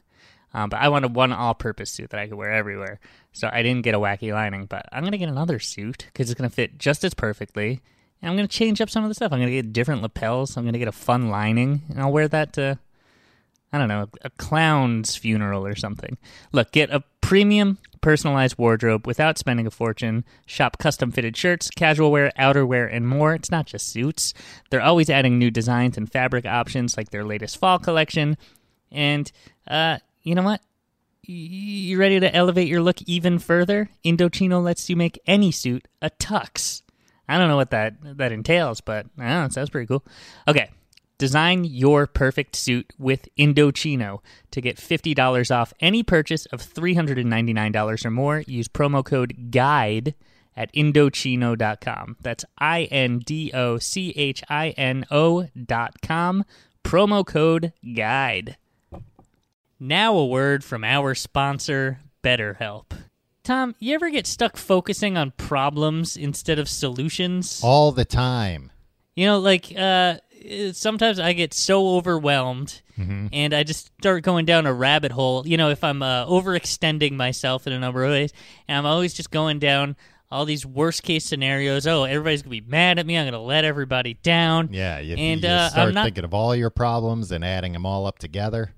Um, 0.53 0.69
but 0.69 0.81
I 0.81 0.89
wanted 0.89 1.15
one 1.15 1.33
all-purpose 1.33 1.91
suit 1.91 2.09
that 2.11 2.19
I 2.19 2.27
could 2.27 2.37
wear 2.37 2.51
everywhere, 2.51 2.99
so 3.31 3.49
I 3.51 3.61
didn't 3.61 3.83
get 3.83 3.95
a 3.95 3.99
wacky 3.99 4.33
lining. 4.33 4.65
But 4.65 4.85
I'm 4.91 5.05
gonna 5.05 5.17
get 5.17 5.29
another 5.29 5.59
suit 5.59 6.07
because 6.07 6.29
it's 6.29 6.37
gonna 6.37 6.49
fit 6.49 6.77
just 6.77 7.05
as 7.05 7.13
perfectly. 7.13 7.81
And 8.21 8.29
I'm 8.29 8.35
gonna 8.35 8.47
change 8.47 8.81
up 8.81 8.89
some 8.89 9.03
of 9.03 9.09
the 9.09 9.15
stuff. 9.15 9.31
I'm 9.31 9.39
gonna 9.39 9.51
get 9.51 9.73
different 9.73 10.01
lapels. 10.01 10.57
I'm 10.57 10.65
gonna 10.65 10.79
get 10.79 10.87
a 10.87 10.93
fun 10.93 11.29
lining, 11.29 11.83
and 11.89 11.99
I'll 11.99 12.11
wear 12.11 12.27
that 12.27 12.53
to 12.53 12.79
I 13.75 13.77
don't 13.77 13.89
know 13.89 14.07
a 14.21 14.29
clown's 14.29 15.15
funeral 15.15 15.65
or 15.65 15.75
something. 15.75 16.17
Look, 16.53 16.71
get 16.71 16.89
a 16.91 17.03
premium 17.19 17.77
personalized 17.99 18.57
wardrobe 18.57 19.05
without 19.07 19.37
spending 19.37 19.67
a 19.67 19.71
fortune. 19.71 20.23
Shop 20.45 20.77
custom 20.77 21.11
fitted 21.11 21.35
shirts, 21.35 21.69
casual 21.71 22.11
wear, 22.11 22.31
outerwear, 22.39 22.87
and 22.89 23.07
more. 23.07 23.33
It's 23.33 23.51
not 23.51 23.65
just 23.65 23.89
suits. 23.89 24.33
They're 24.69 24.81
always 24.81 25.09
adding 25.09 25.37
new 25.37 25.51
designs 25.51 25.97
and 25.97 26.09
fabric 26.09 26.45
options 26.45 26.95
like 26.95 27.09
their 27.09 27.25
latest 27.25 27.57
fall 27.57 27.79
collection. 27.79 28.37
And 28.91 29.31
uh, 29.67 29.97
you 30.21 30.35
know 30.35 30.43
what? 30.43 30.61
You 31.23 31.97
ready 31.97 32.19
to 32.19 32.33
elevate 32.33 32.67
your 32.67 32.81
look 32.81 33.01
even 33.07 33.39
further? 33.39 33.89
Indochino 34.05 34.63
lets 34.63 34.89
you 34.89 34.95
make 34.95 35.19
any 35.25 35.51
suit 35.51 35.87
a 36.01 36.11
tux. 36.11 36.83
I 37.27 37.37
don't 37.37 37.47
know 37.47 37.55
what 37.55 37.71
that 37.71 37.95
that 38.17 38.31
entails, 38.31 38.81
but 38.81 39.07
it 39.17 39.53
sounds 39.53 39.69
pretty 39.69 39.87
cool. 39.87 40.03
Okay, 40.47 40.69
design 41.17 41.63
your 41.63 42.07
perfect 42.07 42.55
suit 42.55 42.93
with 42.97 43.27
Indochino. 43.37 44.19
To 44.51 44.61
get 44.61 44.77
$50 44.77 45.55
off 45.55 45.73
any 45.79 46.03
purchase 46.03 46.45
of 46.47 46.61
$399 46.61 48.05
or 48.05 48.11
more, 48.11 48.39
use 48.47 48.67
promo 48.67 49.03
code 49.03 49.51
GUIDE 49.51 50.15
at 50.55 50.71
Indochino.com. 50.73 52.17
That's 52.21 52.45
I 52.57 52.83
N 52.83 53.19
D 53.19 53.51
O 53.53 53.77
C 53.77 54.13
H 54.15 54.43
I 54.49 54.69
N 54.69 55.05
O.com. 55.11 56.45
Promo 56.83 57.25
code 57.25 57.73
GUIDE. 57.83 58.57
Now, 59.79 60.15
a 60.15 60.25
word 60.25 60.63
from 60.63 60.83
our 60.83 61.13
sponsor, 61.15 61.99
BetterHelp. 62.23 62.91
Tom, 63.45 63.75
you 63.79 63.93
ever 63.95 64.09
get 64.09 64.25
stuck 64.27 64.57
focusing 64.57 65.17
on 65.17 65.31
problems 65.37 66.17
instead 66.17 66.57
of 66.59 66.67
solutions? 66.67 67.61
All 67.63 67.91
the 67.91 68.03
time. 68.03 68.71
You 69.15 69.27
know, 69.27 69.39
like 69.39 69.71
uh, 69.77 70.17
sometimes 70.73 71.19
I 71.19 71.31
get 71.33 71.53
so 71.53 71.95
overwhelmed 71.95 72.81
and 72.97 73.53
I 73.53 73.63
just 73.63 73.87
start 73.99 74.23
going 74.23 74.45
down 74.45 74.65
a 74.65 74.73
rabbit 74.73 75.11
hole. 75.11 75.45
You 75.47 75.57
know, 75.57 75.69
if 75.69 75.83
I'm 75.83 76.01
uh, 76.01 76.25
overextending 76.25 77.11
myself 77.11 77.67
in 77.67 77.73
a 77.73 77.79
number 77.79 78.03
of 78.03 78.11
ways, 78.11 78.33
and 78.67 78.77
I'm 78.77 78.85
always 78.85 79.13
just 79.13 79.31
going 79.31 79.59
down 79.59 79.95
all 80.31 80.45
these 80.45 80.65
worst 80.65 81.03
case 81.03 81.23
scenarios. 81.23 81.85
Oh, 81.85 82.03
everybody's 82.05 82.41
gonna 82.41 82.49
be 82.51 82.61
mad 82.61 82.97
at 82.97 83.05
me. 83.05 83.15
I'm 83.17 83.27
gonna 83.27 83.41
let 83.43 83.63
everybody 83.63 84.15
down. 84.15 84.69
Yeah, 84.71 84.99
you, 84.99 85.15
And, 85.17 85.43
you 85.43 85.49
uh, 85.49 85.69
start 85.69 85.89
I'm 85.89 85.93
not- 85.93 86.05
thinking 86.05 86.23
of 86.23 86.33
all 86.33 86.55
your 86.55 86.69
problems 86.71 87.31
and 87.31 87.45
adding 87.45 87.73
them 87.73 87.85
all 87.85 88.07
up 88.07 88.17
together. 88.17 88.71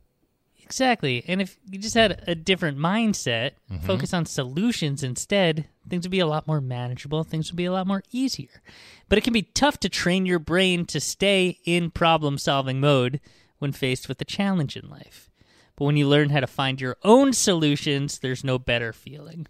Exactly. 0.67 1.23
And 1.29 1.41
if 1.41 1.57
you 1.71 1.79
just 1.79 1.95
had 1.95 2.25
a 2.27 2.35
different 2.35 2.77
mindset, 2.77 3.51
mm-hmm. 3.71 3.85
focus 3.85 4.13
on 4.13 4.25
solutions 4.25 5.01
instead, 5.01 5.69
things 5.87 6.03
would 6.03 6.11
be 6.11 6.19
a 6.19 6.27
lot 6.27 6.45
more 6.45 6.59
manageable. 6.59 7.23
Things 7.23 7.49
would 7.49 7.55
be 7.55 7.63
a 7.63 7.71
lot 7.71 7.87
more 7.87 8.03
easier. 8.11 8.61
But 9.07 9.17
it 9.17 9.23
can 9.23 9.31
be 9.31 9.43
tough 9.43 9.79
to 9.79 9.87
train 9.87 10.25
your 10.25 10.39
brain 10.39 10.83
to 10.87 10.99
stay 10.99 11.59
in 11.63 11.89
problem 11.89 12.37
solving 12.37 12.81
mode 12.81 13.21
when 13.59 13.71
faced 13.71 14.09
with 14.09 14.19
a 14.19 14.25
challenge 14.25 14.75
in 14.75 14.89
life. 14.89 15.29
But 15.77 15.85
when 15.85 15.95
you 15.95 16.05
learn 16.05 16.31
how 16.31 16.41
to 16.41 16.47
find 16.47 16.81
your 16.81 16.97
own 17.01 17.31
solutions, 17.31 18.19
there's 18.19 18.43
no 18.43 18.59
better 18.59 18.91
feeling. 18.91 19.47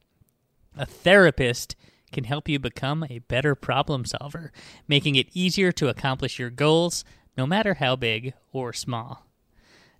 A 0.77 0.85
therapist 0.85 1.75
can 2.11 2.25
help 2.25 2.47
you 2.47 2.59
become 2.59 3.07
a 3.09 3.19
better 3.19 3.55
problem 3.55 4.05
solver, 4.05 4.51
making 4.87 5.15
it 5.15 5.29
easier 5.33 5.71
to 5.71 5.87
accomplish 5.87 6.37
your 6.37 6.51
goals, 6.51 7.03
no 7.35 7.47
matter 7.47 7.73
how 7.73 7.95
big 7.95 8.35
or 8.53 8.71
small. 8.71 9.26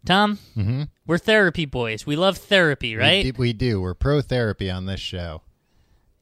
Tom, 0.08 0.40
Mm-hmm. 0.58 0.84
we're 1.06 1.18
therapy 1.18 1.66
boys. 1.66 2.06
We 2.06 2.16
love 2.16 2.38
therapy, 2.38 2.96
right? 2.96 3.24
We 3.26 3.32
do, 3.32 3.40
we 3.40 3.54
do. 3.54 3.82
We're 3.82 3.94
pro 3.94 4.22
therapy 4.22 4.72
on 4.72 4.86
this 4.86 5.00
show. 5.00 5.42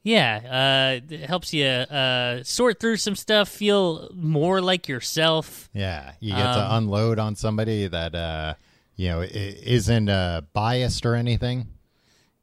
Yeah, 0.04 1.00
uh, 1.02 1.14
it 1.14 1.22
helps 1.28 1.54
you 1.54 1.66
uh, 1.66 2.44
sort 2.44 2.80
through 2.80 2.98
some 2.98 3.16
stuff, 3.16 3.50
feel 3.50 4.10
more 4.14 4.62
like 4.62 4.88
yourself. 4.88 5.70
Yeah, 5.74 6.14
you 6.20 6.32
get 6.34 6.44
to 6.54 6.66
Um, 6.66 6.84
unload 6.84 7.18
on 7.20 7.36
somebody 7.36 7.88
that 7.88 8.14
uh, 8.14 8.54
you 8.96 9.10
know 9.10 9.22
isn't 9.24 10.10
uh, 10.10 10.42
biased 10.54 11.06
or 11.08 11.16
anything. 11.16 11.68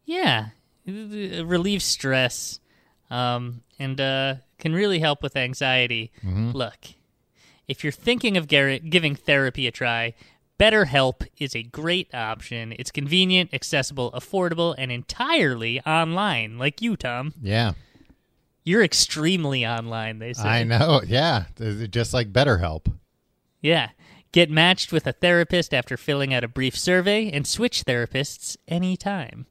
Yeah, 0.04 0.48
it 0.86 1.46
relieves 1.46 1.84
stress, 1.84 2.58
um, 3.10 3.62
and 3.78 4.00
uh, 4.00 4.34
can 4.58 4.72
really 4.74 4.98
help 4.98 5.22
with 5.22 5.36
anxiety. 5.36 6.10
Look, 6.24 6.78
if 7.68 7.84
you're 7.84 7.92
thinking 7.92 8.36
of 8.36 8.48
giving 8.48 9.14
therapy 9.14 9.68
a 9.68 9.70
try, 9.70 10.14
BetterHelp 10.58 11.26
is 11.38 11.56
a 11.56 11.62
great 11.62 12.14
option. 12.14 12.74
It's 12.78 12.90
convenient, 12.90 13.52
accessible, 13.52 14.12
affordable, 14.12 14.74
and 14.78 14.92
entirely 14.92 15.80
online, 15.80 16.58
like 16.58 16.80
you, 16.80 16.96
Tom. 16.96 17.34
Yeah, 17.42 17.72
You're 18.64 18.84
extremely 18.84 19.66
online, 19.66 20.18
they 20.20 20.34
say. 20.34 20.48
I 20.48 20.64
know. 20.64 21.00
Yeah, 21.06 21.44
just 21.90 22.14
like 22.14 22.32
BetterHelp. 22.32 22.92
Yeah. 23.60 23.90
Get 24.30 24.50
matched 24.50 24.92
with 24.92 25.06
a 25.06 25.12
therapist 25.12 25.74
after 25.74 25.96
filling 25.98 26.32
out 26.32 26.42
a 26.44 26.48
brief 26.48 26.78
survey 26.78 27.30
and 27.30 27.46
switch 27.46 27.84
therapists 27.84 28.56
anytime. 28.66 29.46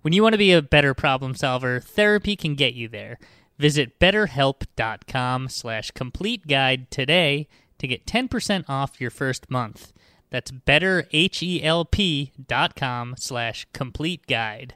When 0.00 0.14
you 0.14 0.22
want 0.22 0.32
to 0.32 0.38
be 0.38 0.52
a 0.52 0.62
better 0.62 0.94
problem 0.94 1.34
solver, 1.34 1.80
therapy 1.80 2.34
can 2.34 2.54
get 2.54 2.72
you 2.74 2.88
there. 2.88 3.18
Visit 3.58 3.98
betterhelp.com 3.98 5.48
slash 5.48 5.90
complete 5.90 6.46
guide 6.46 6.90
today 6.90 7.46
to 7.78 7.86
get 7.86 8.06
10% 8.06 8.64
off 8.68 9.00
your 9.00 9.10
first 9.10 9.50
month. 9.50 9.92
That's 10.30 10.50
betterhelp.com 10.50 13.14
slash 13.18 13.66
complete 13.72 14.26
guide. 14.26 14.74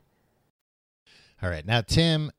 All 1.43 1.51
right, 1.51 1.67
now 1.67 1.81
Tim, 1.81 2.31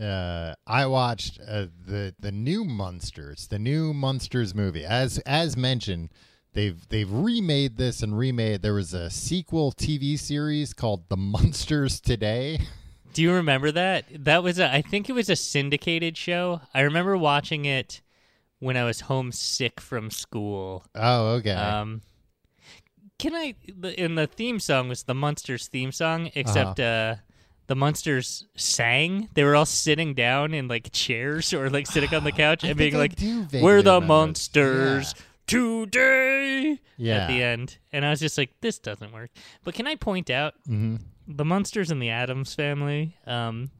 uh, 0.00 0.54
I 0.66 0.86
watched 0.86 1.40
uh, 1.40 1.66
the 1.86 2.14
the 2.18 2.32
new 2.32 2.64
Munsters, 2.64 3.46
the 3.48 3.58
new 3.58 3.92
Munsters 3.94 4.54
movie. 4.54 4.84
As 4.84 5.18
as 5.20 5.56
mentioned, 5.56 6.10
they've 6.52 6.86
they've 6.88 7.10
remade 7.10 7.78
this 7.78 8.02
and 8.02 8.16
remade. 8.16 8.62
There 8.62 8.74
was 8.74 8.94
a 8.94 9.10
sequel 9.10 9.72
TV 9.72 10.16
series 10.18 10.74
called 10.74 11.08
The 11.08 11.16
Munsters 11.16 12.00
Today 12.00 12.60
Do 13.12 13.22
you 13.22 13.32
remember 13.32 13.72
that? 13.72 14.04
That 14.24 14.42
was 14.42 14.58
a 14.58 14.72
I 14.72 14.82
think 14.82 15.08
it 15.08 15.12
was 15.12 15.28
a 15.28 15.36
syndicated 15.36 16.16
show. 16.16 16.60
I 16.72 16.82
remember 16.82 17.16
watching 17.16 17.64
it 17.64 18.00
when 18.60 18.76
I 18.76 18.84
was 18.84 19.02
homesick 19.02 19.80
from 19.80 20.10
school. 20.10 20.84
Oh, 20.94 21.28
okay. 21.34 21.52
Um 21.52 22.02
Can 23.20 23.34
I 23.34 23.54
in 23.96 24.14
the 24.16 24.26
theme 24.26 24.58
song 24.58 24.88
was 24.88 25.02
the 25.04 25.14
Munsters 25.14 25.68
theme 25.68 25.92
song 25.92 26.30
except 26.34 26.80
uh 26.80 27.16
the 27.66 27.76
Munsters 27.76 28.46
sang. 28.56 29.28
They 29.34 29.44
were 29.44 29.54
all 29.54 29.66
sitting 29.66 30.14
down 30.14 30.54
in 30.54 30.66
like 30.66 30.90
chairs 30.90 31.52
or 31.52 31.70
like 31.70 31.86
sitting 31.86 32.12
on 32.14 32.24
the 32.24 32.32
couch 32.44 32.64
and 32.64 32.76
being 32.76 32.94
like 32.96 33.12
we're 33.52 33.82
the 33.82 34.00
this. 34.00 34.08
Munsters 34.08 35.14
today 35.46 36.78
Yeah. 36.96 37.16
at 37.18 37.26
the 37.28 37.42
end. 37.42 37.78
And 37.92 38.04
I 38.04 38.10
was 38.10 38.20
just 38.20 38.38
like, 38.38 38.50
this 38.60 38.78
doesn't 38.78 39.12
work. 39.12 39.30
But 39.64 39.74
can 39.74 39.86
I 39.86 39.94
point 39.96 40.30
out 40.30 40.54
hmm 40.66 40.96
the 41.28 41.44
Munsters 41.44 41.92
and 41.92 42.02
the 42.02 42.10
Addams 42.10 42.56
family 42.56 43.16
um, 43.24 43.70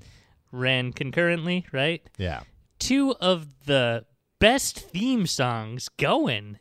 ran 0.52 0.92
concurrently, 0.92 1.66
right? 1.72 2.00
Yeah. 2.16 2.42
Two 2.78 3.16
of 3.20 3.48
the 3.66 4.04
best 4.38 4.78
theme 4.78 5.26
songs 5.26 5.88
going 5.96 6.60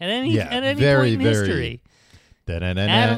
at 0.00 0.10
any 0.10 0.32
Yeah, 0.32 0.46
at 0.50 0.64
any 0.64 0.80
very, 0.80 1.10
point 1.10 1.22
in 1.22 1.22
very- 1.22 1.34
history. 1.46 1.82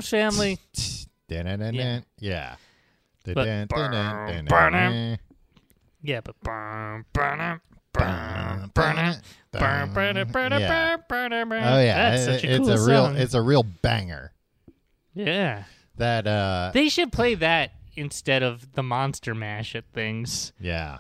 Family. 0.03 0.59
Da-na-na-na. 1.29 1.71
Yeah. 1.77 2.01
Yeah. 2.21 2.57
But- 3.25 3.35
Da-dun, 3.45 3.67
da-dun, 3.67 4.45
da-na-na. 4.45 5.17
Yeah, 6.03 6.21
but 6.21 6.37
Yeah. 10.61 10.97
Oh 11.75 11.81
yeah, 11.81 12.11
that's 12.11 12.25
such 12.27 12.45
a 12.45 12.51
it's 12.55 12.59
cool 12.59 12.71
a 12.71 12.87
real 12.87 13.05
song. 13.07 13.17
it's 13.17 13.35
a 13.35 13.41
real 13.43 13.63
banger. 13.65 14.33
yeah, 15.15 15.65
That 15.97 16.27
uh 16.27 16.71
they 16.75 16.89
should 16.89 17.11
play 17.11 17.35
that 17.37 17.73
instead 17.97 18.43
of 18.43 18.73
the 18.75 18.83
Monster 18.83 19.35
Mash 19.35 19.75
at 19.75 19.85
things. 19.93 20.53
yeah. 20.61 20.99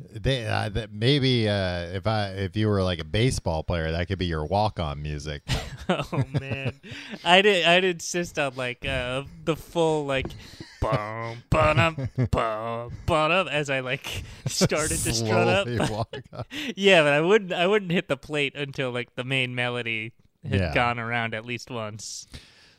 They 0.00 0.44
uh, 0.46 0.68
that 0.70 0.92
maybe 0.92 1.48
uh 1.48 1.82
if 1.94 2.06
I 2.08 2.28
if 2.30 2.56
you 2.56 2.66
were 2.68 2.82
like 2.82 2.98
a 2.98 3.04
baseball 3.04 3.62
player 3.62 3.92
that 3.92 4.08
could 4.08 4.18
be 4.18 4.26
your 4.26 4.44
walk-on 4.44 5.00
music. 5.02 5.42
Oh 5.86 6.24
man, 6.40 6.80
I 7.24 7.42
did. 7.42 7.66
I'd 7.66 7.84
insist 7.84 8.38
on 8.38 8.54
like 8.56 8.86
uh, 8.86 9.24
the 9.44 9.54
full 9.54 10.06
like 10.06 10.28
bum 10.80 11.42
bum 11.50 12.08
bum 12.30 12.92
bum 13.04 13.48
as 13.48 13.68
I 13.68 13.80
like 13.80 14.22
started 14.46 14.96
to 15.00 15.12
strut 15.12 15.46
up. 15.46 15.90
Walk 15.90 16.08
up. 16.32 16.46
yeah, 16.74 17.02
but 17.02 17.12
I 17.12 17.20
wouldn't. 17.20 17.52
I 17.52 17.66
wouldn't 17.66 17.92
hit 17.92 18.08
the 18.08 18.16
plate 18.16 18.56
until 18.56 18.92
like 18.92 19.14
the 19.14 19.24
main 19.24 19.54
melody 19.54 20.12
had 20.42 20.58
Yeah. 20.58 20.74
gone 20.74 20.98
around 20.98 21.34
at 21.34 21.44
least 21.44 21.70
once. 21.70 22.26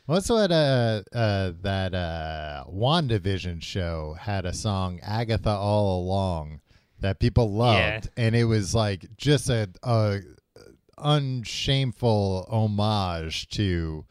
What's 0.06 0.28
what 0.28 0.50
uh 0.50 1.02
uh 1.12 1.52
that 1.62 1.94
uh 1.94 2.64
WandaVision 2.68 3.62
show 3.62 4.16
had 4.18 4.44
a 4.44 4.52
song 4.52 4.98
Agatha 5.00 5.50
All 5.50 6.00
Along 6.02 6.60
that 7.06 7.18
people 7.20 7.52
loved 7.52 7.78
Yeah. 7.78 8.00
and 8.24 8.34
it 8.36 8.44
was 8.44 8.74
like 8.74 9.06
just 9.16 9.48
a, 9.48 9.70
a 9.82 10.20
unshameful 10.98 12.46
homage 12.50 13.48
to 13.50 14.04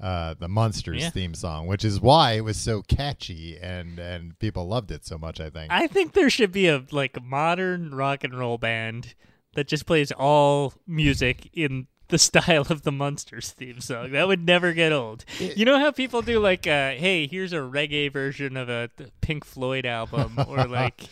uh 0.00 0.34
the 0.38 0.48
Munsters 0.48 1.02
Yeah. 1.02 1.10
theme 1.10 1.34
song, 1.34 1.66
which 1.66 1.84
is 1.84 2.00
why 2.00 2.32
it 2.32 2.40
was 2.44 2.56
so 2.56 2.82
catchy 2.82 3.58
and 3.60 3.98
and 3.98 4.38
people 4.38 4.66
loved 4.66 4.90
it 4.90 5.04
so 5.04 5.18
much, 5.18 5.40
I 5.40 5.50
think. 5.50 5.70
I 5.70 5.86
think 5.86 6.12
there 6.14 6.30
should 6.30 6.52
be 6.52 6.68
a 6.68 6.82
like 6.90 7.22
modern 7.22 7.94
rock 7.94 8.24
and 8.24 8.38
roll 8.38 8.56
band 8.58 9.14
that 9.54 9.68
just 9.68 9.84
plays 9.86 10.10
all 10.12 10.72
music 10.86 11.50
in 11.52 11.86
the 12.10 12.18
style 12.18 12.66
of 12.70 12.82
the 12.82 12.92
Munsters 12.92 13.50
theme 13.50 13.80
song. 13.80 14.12
That 14.12 14.28
would 14.28 14.44
never 14.44 14.72
get 14.72 14.92
old. 14.92 15.24
You 15.38 15.64
know 15.64 15.78
how 15.78 15.90
people 15.90 16.22
do 16.22 16.38
like, 16.40 16.66
uh, 16.66 16.90
hey, 16.92 17.26
here's 17.26 17.52
a 17.52 17.56
reggae 17.58 18.12
version 18.12 18.56
of 18.56 18.68
a 18.68 18.90
Pink 19.20 19.44
Floyd 19.44 19.86
album, 19.86 20.38
or 20.48 20.66
like, 20.66 21.04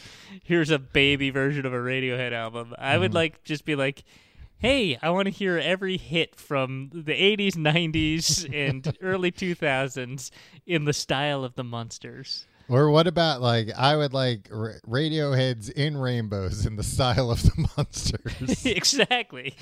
here's 0.44 0.70
a 0.70 0.78
baby 0.78 1.30
version 1.30 1.64
of 1.66 1.72
a 1.72 1.78
Radiohead 1.78 2.32
album. 2.32 2.74
I 2.78 2.92
Mm-hmm. 2.92 3.00
would 3.00 3.14
like 3.14 3.44
just 3.44 3.64
be 3.64 3.74
like. 3.76 4.04
Hey, 4.60 4.98
I 5.00 5.10
want 5.10 5.26
to 5.26 5.30
hear 5.30 5.56
every 5.56 5.96
hit 5.98 6.34
from 6.34 6.90
the 6.92 7.12
80s, 7.12 7.52
90s, 7.52 8.52
and 8.52 8.92
early 9.00 9.30
2000s 9.30 10.32
in 10.66 10.84
the 10.84 10.92
style 10.92 11.44
of 11.44 11.54
the 11.54 11.62
Munsters. 11.62 12.44
Or 12.68 12.90
what 12.90 13.06
about 13.06 13.40
like 13.40 13.70
I 13.78 13.94
would 13.96 14.12
like 14.12 14.48
ra- 14.50 14.72
Radiohead's 14.84 15.68
In 15.68 15.96
Rainbows 15.96 16.66
in 16.66 16.74
the 16.74 16.82
style 16.82 17.30
of 17.30 17.40
the 17.44 17.68
Munsters. 17.76 18.66
exactly. 18.66 19.54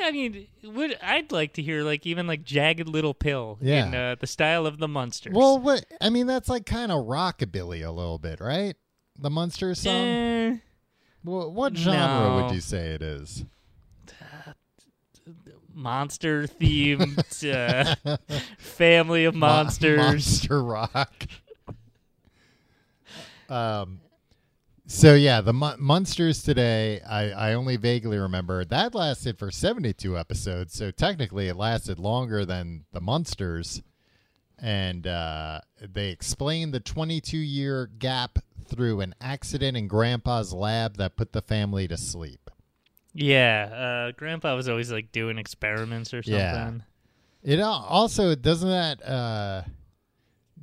I 0.00 0.10
mean, 0.12 0.46
would 0.64 0.96
I'd 1.02 1.32
like 1.32 1.54
to 1.54 1.62
hear 1.62 1.82
like 1.82 2.06
even 2.06 2.26
like 2.26 2.44
jagged 2.44 2.88
little 2.88 3.14
pill 3.14 3.58
Yeah. 3.60 3.86
in 3.86 3.94
uh, 3.94 4.16
the 4.18 4.26
style 4.26 4.66
of 4.66 4.78
the 4.78 4.88
Munsters. 4.88 5.32
well, 5.34 5.58
what 5.58 5.84
I 6.00 6.10
mean 6.10 6.26
that's 6.26 6.48
like 6.48 6.66
kind 6.66 6.90
of 6.92 7.06
rockabilly 7.06 7.86
a 7.86 7.90
little 7.90 8.18
bit, 8.18 8.40
right? 8.40 8.76
The 9.18 9.30
Munsters 9.30 9.80
song. 9.80 9.92
Eh, 9.94 10.56
Wha- 11.24 11.48
what 11.48 11.76
genre 11.76 12.28
no. 12.38 12.44
would 12.46 12.54
you 12.54 12.60
say 12.60 12.90
it 12.90 13.02
is? 13.02 13.44
monster 15.74 16.44
themed 16.48 17.54
uh, 17.54 18.16
family 18.58 19.24
of 19.26 19.34
Mo- 19.34 19.46
monsters. 19.46 19.98
monster 19.98 20.62
rock. 20.62 21.26
um. 23.48 24.00
So 24.90 25.14
yeah, 25.14 25.42
the 25.42 25.52
Mon- 25.52 25.76
Munsters 25.78 26.42
today. 26.42 27.02
I 27.02 27.30
I 27.30 27.52
only 27.52 27.76
vaguely 27.76 28.16
remember 28.16 28.64
that 28.64 28.94
lasted 28.94 29.38
for 29.38 29.50
seventy 29.50 29.92
two 29.92 30.16
episodes. 30.16 30.72
So 30.72 30.90
technically, 30.90 31.48
it 31.48 31.56
lasted 31.56 31.98
longer 31.98 32.46
than 32.46 32.86
the 32.92 33.00
Munsters, 33.02 33.82
and 34.58 35.06
uh, 35.06 35.60
they 35.86 36.08
explained 36.08 36.72
the 36.72 36.80
twenty 36.80 37.20
two 37.20 37.36
year 37.36 37.90
gap 37.98 38.38
through 38.66 39.02
an 39.02 39.14
accident 39.20 39.76
in 39.76 39.88
Grandpa's 39.88 40.54
lab 40.54 40.96
that 40.96 41.16
put 41.16 41.32
the 41.32 41.42
family 41.42 41.86
to 41.86 41.98
sleep. 41.98 42.50
Yeah, 43.12 44.08
uh, 44.08 44.12
Grandpa 44.12 44.56
was 44.56 44.70
always 44.70 44.90
like 44.90 45.12
doing 45.12 45.36
experiments 45.36 46.14
or 46.14 46.22
something. 46.22 46.40
Yeah. 46.40 46.72
It 47.42 47.60
al- 47.60 47.84
also 47.88 48.34
doesn't 48.34 48.68
that 48.70 49.06
uh 49.06 49.62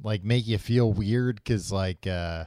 like 0.03 0.23
make 0.23 0.47
you 0.47 0.57
feel 0.57 0.91
weird 0.91 1.35
because 1.35 1.71
like 1.71 2.07
uh 2.07 2.45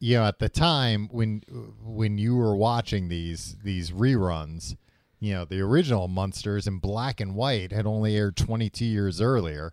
you 0.00 0.16
know 0.16 0.24
at 0.24 0.38
the 0.38 0.48
time 0.48 1.08
when 1.10 1.42
when 1.82 2.18
you 2.18 2.36
were 2.36 2.56
watching 2.56 3.08
these 3.08 3.56
these 3.62 3.90
reruns 3.90 4.76
you 5.20 5.32
know 5.32 5.44
the 5.44 5.60
original 5.60 6.08
Munsters 6.08 6.66
in 6.66 6.78
black 6.78 7.20
and 7.20 7.34
white 7.34 7.72
had 7.72 7.86
only 7.86 8.16
aired 8.16 8.36
22 8.36 8.84
years 8.84 9.20
earlier. 9.20 9.72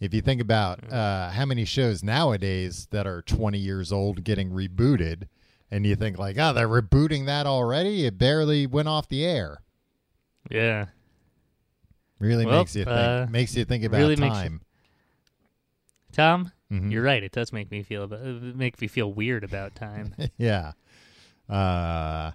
If 0.00 0.12
you 0.14 0.20
think 0.20 0.40
about 0.40 0.92
uh 0.92 1.30
how 1.30 1.46
many 1.46 1.64
shows 1.64 2.02
nowadays 2.02 2.88
that 2.90 3.06
are 3.06 3.22
20 3.22 3.58
years 3.58 3.92
old 3.92 4.24
getting 4.24 4.50
rebooted 4.50 5.28
and 5.70 5.86
you 5.86 5.94
think 5.96 6.18
like 6.18 6.36
oh 6.38 6.52
they're 6.52 6.68
rebooting 6.68 7.26
that 7.26 7.46
already? 7.46 8.04
It 8.04 8.18
barely 8.18 8.66
went 8.66 8.88
off 8.88 9.08
the 9.08 9.24
air. 9.24 9.62
Yeah. 10.50 10.86
really 12.18 12.44
Well, 12.44 12.58
makes 12.58 12.74
you 12.76 12.84
think 12.84 12.96
uh, 12.96 13.26
makes 13.30 13.56
you 13.56 13.64
think 13.64 13.84
about 13.84 13.98
really 13.98 14.16
makes 14.16 14.36
you- 14.36 14.42
time. 14.42 14.60
Tom, 16.12 16.52
Mhm. 16.70 16.90
you're 16.92 17.02
right. 17.02 17.22
It 17.22 17.32
does 17.32 17.52
make 17.52 17.70
me 17.70 17.82
feel 17.82 18.04
about, 18.04 18.20
make 18.22 18.80
me 18.80 18.86
feel 18.88 19.12
weird 19.12 19.42
about 19.44 19.74
time. 19.74 20.14
yeah. 20.38 20.72
Uh, 21.48 22.30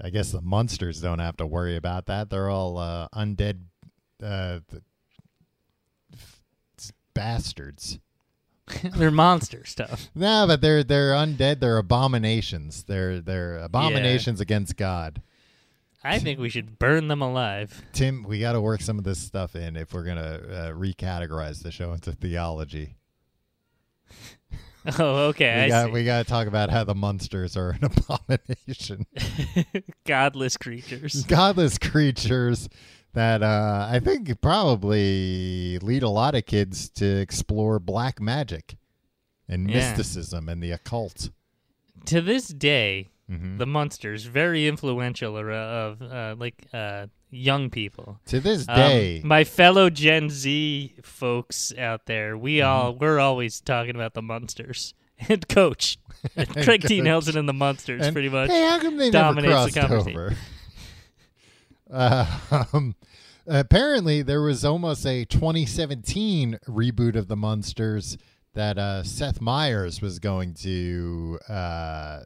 I 0.00 0.10
guess 0.10 0.32
the 0.32 0.40
Munsters 0.40 1.00
don't 1.00 1.20
have 1.20 1.36
to 1.38 1.46
worry 1.46 1.76
about 1.76 2.06
that. 2.06 2.28
They're 2.30 2.50
all 2.50 2.76
uh, 2.78 3.08
undead 3.14 3.60
uh, 4.22 4.60
th- 4.70 4.82
bastards. 7.14 7.98
They're 8.96 9.10
monster 9.10 9.64
stuff. 9.64 10.08
No, 10.14 10.44
but 10.46 10.60
they're 10.60 10.84
they're 10.84 11.12
undead. 11.12 11.60
They're 11.60 11.78
abominations. 11.78 12.82
They're 12.84 13.20
they're 13.20 13.58
abominations 13.58 14.40
against 14.40 14.76
God. 14.76 15.22
I 16.04 16.18
think 16.18 16.38
we 16.38 16.48
should 16.48 16.78
burn 16.78 17.08
them 17.08 17.22
alive. 17.22 17.82
Tim, 17.92 18.22
we 18.24 18.38
got 18.40 18.52
to 18.52 18.60
work 18.60 18.80
some 18.82 18.98
of 18.98 19.04
this 19.04 19.18
stuff 19.18 19.56
in 19.56 19.76
if 19.76 19.92
we're 19.92 20.04
gonna 20.04 20.40
uh, 20.48 20.70
recategorize 20.72 21.62
the 21.62 21.70
show 21.72 21.92
into 21.92 22.12
theology. 22.12 22.96
Oh, 24.98 25.26
okay. 25.28 25.64
We 25.64 25.68
got 25.68 25.92
we 25.92 26.04
got 26.04 26.24
to 26.24 26.28
talk 26.30 26.46
about 26.46 26.70
how 26.70 26.84
the 26.84 26.94
Munsters 26.94 27.56
are 27.56 27.70
an 27.70 27.84
abomination. 28.08 29.06
Godless 30.06 30.56
creatures. 30.56 31.24
godless 31.24 31.78
creatures 31.78 32.68
that 33.14 33.42
uh, 33.42 33.88
I 33.90 33.98
think 34.00 34.40
probably 34.40 35.78
lead 35.80 36.02
a 36.02 36.08
lot 36.08 36.34
of 36.34 36.46
kids 36.46 36.88
to 36.90 37.04
explore 37.20 37.78
black 37.78 38.20
magic 38.20 38.76
and 39.48 39.68
Yeah. 39.70 39.76
mysticism 39.76 40.48
and 40.48 40.62
the 40.62 40.70
occult. 40.72 41.30
to 42.06 42.20
this 42.20 42.48
day, 42.48 43.08
Mhm. 43.30 43.58
the 43.58 43.66
Munsters 43.66 44.24
very 44.24 44.66
influential 44.66 45.36
ar- 45.36 45.50
of 45.52 46.00
uh, 46.00 46.34
like 46.38 46.66
uh, 46.72 47.08
young 47.30 47.70
people. 47.70 48.20
To 48.26 48.40
this 48.40 48.66
Um, 48.68 48.74
day, 48.76 49.20
my 49.24 49.44
fellow 49.44 49.90
Gen 49.90 50.30
Z 50.30 50.94
folks 51.02 51.72
out 51.76 52.06
there, 52.06 52.36
we 52.36 52.56
Mm-hmm. 52.56 52.68
all 52.68 52.94
we're 52.94 53.18
always 53.18 53.60
talking 53.60 53.94
about 53.94 54.14
the 54.14 54.22
Munsters. 54.22 54.94
And 55.28 55.48
Coach, 55.48 55.98
Craig 56.62 56.82
T. 56.82 56.98
Coach. 56.98 57.04
Nelson 57.04 57.36
and 57.36 57.48
the 57.48 57.52
Munsters, 57.52 58.06
and, 58.06 58.14
pretty 58.14 58.28
much. 58.28 58.50
Hey, 58.50 58.62
how 58.68 58.78
come 58.78 58.96
they 58.96 59.10
dominates 59.10 59.52
never 59.52 59.88
the 59.88 59.88
crossed 59.88 60.08
over? 60.08 60.36
uh, 61.90 62.64
um, 62.72 62.94
apparently, 63.46 64.22
there 64.22 64.40
was 64.42 64.64
almost 64.64 65.04
a 65.06 65.24
2017 65.24 66.58
reboot 66.68 67.16
of 67.16 67.28
the 67.28 67.36
Munsters 67.36 68.16
that 68.54 68.78
uh, 68.78 69.02
Seth 69.02 69.40
Meyers 69.40 70.00
was 70.00 70.18
going 70.18 70.54
to 70.54 71.38
uh, 71.48 72.20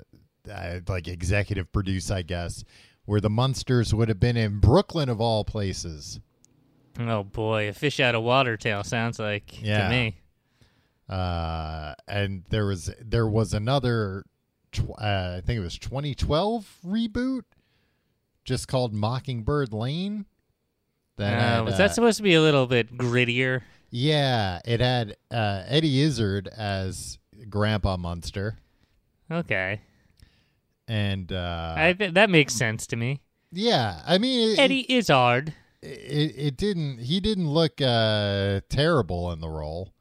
uh, 0.50 0.80
like 0.88 1.08
executive 1.08 1.70
produce, 1.72 2.10
I 2.10 2.22
guess, 2.22 2.64
where 3.04 3.20
the 3.20 3.30
Munsters 3.30 3.92
would 3.94 4.08
have 4.08 4.20
been 4.20 4.36
in 4.36 4.60
Brooklyn 4.60 5.08
of 5.08 5.20
all 5.20 5.44
places. 5.44 6.20
Oh 7.00 7.22
boy, 7.24 7.68
a 7.68 7.72
fish 7.72 8.00
out 8.00 8.14
of 8.14 8.22
water 8.22 8.56
tail 8.56 8.84
sounds 8.84 9.18
like 9.18 9.62
Yeah. 9.62 9.84
to 9.84 9.90
me. 9.90 10.16
Uh, 11.08 11.94
and 12.08 12.44
there 12.50 12.66
was 12.66 12.90
there 13.00 13.26
was 13.26 13.52
another, 13.54 14.24
tw- 14.70 14.90
uh, 15.00 15.34
I 15.38 15.42
think 15.44 15.58
it 15.58 15.62
was 15.62 15.78
2012 15.78 16.78
reboot, 16.86 17.42
just 18.44 18.68
called 18.68 18.94
Mockingbird 18.94 19.72
Lane. 19.72 20.26
That 21.16 21.34
Uh, 21.36 21.40
had, 21.40 21.60
was 21.64 21.74
uh, 21.74 21.78
that 21.78 21.94
supposed 21.94 22.16
to 22.18 22.22
be 22.22 22.34
a 22.34 22.40
little 22.40 22.66
bit 22.66 22.96
grittier? 22.96 23.62
Yeah, 23.90 24.60
it 24.64 24.80
had 24.80 25.16
uh, 25.30 25.64
Eddie 25.66 26.00
Izzard 26.00 26.48
as 26.48 27.18
Grandpa 27.50 27.96
Munster, 27.98 28.58
Okay, 29.30 29.80
and 30.92 31.32
uh, 31.32 31.74
I 31.76 31.92
th- 31.94 32.14
that 32.14 32.28
makes 32.30 32.54
sense 32.54 32.86
to 32.88 32.96
me. 32.96 33.20
yeah, 33.50 34.02
I 34.06 34.18
mean, 34.18 34.50
it, 34.50 34.58
Eddie 34.58 34.86
Izzard. 34.92 35.54
it, 35.82 36.34
it 36.36 36.56
didn't. 36.56 36.98
He 36.98 37.20
didn't 37.20 37.48
look 37.48 37.80
uh, 37.80 38.60
terrible 38.68 39.32
in 39.32 39.40
the 39.40 39.48
role, 39.48 39.92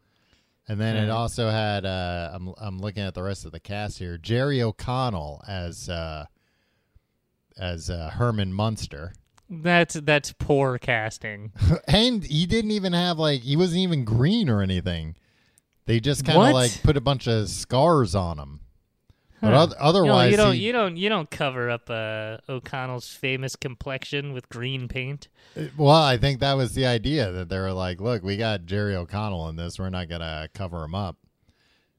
and 0.68 0.80
then 0.80 0.96
it 0.98 1.08
Mm. 1.10 1.14
also 1.16 1.50
had. 1.50 1.86
Uh, 1.86 2.32
I'm 2.34 2.54
I'm 2.60 2.80
looking 2.80 3.04
at 3.04 3.14
the 3.14 3.24
rest 3.24 3.46
of 3.46 3.52
the 3.52 3.60
cast 3.60 4.00
here. 4.00 4.18
Jerry 4.18 4.62
O'Connell 4.62 5.44
as 5.48 5.88
uh, 5.90 6.26
as 7.58 7.90
uh, 7.90 8.10
Herman 8.14 8.54
Munster, 8.54 9.14
That's 9.50 9.96
that's 9.96 10.34
poor 10.34 10.78
casting. 10.78 11.52
and 11.88 12.24
he 12.24 12.46
didn't 12.46 12.72
even 12.72 12.94
have 12.94 13.18
like 13.20 13.42
he 13.42 13.56
wasn't 13.56 13.80
even 13.82 14.04
green 14.06 14.50
or 14.50 14.62
anything. 14.62 15.16
They 15.86 16.00
just 16.00 16.26
kind 16.26 16.38
of 16.50 16.54
like 16.54 16.82
put 16.84 16.96
a 16.96 17.02
bunch 17.02 17.28
of 17.28 17.50
scars 17.50 18.16
on 18.16 18.40
him. 18.40 18.61
But 19.42 19.54
Huh. 19.54 19.68
otherwise, 19.80 20.26
no, 20.26 20.30
you 20.30 20.38
don't. 20.38 20.54
he- 20.54 20.60
You 20.68 20.72
don't. 20.72 20.98
You 20.98 21.10
don't 21.10 21.32
cover 21.32 21.70
up 21.70 21.90
uh, 21.90 22.38
O'Connell's 22.48 23.10
famous 23.10 23.56
complexion 23.56 24.34
with 24.34 24.48
green 24.50 24.88
paint. 24.88 25.28
well, 25.78 25.90
I 25.90 26.18
think 26.18 26.40
that 26.42 26.54
was 26.54 26.74
the 26.76 26.86
idea 26.86 27.32
that 27.32 27.50
they 27.50 27.58
were 27.58 27.74
like, 27.74 28.00
"Look, 28.00 28.22
we 28.24 28.38
got 28.38 28.66
Jerry 28.66 28.96
O'Connell 28.96 29.50
in 29.50 29.56
this. 29.56 29.80
We're 29.80 29.90
not 29.90 30.10
gonna 30.10 30.48
cover 30.54 30.84
him 30.84 30.94
up." 30.94 31.18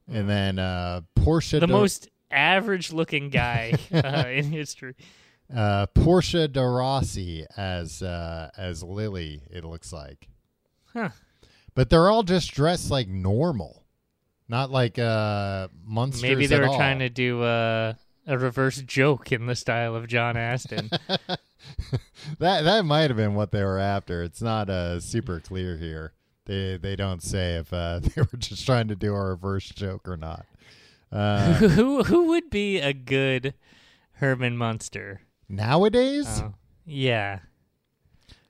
And 0.09 0.28
then 0.28 0.59
uh, 0.61 1.01
Portia, 1.16 1.59
the 1.61 1.66
de, 1.66 1.72
most 1.72 2.09
average-looking 2.30 3.30
guy 3.30 3.72
uh, 3.93 4.24
in 4.28 4.53
history. 4.53 4.95
uh, 5.55 5.86
Portia 5.86 6.47
de 6.49 6.62
Rossi 6.64 7.45
as 7.57 8.03
uh, 8.03 8.51
as 8.57 8.82
Lily. 8.84 9.43
It 9.51 9.64
looks 9.64 9.93
like, 9.93 10.28
Huh. 10.93 11.11
but 11.74 11.90
they're 11.90 12.09
all 12.09 12.22
just 12.22 12.53
dressed 12.53 12.90
like 12.90 13.09
normal, 13.09 13.82
not 14.53 14.70
like 14.70 14.98
uh, 14.98 15.68
monsters. 15.84 16.22
Maybe 16.22 16.46
they 16.46 16.61
were 16.61 16.68
all. 16.68 16.76
trying 16.76 16.98
to 16.98 17.09
do 17.09 17.42
uh, 17.42 17.94
a 18.26 18.38
reverse 18.38 18.82
joke 18.82 19.32
in 19.32 19.46
the 19.46 19.57
style 19.57 19.96
of 19.96 20.07
John 20.07 20.36
Astin. 20.36 20.90
that 21.09 21.38
that 22.38 22.84
might 22.84 23.09
have 23.09 23.16
been 23.16 23.34
what 23.34 23.50
they 23.50 23.64
were 23.64 23.78
after. 23.78 24.22
It's 24.22 24.42
not 24.42 24.68
uh, 24.68 25.00
super 25.00 25.40
clear 25.40 25.78
here. 25.78 26.12
They 26.44 26.76
they 26.76 26.96
don't 26.96 27.22
say 27.22 27.55
if 27.55 27.72
uh, 27.72 28.00
they 28.03 28.20
were 28.20 28.38
just 28.38 28.66
trying 28.66 28.88
to 28.88 28.94
do 28.94 29.14
a 29.14 29.30
reverse 29.30 29.70
joke 29.70 30.07
or 30.07 30.18
not. 30.18 30.44
Uh, 31.11 31.55
who 31.55 32.03
who 32.05 32.26
would 32.26 32.50
be 32.50 32.78
a 32.78 32.92
good 32.92 33.55
Herman 34.16 34.59
Munster? 34.59 35.22
nowadays, 35.48 36.40
Oh, 36.42 36.55
yeah. 36.84 37.40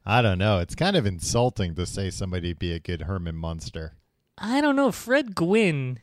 I 0.05 0.21
don't 0.21 0.39
know. 0.39 0.59
It's 0.59 0.75
kind 0.75 0.97
of 0.97 1.07
insulting 1.07 1.77
to 1.77 1.87
say 1.87 2.11
somebody 2.11 2.53
be 2.55 2.73
a 2.73 2.81
good 2.81 3.03
Herman 3.03 3.37
Munster. 3.37 3.95
I 4.39 4.61
don't 4.61 4.77
know. 4.77 4.91
Fred 4.93 5.35
Gwynne 5.35 6.01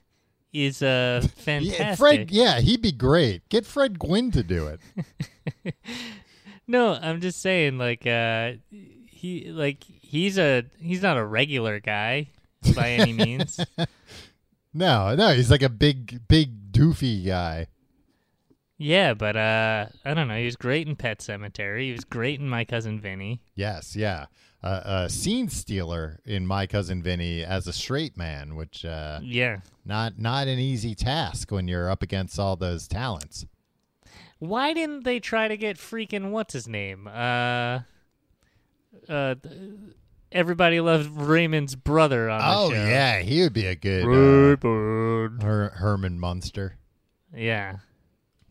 is 0.54 0.82
uh, 0.82 1.26
fantastic. 1.38 1.80
Yeah, 1.80 1.96
Fred. 1.96 2.32
Yeah, 2.32 2.60
he'd 2.60 2.82
be 2.82 2.92
great. 2.92 3.48
Get 3.50 3.66
Fred 3.66 4.00
Gwynne 4.00 4.32
to 4.32 4.44
do 4.44 4.68
it. 4.68 4.80
No, 6.68 6.94
I'm 6.94 7.20
just 7.20 7.42
saying, 7.42 7.80
like, 7.80 8.06
uh, 8.06 8.52
he 9.08 9.50
like 9.50 9.84
he's 9.84 10.38
a 10.38 10.66
he's 10.80 11.02
not 11.02 11.18
a 11.18 11.26
regular 11.26 11.80
guy 11.80 12.30
by 12.76 12.92
any 12.92 13.12
means. 13.14 13.60
No, 14.72 15.16
no, 15.16 15.34
he's 15.34 15.50
like 15.50 15.64
a 15.64 15.68
big, 15.70 16.28
big 16.28 16.72
doofy 16.72 17.26
guy. 17.26 17.66
yeah, 18.78 19.16
but 19.16 19.36
uh, 19.36 19.88
I 20.06 20.14
don't 20.14 20.28
know. 20.28 20.38
He 20.38 20.46
was 20.46 20.56
great 20.56 20.88
in 20.88 20.96
Pet 20.96 21.20
Sematary. 21.22 21.86
He 21.86 21.92
was 21.92 22.04
great 22.06 22.40
in 22.40 22.48
My 22.48 22.66
Cousin 22.66 23.00
Vinny. 23.00 23.42
Yes, 23.56 23.96
yeah. 23.96 24.28
A 24.62 25.08
scene 25.10 25.48
stealer 25.48 26.20
in 26.26 26.46
My 26.46 26.68
Cousin 26.68 27.02
Vinny 27.02 27.46
as 27.46 27.66
a 27.68 27.72
straight 27.74 28.18
man, 28.18 28.56
which 28.58 28.84
uh, 28.84 29.20
Yeah. 29.24 29.62
not 29.86 30.20
not 30.20 30.48
an 30.50 30.60
easy 30.60 30.96
task 30.96 31.50
when 31.52 31.68
you're 31.70 31.90
up 31.90 32.04
against 32.04 32.38
all 32.38 32.58
those 32.58 32.86
talents. 32.88 33.46
Why 34.40 34.74
didn't 34.74 35.04
they 35.06 35.20
try 35.22 35.48
to 35.48 35.56
get 35.56 35.78
freaking 35.78 36.32
what's 36.32 36.52
his 36.54 36.68
name? 36.68 37.08
Uh, 37.08 37.80
uh, 39.08 39.36
everybody 40.32 40.82
loved 40.82 41.10
Raymond's 41.10 41.76
brother 41.76 42.30
on 42.30 42.42
Oh 42.44 42.70
the 42.70 42.76
show. 42.76 42.86
yeah, 42.86 43.20
he 43.22 43.42
would 43.42 43.54
be 43.54 43.66
a 43.66 43.76
good 43.76 44.04
uh, 44.06 45.42
Her- 45.46 45.70
Herman 45.76 46.20
Munster. 46.20 46.76
Yeah. 47.34 47.78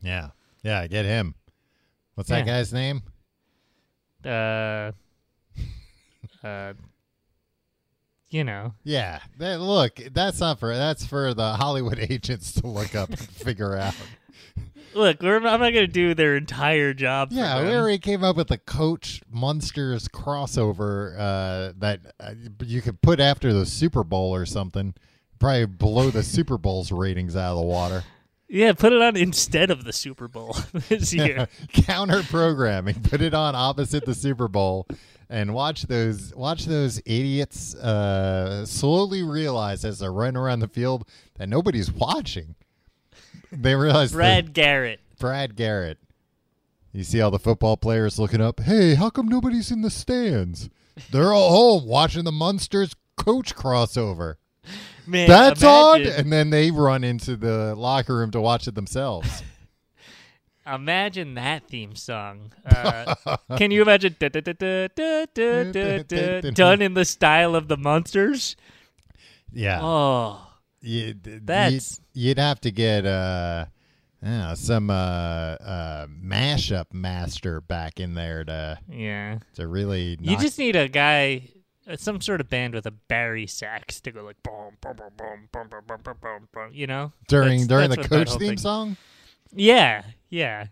Yeah, 0.01 0.31
yeah, 0.63 0.87
get 0.87 1.05
him. 1.05 1.35
What's 2.15 2.31
that 2.31 2.47
guy's 2.47 2.73
name? 2.73 3.03
Uh, 4.25 4.93
uh, 6.43 6.75
you 8.31 8.45
know. 8.45 8.75
Yeah, 8.85 9.21
that, 9.39 9.61
look, 9.61 9.97
that's 10.13 10.41
not 10.41 10.59
for 10.59 10.75
that's 10.75 11.07
for 11.07 11.35
the 11.35 11.55
Hollywood 11.55 11.99
agents 12.11 12.53
to 12.55 12.67
look 12.67 12.95
up 12.95 13.11
and 13.11 13.19
figure 13.19 13.77
out. 13.77 13.95
Look, 14.95 15.23
we're, 15.23 15.37
I'm 15.37 15.43
not 15.43 15.59
going 15.59 15.75
to 15.75 15.87
do 15.87 16.15
their 16.15 16.35
entire 16.35 16.95
job. 16.95 17.29
Yeah, 17.31 17.63
we 17.63 17.75
already 17.75 17.99
came 17.99 18.25
up 18.25 18.37
with 18.37 18.49
the 18.49 18.59
Coach 18.59 19.21
Munsters 19.31 20.09
crossover 20.09 21.15
uh, 21.17 21.73
that 21.79 22.01
uh, 22.19 22.33
you 22.65 22.81
could 22.81 23.01
put 23.03 23.21
after 23.21 23.53
the 23.53 23.67
Super 23.67 24.03
Bowl 24.03 24.35
or 24.35 24.47
something. 24.47 24.95
Probably 25.39 25.67
blow 25.67 26.11
the 26.11 26.23
Super 26.25 26.59
Bowl's 26.59 26.91
ratings 26.91 27.37
out 27.37 27.53
of 27.53 27.59
the 27.59 27.67
water. 27.67 28.03
Yeah, 28.49 28.73
put 28.73 28.95
it 28.95 29.03
on 29.03 29.15
instead 29.15 29.71
of 29.71 29.85
the 29.85 29.93
Super 29.93 30.27
Bowl 30.27 30.57
this 30.89 31.13
year. 31.13 31.49
Counter 31.73 32.23
programming. 32.23 33.03
Put 33.03 33.21
it 33.21 33.35
on 33.35 33.55
opposite 33.55 34.07
the 34.07 34.15
Super 34.15 34.49
Bowl, 34.49 34.89
and 35.31 35.55
watch 35.55 35.83
those 35.83 36.35
watch 36.35 36.65
those 36.67 36.99
idiots 37.05 37.75
uh, 37.75 38.65
slowly 38.67 39.23
realize 39.23 39.85
as 39.85 39.99
they're 39.99 40.13
running 40.13 40.37
around 40.37 40.61
the 40.61 40.69
field 40.69 41.07
that 41.37 41.49
nobody's 41.49 41.91
watching. 41.93 42.55
They 43.53 43.75
realize 43.75 44.13
Brad 44.13 44.53
Garrett. 44.53 45.01
Brad 45.19 45.57
Garrett. 45.57 45.99
You 46.93 47.05
see 47.05 47.21
all 47.21 47.31
the 47.31 47.39
football 47.39 47.77
players 47.77 48.19
looking 48.19 48.41
up. 48.41 48.61
Hey, 48.61 48.95
how 48.95 49.11
come 49.11 49.29
nobody's 49.29 49.71
in 49.71 49.83
the 49.83 49.91
stands? 49.91 50.69
They're 51.11 51.33
all 51.33 51.51
home 51.81 51.89
watching 51.89 52.25
the 52.25 52.33
Munsters 52.33 52.95
coach 53.17 53.55
crossover. 53.55 54.35
Man, 55.07 55.29
That's 55.29 55.63
odd. 55.63 56.01
imagine, 56.01 56.21
And 56.21 56.33
then 56.33 56.51
they 56.51 56.71
run 56.71 57.05
into 57.05 57.37
the 57.37 57.75
locker 57.75 58.17
room 58.17 58.31
to 58.33 58.41
watch 58.41 58.67
it 58.69 58.75
themselves. 58.75 59.43
Imagine 60.75 61.35
that 61.35 61.69
theme 61.69 61.95
song. 61.95 62.53
Uh, 62.65 63.15
can 63.57 63.71
you 63.71 63.83
imagine 63.83 64.17
da- 64.19 64.29
da- 64.29 64.41
da- 64.43 64.89
done 66.51 66.83
in 66.83 66.95
the 66.95 67.05
style 67.05 67.55
of 67.55 67.69
the 67.69 67.77
Munsters? 67.77 68.57
yeah. 69.53 69.81
Oh, 69.83 70.47
You, 70.81 71.15
d- 71.15 71.39
That's- 71.43 72.01
you'd, 72.15 72.29
you'd 72.29 72.39
have 72.39 72.61
to 72.63 72.71
get 72.71 73.07
uh, 73.07 73.67
yeah, 74.23 74.55
some 74.55 74.91
uh, 74.91 74.95
uh, 74.95 76.07
mashup 76.09 76.87
master 76.93 77.61
back 77.61 78.01
in 78.01 78.15
there 78.15 78.45
to 78.45 78.79
yeah. 78.91 79.39
to 79.55 79.67
really. 79.67 80.19
You 80.21 80.37
just 80.39 80.59
need 80.59 80.77
a 80.77 80.89
guy, 80.89 81.49
uh, 81.89 81.97
some 81.97 82.21
sort 82.21 82.41
of 82.41 82.49
band 82.51 82.75
with 82.75 82.87
a 82.87 82.91
bari 82.91 83.47
sax 83.47 84.01
to 84.03 84.11
go 84.13 84.23
like 84.25 84.43
boom, 84.43 84.77
boom, 84.81 84.97
boom, 84.97 85.11
boom, 85.17 85.49
boom, 85.53 85.69
boom, 85.71 85.83
boom, 85.87 86.01
boom, 86.05 86.17
boom, 86.21 86.49
boom. 86.53 86.71
You 86.73 86.87
know, 86.87 87.13
during 87.29 87.63
That's- 87.63 87.67
during 87.69 87.91
that's 87.91 88.03
the 88.03 88.09
coach 88.09 88.31
theme 88.31 88.39
thing- 88.51 88.59
song. 88.59 88.97
Yeah, 89.55 90.03
yeah. 90.31 90.67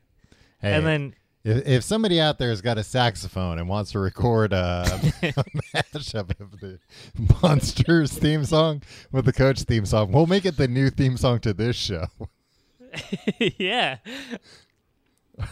Hey, 0.60 0.74
And 0.74 0.86
then 0.86 1.14
If, 1.44 1.66
if 1.66 1.84
somebody 1.84 2.20
out 2.20 2.38
there 2.38 2.50
has 2.50 2.60
got 2.60 2.78
a 2.78 2.82
saxophone 2.84 3.58
and 3.58 3.68
wants 3.68 3.92
to 3.92 3.98
record 3.98 4.52
a, 4.52 4.82
a 5.22 5.44
mashup 5.74 6.40
of 6.40 6.60
the 6.60 6.78
Munsters 7.42 8.12
theme 8.12 8.44
song 8.44 8.82
with 9.12 9.24
the 9.24 9.32
Coach 9.32 9.62
theme 9.62 9.86
song, 9.86 10.12
we'll 10.12 10.26
make 10.26 10.44
it 10.44 10.56
the 10.56 10.68
new 10.68 10.90
theme 10.90 11.16
song 11.16 11.38
to 11.40 11.52
this 11.52 11.76
show. 11.76 12.06
yeah. 13.58 13.98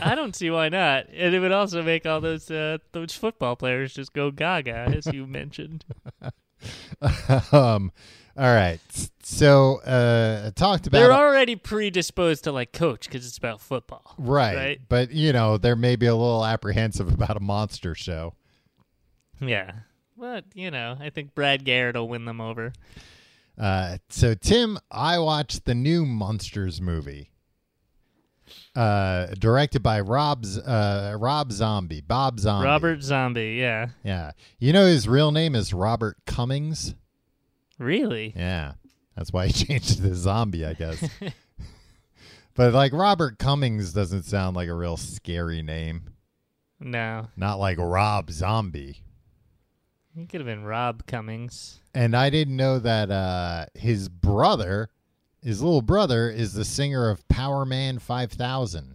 I 0.01 0.15
don't 0.15 0.35
see 0.35 0.51
why 0.51 0.71
not, 0.71 1.09
and 1.13 1.35
it 1.35 1.41
would 1.41 1.53
also 1.53 1.83
make 1.83 2.07
all 2.07 2.21
those 2.21 2.51
uh, 2.51 2.79
those 2.93 3.13
football 3.15 3.55
players 3.55 3.93
just 3.93 4.15
go 4.15 4.31
gaga, 4.31 4.91
as 4.97 5.07
you 5.07 5.27
mentioned. 5.27 5.85
um, 7.53 7.93
all 8.37 8.55
right. 8.55 8.81
So 9.23 9.81
uh, 9.83 10.45
I 10.47 10.51
talked 10.51 10.87
about 10.87 10.99
They're 10.99 11.13
already 11.13 11.57
predisposed 11.57 12.45
to 12.45 12.53
like 12.53 12.73
coach 12.73 13.07
because 13.07 13.27
it's 13.27 13.39
about 13.39 13.61
football, 13.61 14.15
right, 14.19 14.57
right? 14.57 14.81
but 14.89 15.13
you 15.13 15.33
know 15.33 15.57
there 15.57 15.77
may 15.77 15.97
be 15.97 16.07
a 16.07 16.15
little 16.15 16.45
apprehensive 16.45 17.13
about 17.13 17.37
a 17.37 17.41
monster 17.41 17.95
show. 17.95 18.35
Yeah, 19.41 19.73
but 20.17 20.45
you 20.55 20.71
know, 20.71 20.97
I 21.01 21.11
think 21.11 21.35
Brad 21.35 21.65
Garrett 21.65 21.97
will 21.97 22.09
win 22.09 22.25
them 22.25 22.41
over. 22.41 22.73
Uh, 23.59 23.99
so 24.09 24.35
Tim, 24.35 24.79
I 24.91 25.19
watched 25.19 25.65
the 25.65 25.75
new 25.75 26.05
Munsters 26.05 26.81
movie. 26.81 27.31
Uh, 28.77 29.29
directed 29.39 29.83
by 29.83 30.01
Rob 30.01 30.45
uh, 30.67 31.17
Rob 31.19 31.53
Zombie, 31.53 32.01
Bob 32.01 32.41
Zombie. 32.41 32.67
Robert 32.67 33.03
Zombie. 33.03 33.57
Yeah. 33.59 33.89
Yeah. 34.03 34.33
You 34.59 34.73
know 34.73 34.87
his 34.87 35.09
real 35.09 35.33
name 35.33 35.55
is 35.55 35.73
Robert 35.73 36.19
Cummings. 36.27 36.95
Really? 37.79 38.33
Yeah. 38.37 38.73
That's 39.17 39.33
why 39.33 39.47
he 39.47 39.53
changed 39.67 40.03
to 40.03 40.15
zombie, 40.15 40.65
I 40.65 40.75
guess. 40.75 41.09
but 42.55 42.73
like 42.73 42.93
Robert 42.93 43.39
Cummings 43.39 43.93
doesn't 43.93 44.25
sound 44.25 44.57
like 44.57 44.69
a 44.69 44.75
real 44.75 44.97
scary 44.97 45.63
name. 45.63 46.11
No. 46.81 47.29
Not 47.37 47.59
like 47.59 47.79
Rob 47.79 48.31
Zombie. 48.31 49.03
He 50.15 50.27
could 50.27 50.41
have 50.41 50.47
been 50.47 50.65
Rob 50.65 51.07
Cummings. 51.07 51.81
And 51.95 52.17
I 52.17 52.31
didn't 52.31 52.57
know 52.57 52.79
that 52.79 53.11
uh, 53.11 53.67
his 53.75 54.09
brother, 54.09 54.91
his 55.43 55.63
little 55.63 55.83
brother, 55.83 56.29
is 56.29 56.53
the 56.53 56.65
singer 56.65 57.09
of 57.11 57.27
Powerman 57.29 58.01
5000. 58.01 58.95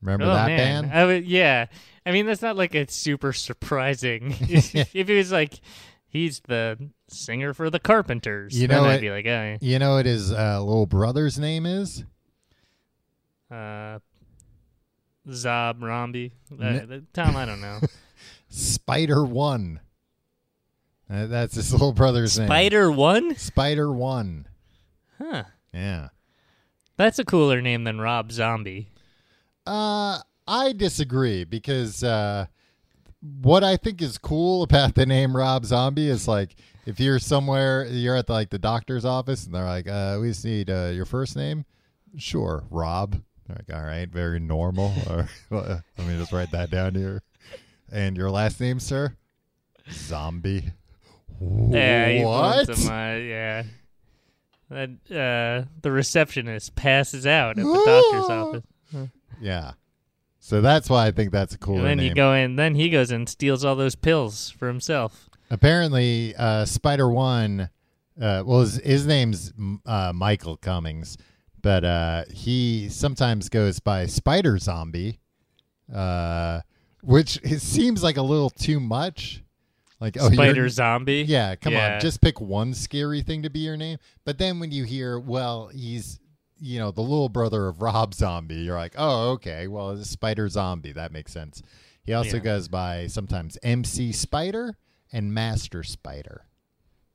Remember 0.00 0.24
oh 0.24 0.34
that 0.34 0.46
man. 0.48 0.84
band? 0.84 0.94
I 0.94 1.04
would, 1.04 1.24
yeah. 1.24 1.66
I 2.04 2.12
mean, 2.12 2.26
that's 2.26 2.42
not 2.42 2.56
like 2.56 2.74
a 2.74 2.88
super 2.88 3.32
surprising. 3.32 4.34
if 4.40 4.74
if 4.74 5.08
it 5.08 5.16
was 5.16 5.32
like 5.32 5.60
he's 6.08 6.40
the 6.40 6.90
singer 7.12 7.54
for 7.54 7.70
the 7.70 7.78
Carpenters, 7.80 8.58
You 8.60 8.68
know 8.68 8.84
I'd 8.84 8.96
it- 8.96 9.00
be 9.00 9.10
like, 9.10 9.26
oh, 9.26 9.58
You 9.60 9.78
know 9.78 9.94
what 9.96 10.06
his 10.06 10.32
uh, 10.32 10.62
little 10.62 10.86
brother's 10.86 11.38
name 11.38 11.66
is? 11.66 12.04
uh, 13.50 13.98
Zob 15.28 15.78
Rombi. 15.80 16.32
Uh, 16.50 17.00
Tom, 17.12 17.36
I 17.36 17.44
don't 17.44 17.60
know. 17.60 17.78
Spider 18.48 19.24
One. 19.24 19.80
Uh, 21.10 21.26
that's 21.26 21.54
his 21.56 21.72
little 21.72 21.92
brother's 21.92 22.38
name. 22.38 22.48
Spider 22.48 22.90
One? 22.90 23.36
Spider 23.36 23.92
One. 23.92 24.46
Huh. 25.18 25.44
Yeah. 25.72 26.08
That's 26.96 27.18
a 27.18 27.24
cooler 27.24 27.60
name 27.60 27.84
than 27.84 28.00
Rob 28.00 28.32
Zombie. 28.32 28.88
Uh, 29.66 30.18
I 30.48 30.72
disagree 30.72 31.44
because 31.44 32.02
uh, 32.02 32.46
what 33.42 33.62
I 33.62 33.76
think 33.76 34.02
is 34.02 34.18
cool 34.18 34.62
about 34.64 34.94
the 34.94 35.06
name 35.06 35.36
Rob 35.36 35.64
Zombie 35.64 36.08
is 36.08 36.26
like 36.26 36.56
if 36.86 36.98
you're 37.00 37.18
somewhere, 37.18 37.86
you're 37.86 38.16
at 38.16 38.28
like 38.28 38.50
the 38.50 38.58
doctor's 38.58 39.04
office, 39.04 39.44
and 39.46 39.54
they're 39.54 39.64
like, 39.64 39.88
uh, 39.88 40.18
"We 40.20 40.28
just 40.28 40.44
need 40.44 40.70
uh, 40.70 40.90
your 40.92 41.04
first 41.04 41.36
name." 41.36 41.64
Sure, 42.16 42.64
Rob. 42.70 43.20
They're 43.46 43.56
like, 43.68 43.76
all 43.76 43.84
right, 43.86 44.08
very 44.08 44.38
normal. 44.38 44.92
Or, 45.10 45.28
uh, 45.50 45.78
let 45.98 46.06
me 46.06 46.16
just 46.16 46.32
write 46.32 46.50
that 46.52 46.70
down 46.70 46.94
here. 46.94 47.22
And 47.90 48.16
your 48.16 48.30
last 48.30 48.60
name, 48.60 48.78
sir? 48.80 49.16
Zombie. 49.90 50.64
Yeah, 51.40 52.24
what? 52.24 52.68
him, 52.68 52.88
uh, 52.88 53.14
yeah. 53.16 53.62
That, 54.70 54.90
uh, 55.10 55.68
the 55.82 55.90
receptionist 55.90 56.74
passes 56.76 57.26
out 57.26 57.58
at 57.58 57.64
the 57.64 57.82
doctor's 57.84 58.30
office. 58.30 59.10
Yeah. 59.40 59.72
So 60.38 60.60
that's 60.60 60.88
why 60.88 61.06
I 61.06 61.10
think 61.10 61.30
that's 61.32 61.54
a 61.54 61.58
cooler 61.58 61.78
And 61.80 61.86
then 61.86 61.96
name. 61.98 62.06
you 62.08 62.14
go 62.14 62.32
in, 62.32 62.56
then 62.56 62.74
he 62.74 62.88
goes 62.90 63.10
and 63.10 63.28
steals 63.28 63.64
all 63.64 63.76
those 63.76 63.94
pills 63.96 64.50
for 64.50 64.68
himself. 64.68 65.28
Apparently 65.52 66.34
uh 66.36 66.64
spider 66.64 67.08
one 67.08 67.68
uh 68.20 68.42
well 68.44 68.60
his, 68.60 68.76
his 68.76 69.06
name's 69.06 69.52
uh 69.86 70.12
michael 70.14 70.56
cummings 70.56 71.16
but 71.60 71.84
uh 71.84 72.24
he 72.32 72.88
sometimes 72.88 73.48
goes 73.48 73.78
by 73.78 74.06
spider 74.06 74.56
zombie 74.58 75.18
uh 75.94 76.60
which 77.02 77.36
it 77.42 77.60
seems 77.60 78.02
like 78.02 78.16
a 78.16 78.22
little 78.22 78.48
too 78.50 78.80
much 78.80 79.42
like 80.00 80.16
oh 80.18 80.24
you're- 80.24 80.34
Spider 80.36 80.68
Zombie. 80.68 81.24
yeah 81.28 81.54
come 81.54 81.74
Yeah. 81.74 81.94
on 81.96 82.00
just 82.00 82.20
pick 82.20 82.40
one 82.40 82.72
scary 82.74 83.22
thing 83.22 83.42
to 83.42 83.50
be 83.50 83.60
your 83.60 83.76
name 83.76 83.98
but 84.24 84.38
then 84.38 84.58
when 84.58 84.72
you 84.72 84.84
hear 84.84 85.18
well 85.20 85.68
he's 85.68 86.18
you 86.58 86.78
know 86.78 86.90
the 86.92 87.02
little 87.02 87.28
brother 87.28 87.68
of 87.68 87.82
rob 87.82 88.14
zombie 88.14 88.54
you're 88.56 88.78
like 88.78 88.94
oh 88.96 89.32
okay 89.32 89.68
well 89.68 89.90
it's 89.90 90.08
spider 90.08 90.48
zombie 90.48 90.92
that 90.92 91.12
makes 91.12 91.32
sense 91.32 91.60
he 92.04 92.14
also 92.14 92.38
Yeah. 92.38 92.42
goes 92.44 92.68
by 92.68 93.06
sometimes 93.08 93.58
mc 93.62 94.12
spider 94.12 94.76
and 95.12 95.32
master 95.32 95.82
spider. 95.82 96.46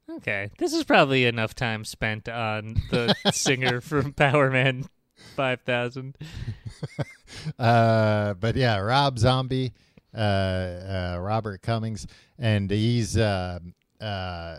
Okay, 0.10 0.52
this 0.58 0.74
is 0.74 0.84
probably 0.84 1.26
enough 1.26 1.54
time 1.54 1.84
spent 1.84 2.30
on 2.30 2.76
the 2.92 3.14
singer 3.32 3.82
from 3.82 4.14
Powerman 4.14 4.88
5000. 5.36 6.18
uh 7.60 8.34
but 8.36 8.56
yeah 8.56 8.78
rob 8.78 9.18
zombie 9.18 9.74
uh, 10.16 10.18
uh 10.18 11.18
robert 11.20 11.62
cummings 11.62 12.08
and 12.38 12.70
he's 12.70 13.18
uh 13.18 13.60
uh 14.00 14.58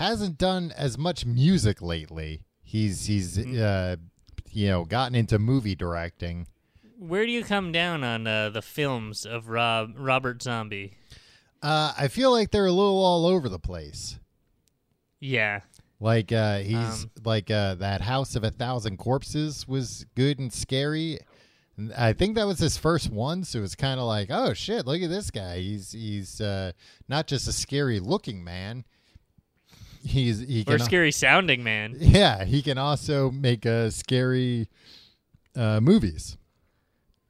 hasn't 0.00 0.38
done 0.38 0.72
as 0.76 0.96
much 0.96 1.26
music 1.26 1.82
lately. 1.82 2.40
He's 2.62 3.04
he's 3.04 3.38
uh 3.38 3.96
you 4.50 4.68
know 4.68 4.84
gotten 4.86 5.14
into 5.14 5.38
movie 5.38 5.74
directing. 5.74 6.46
Where 6.98 7.26
do 7.26 7.32
you 7.32 7.44
come 7.44 7.70
down 7.70 8.02
on 8.02 8.26
uh, 8.26 8.48
the 8.50 8.62
films 8.62 9.26
of 9.26 9.48
Rob 9.48 9.92
Robert 9.96 10.42
Zombie? 10.42 10.94
Uh, 11.62 11.92
I 11.96 12.08
feel 12.08 12.30
like 12.30 12.50
they're 12.50 12.66
a 12.66 12.72
little 12.72 13.02
all 13.02 13.26
over 13.26 13.48
the 13.48 13.58
place. 13.58 14.18
Yeah, 15.20 15.60
Like 16.00 16.32
uh, 16.32 16.58
he's 16.60 17.04
Um, 17.04 17.10
like 17.24 17.50
uh, 17.50 17.74
that 17.74 18.00
House 18.00 18.34
of 18.34 18.42
a 18.42 18.50
Thousand 18.50 18.96
Corpses 18.96 19.68
was 19.68 20.06
good 20.14 20.38
and 20.38 20.50
scary. 20.50 21.18
I 21.96 22.14
think 22.14 22.36
that 22.36 22.46
was 22.46 22.58
his 22.58 22.78
first 22.78 23.10
one, 23.10 23.44
so 23.44 23.62
it's 23.62 23.74
kind 23.74 24.00
of 24.00 24.06
like, 24.06 24.28
oh 24.30 24.54
shit, 24.54 24.86
look 24.86 25.02
at 25.02 25.10
this 25.10 25.30
guy. 25.30 25.58
He's 25.58 25.92
he's 25.92 26.40
uh, 26.40 26.72
not 27.08 27.26
just 27.26 27.46
a 27.48 27.52
scary 27.52 28.00
looking 28.00 28.42
man. 28.42 28.84
He's 30.02 30.38
he 30.40 30.62
or 30.62 30.76
can 30.76 30.78
scary 30.80 31.12
sounding 31.12 31.62
man. 31.62 31.94
yeah 31.98 32.44
he 32.44 32.62
can 32.62 32.78
also 32.78 33.30
make 33.30 33.66
uh, 33.66 33.90
scary 33.90 34.68
uh, 35.54 35.80
movies. 35.80 36.38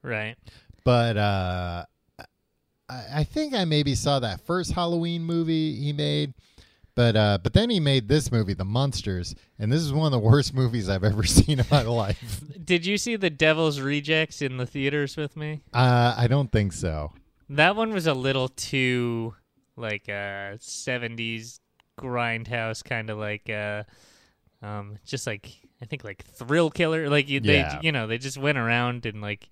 Right. 0.01 0.37
But 0.85 1.17
uh, 1.17 1.85
I, 2.91 3.19
I 3.19 3.23
think 3.23 3.53
I 3.53 3.63
maybe 3.65 3.95
saw 3.95 4.19
that 4.19 4.41
first 4.41 4.73
Halloween 4.73 5.23
movie 5.23 5.75
he 5.75 5.93
made. 5.93 6.33
But 6.93 7.15
uh, 7.15 7.37
but 7.41 7.53
then 7.53 7.69
he 7.69 7.79
made 7.79 8.09
this 8.09 8.33
movie, 8.33 8.53
The 8.53 8.65
Munsters, 8.65 9.33
and 9.57 9.71
this 9.71 9.79
is 9.81 9.93
one 9.93 10.07
of 10.07 10.11
the 10.11 10.19
worst 10.19 10.53
movies 10.61 10.89
I've 10.89 11.05
ever 11.05 11.23
seen 11.23 11.59
in 11.61 11.65
my 11.71 11.83
life. 11.83 12.41
Did 12.65 12.85
you 12.85 12.97
see 12.97 13.15
The 13.15 13.29
Devil's 13.29 13.79
Rejects 13.79 14.41
in 14.41 14.57
the 14.57 14.65
theaters 14.65 15.15
with 15.15 15.37
me? 15.37 15.61
Uh, 15.73 16.13
I 16.17 16.27
don't 16.27 16.51
think 16.51 16.73
so. 16.73 17.13
That 17.49 17.77
one 17.77 17.93
was 17.93 18.07
a 18.07 18.13
little 18.13 18.49
too 18.49 19.35
like 19.77 20.09
uh 20.09 20.59
70s 20.59 21.59
grindhouse 21.99 22.83
kind 22.83 23.09
of 23.09 23.17
like 23.17 23.49
uh 23.49 23.83
um 24.61 24.97
just 25.05 25.25
like 25.25 25.49
I 25.81 25.85
think 25.85 26.03
like 26.03 26.23
thrill 26.25 26.69
killer 26.69 27.09
like 27.09 27.29
you 27.29 27.39
Yeah. 27.43 27.79
they 27.79 27.85
you 27.87 27.91
know 27.91 28.05
they 28.07 28.17
just 28.17 28.37
went 28.37 28.57
around 28.57 29.05
and 29.05 29.21
like 29.21 29.49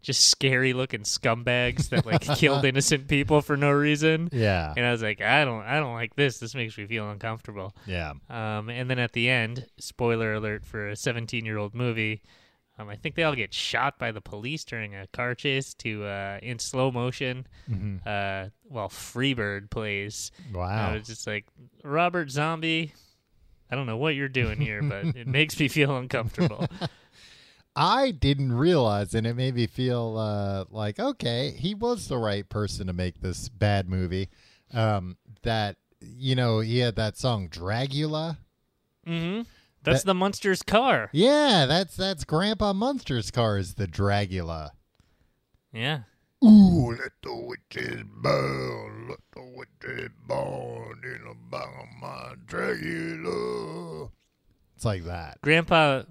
just 0.00 0.28
scary 0.28 0.72
looking 0.72 1.00
scumbags 1.02 1.88
that 1.90 2.06
like 2.06 2.20
killed 2.36 2.64
innocent 2.64 3.08
people 3.08 3.40
for 3.42 3.56
no 3.56 3.70
reason. 3.70 4.28
Yeah, 4.32 4.72
And 4.76 4.86
I 4.86 4.92
was 4.92 5.02
like, 5.02 5.20
I 5.20 5.44
don't 5.44 5.62
I 5.64 5.78
don't 5.80 5.94
like 5.94 6.14
this. 6.16 6.38
This 6.38 6.54
makes 6.54 6.76
me 6.78 6.86
feel 6.86 7.10
uncomfortable. 7.10 7.74
yeah, 7.86 8.12
Um 8.30 8.68
and 8.70 8.88
then 8.88 8.98
at 8.98 9.12
the 9.12 9.28
end, 9.28 9.66
spoiler 9.78 10.34
alert 10.34 10.64
for 10.64 10.88
a 10.88 10.92
17-year-old 10.94 11.74
movie, 11.74 12.22
um, 12.78 12.88
I 12.88 12.94
think 12.94 13.16
they 13.16 13.24
all 13.24 13.34
get 13.34 13.52
shot 13.52 13.98
by 13.98 14.12
the 14.12 14.20
police 14.20 14.62
during 14.64 14.94
a 14.94 15.08
car 15.08 15.34
chase 15.34 15.74
to 15.74 16.04
uh, 16.04 16.38
in 16.42 16.58
slow 16.60 16.90
motion 16.92 17.46
hmm 17.66 17.96
uh, 18.06 18.46
while 18.62 18.88
Freebird 18.88 19.68
plays. 19.70 20.30
Wow. 20.54 20.90
I 20.90 20.94
was 20.94 21.06
just 21.08 21.26
like, 21.26 21.46
Robert 21.82 22.30
Zombie, 22.30 22.94
I 23.70 23.74
don't 23.74 23.86
know 23.86 23.96
what 23.96 24.14
you're 24.14 24.28
doing 24.28 24.60
here, 24.60 24.80
but 24.82 25.04
it 25.16 25.26
makes 25.38 25.58
me 25.58 25.66
feel 25.68 25.96
uncomfortable. 25.96 26.66
I 27.80 28.10
didn't 28.10 28.52
realize, 28.52 29.14
and 29.14 29.26
it 29.26 29.34
made 29.36 29.54
me 29.54 29.66
feel 29.68 30.16
uh, 30.18 30.64
like 30.70 30.98
okay, 30.98 31.52
he 31.52 31.74
was 31.74 32.08
the 32.08 32.18
right 32.18 32.48
person 32.48 32.86
to 32.88 32.92
make 32.92 33.20
this 33.20 33.48
bad 33.48 33.88
movie. 33.88 34.28
Um, 34.72 35.16
that 35.42 35.76
you 36.00 36.34
know, 36.34 36.60
he 36.60 36.78
had 36.78 36.96
that 36.96 37.16
song 37.16 37.48
Dragula. 37.48 38.38
hmm 39.06 39.42
That's 39.82 40.00
That- 40.02 40.06
the 40.06 40.14
Munsters 40.14 40.62
car. 40.62 41.08
Yeah, 41.12 41.66
that's 41.66 41.96
that's 41.96 42.24
Grandpa 42.24 42.72
Munster's 42.72 43.30
car 43.30 43.58
is 43.58 43.74
the 43.74 43.86
Dragula. 43.86 44.70
Yeah. 45.72 46.00
Ooh, 46.44 46.90
let 46.92 47.12
the 47.22 47.34
witches 47.34 48.02
burn, 48.22 49.08
let 49.08 49.18
the 49.34 49.42
witches 49.56 50.10
burn 50.28 51.00
in 51.04 51.24
the 51.28 51.34
back 51.50 51.68
of 51.80 51.88
my 52.00 52.34
Dragula. 52.46 54.10
It's 54.76 54.84
like 54.84 55.04
that. 55.04 55.38
Grandpa 55.42 56.02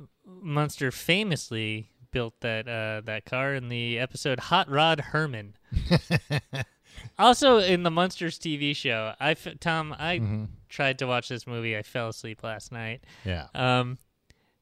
Munster 0.41 0.91
famously 0.91 1.89
built 2.11 2.39
that 2.41 2.67
uh, 2.67 3.01
that 3.05 3.25
car 3.25 3.53
in 3.53 3.69
the 3.69 3.99
episode 3.99 4.39
Hot 4.39 4.69
Rod 4.69 4.99
Herman. 4.99 5.55
also 7.19 7.57
in 7.59 7.83
the 7.83 7.91
Munsters 7.91 8.39
TV 8.39 8.75
show, 8.75 9.13
I 9.19 9.31
f- 9.31 9.59
Tom, 9.59 9.95
I 9.97 10.19
Mhm. 10.19 10.47
tried 10.69 10.99
to 10.99 11.07
watch 11.07 11.29
this 11.29 11.45
movie. 11.47 11.77
I 11.77 11.81
fell 11.83 12.09
asleep 12.09 12.43
last 12.43 12.71
night. 12.71 13.03
Yeah. 13.25 13.47
Um, 13.53 13.97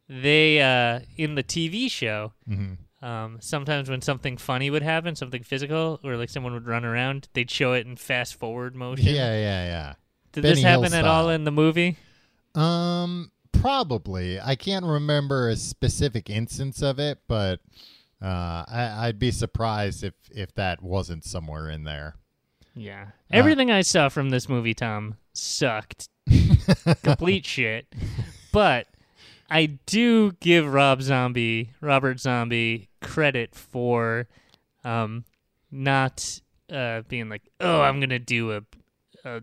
they 0.07 0.61
uh, 0.61 0.99
in 1.17 1.35
the 1.35 1.43
TV 1.43 1.89
show, 1.89 2.33
hmm 2.47 2.73
um, 3.01 3.37
sometimes 3.39 3.87
when 3.87 4.01
something 4.01 4.35
funny 4.35 4.71
would 4.71 4.81
happen, 4.81 5.15
something 5.15 5.43
physical, 5.43 5.99
or 6.03 6.17
like 6.17 6.29
someone 6.29 6.53
would 6.53 6.65
run 6.65 6.83
around, 6.83 7.27
they'd 7.33 7.51
show 7.51 7.73
it 7.73 7.85
in 7.85 7.95
fast 7.97 8.33
forward 8.33 8.75
motion. 8.75 9.05
Yeah, 9.13 9.33
yeah, 9.37 9.65
yeah. 9.65 9.93
Did 10.31 10.41
Benny 10.41 10.55
this 10.55 10.63
Hill 10.63 10.81
happen 10.81 10.93
at 10.97 11.05
all 11.05 11.29
in 11.29 11.43
the 11.43 11.51
movie? 11.51 11.97
Um, 12.55 13.31
probably. 13.61 14.39
I 14.39 14.55
can't 14.55 14.85
remember 14.85 15.49
a 15.49 15.55
specific 15.55 16.29
instance 16.29 16.81
of 16.81 16.99
it, 16.99 17.19
but 17.27 17.59
uh, 18.21 18.65
I, 18.67 19.07
I'd 19.07 19.19
be 19.19 19.31
surprised 19.31 20.03
if 20.03 20.13
if 20.31 20.53
that 20.55 20.81
wasn't 20.81 21.23
somewhere 21.23 21.69
in 21.69 21.83
there. 21.83 22.15
Yeah. 22.75 23.07
Everything 23.31 23.71
I 23.71 23.81
saw 23.81 24.09
from 24.09 24.29
this 24.29 24.49
movie, 24.49 24.73
Tom, 24.73 25.15
sucked. 25.33 26.09
Complete 27.03 27.45
shit. 27.45 27.87
But 28.51 28.87
I 29.49 29.77
do 29.85 30.33
give 30.33 30.71
Rob 30.71 31.01
Zombie, 31.01 31.71
Robert 31.79 32.19
Zombie, 32.19 32.89
credit 33.01 33.55
for 33.55 34.27
um, 34.83 35.23
not 35.71 36.41
uh, 36.71 37.01
being 37.07 37.29
like, 37.29 37.43
oh, 37.59 37.81
I'm 37.81 37.99
going 37.99 38.09
to 38.09 38.19
do 38.19 38.53
a, 38.53 38.61
a 39.23 39.41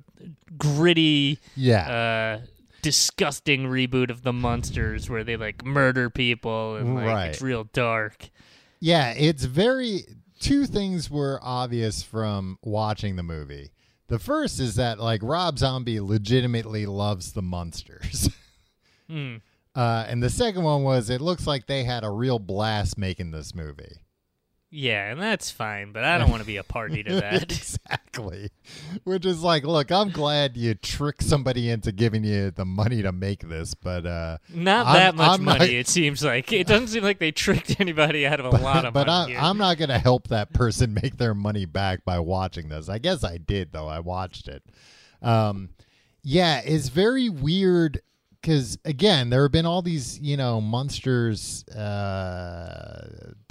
gritty, 0.59 1.39
Yeah, 1.57 2.41
uh, 2.41 2.47
disgusting 2.83 3.65
reboot 3.65 4.11
of 4.11 4.23
the 4.23 4.33
Munsters 4.33 5.09
where 5.09 5.25
they 5.25 5.37
like 5.37 5.65
murder 5.65 6.11
people 6.11 6.77
and 6.77 6.95
like 6.97 7.07
Right. 7.07 7.27
it's 7.29 7.41
real 7.41 7.65
dark. 7.73 8.29
yeah. 8.81 9.11
It's 9.17 9.45
very. 9.45 10.05
Two 10.41 10.67
things 10.67 11.09
were 11.09 11.39
obvious 11.41 12.03
from 12.03 12.59
watching 12.63 13.15
the 13.15 13.23
movie. 13.23 13.71
The 14.09 14.19
first 14.19 14.59
is 14.59 14.75
that 14.75 14.99
like 14.99 15.21
Rob 15.23 15.57
Zombie 15.59 16.01
legitimately 16.01 16.85
loves 16.87 17.33
the 17.33 17.43
Munsters. 17.43 18.29
Hmm. 19.09 19.37
Uh, 19.75 20.07
and 20.09 20.23
the 20.23 20.31
second 20.31 20.63
one 20.63 20.83
was 20.85 21.11
it 21.11 21.21
looks 21.21 21.47
like 21.47 21.67
they 21.67 21.85
had 21.85 22.03
a 22.05 22.11
real 22.11 22.39
blast 22.39 22.97
making 22.97 23.31
this 23.31 23.55
movie. 23.55 23.97
Yeah, 24.75 25.11
and 25.13 25.21
that's 25.21 25.51
fine, 25.51 25.93
but 25.93 26.03
I 26.03 26.17
don't 26.17 26.31
want 26.31 26.41
to 26.41 26.47
be 26.47 26.57
a 26.57 26.63
party 26.65 27.03
to 27.03 27.15
that. 27.21 27.43
exactly. 27.43 28.49
Which 29.05 29.27
is 29.27 29.43
like, 29.43 29.65
look, 29.65 29.93
I'm 29.93 30.09
glad 30.09 30.57
you 30.57 30.73
tricked 30.73 31.23
somebody 31.23 31.69
into 31.69 31.93
giving 31.93 32.25
you 32.25 32.51
the 32.51 32.65
money 32.65 33.03
to 33.03 33.13
make 33.13 33.47
this, 33.47 33.75
but 33.75 34.07
uh 34.07 34.39
Not 34.49 34.87
I'm- 34.87 34.95
that 34.97 35.15
much 35.15 35.39
I'm 35.39 35.45
money, 35.45 35.59
not- 35.59 35.69
it 35.69 35.89
seems 35.89 36.25
like. 36.25 36.51
It 36.55 36.67
doesn't 36.67 36.89
seem 36.89 37.03
like 37.03 37.19
they 37.19 37.33
tricked 37.33 37.77
anybody 37.81 38.27
out 38.27 38.41
of 38.41 38.47
a 38.47 38.51
lot 38.57 38.87
of 38.87 38.95
but 38.95 39.09
money. 39.09 39.33
here. 39.33 39.41
I'm 39.43 39.59
not 39.59 39.77
going 39.77 39.91
to 39.91 39.99
help 39.99 40.29
that 40.29 40.55
person 40.55 40.95
make 40.95 41.19
their 41.19 41.35
money 41.35 41.67
back 41.67 42.07
by 42.07 42.19
watching 42.19 42.71
this. 42.71 42.89
I 42.89 42.97
guess 42.97 43.23
I 43.25 43.37
did 43.37 43.73
though. 43.73 43.89
I 43.89 44.01
watched 44.01 44.49
it. 44.49 44.63
Um, 45.21 45.69
yeah, 46.25 46.63
it's 46.65 46.89
very 46.89 47.29
weird 47.29 48.01
because 48.43 48.77
again, 48.85 49.31
there 49.31 49.43
have 49.43 49.53
been 49.53 49.67
all 49.67 49.81
these 49.81 50.19
you 50.21 50.37
know 50.37 50.61
Munsters 50.61 51.65
uh, 51.69 53.09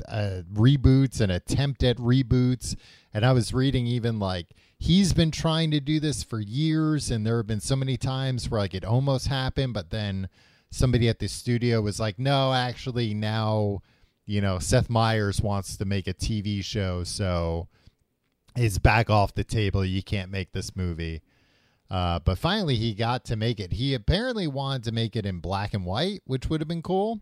uh, 0.08 0.42
reboots 0.54 1.22
and 1.22 1.32
attempt 1.32 1.84
at 1.84 1.98
reboots, 1.98 2.76
and 3.14 3.26
I 3.26 3.32
was 3.32 3.54
reading 3.54 3.88
even 3.88 4.20
like 4.20 4.48
he's 4.78 5.14
been 5.14 5.32
trying 5.32 5.72
to 5.72 5.80
do 5.80 6.00
this 6.00 6.24
for 6.24 6.40
years, 6.40 7.10
and 7.10 7.26
there 7.26 7.38
have 7.38 7.48
been 7.48 7.62
so 7.62 7.76
many 7.76 7.98
times 7.98 8.50
where 8.50 8.60
like 8.60 8.74
it 8.74 8.86
almost 8.86 9.28
happened, 9.28 9.74
but 9.74 9.90
then 9.90 10.30
somebody 10.70 11.10
at 11.10 11.20
the 11.20 11.28
studio 11.28 11.82
was 11.82 12.00
like, 12.00 12.20
no, 12.20 12.54
actually 12.54 13.14
now 13.14 13.82
you 14.26 14.40
know, 14.42 14.60
Seth 14.60 14.90
Meyers 14.90 15.42
wants 15.42 15.78
to 15.78 15.86
make 15.86 16.08
a 16.08 16.14
TV 16.14 16.64
show, 16.64 17.04
so 17.04 17.68
it's 18.56 18.78
back 18.78 19.10
off 19.10 19.34
the 19.34 19.44
table. 19.44 19.84
You 19.84 20.04
can't 20.04 20.32
make 20.32 20.52
this 20.52 20.76
movie. 20.76 21.22
Uh, 21.92 22.20
but 22.20 22.38
finally, 22.38 22.78
he 22.78 22.94
got 22.94 23.26
to 23.26 23.36
make 23.36 23.60
it. 23.60 23.74
He 23.74 23.94
apparently 23.94 24.48
wanted 24.48 24.86
to 24.86 24.92
make 24.94 25.18
it 25.18 25.26
in 25.26 25.40
black 25.42 25.74
and 25.74 25.86
white, 25.86 26.22
which 26.26 26.50
would 26.50 26.62
have 26.62 26.68
been 26.70 26.82
cool. 26.82 27.20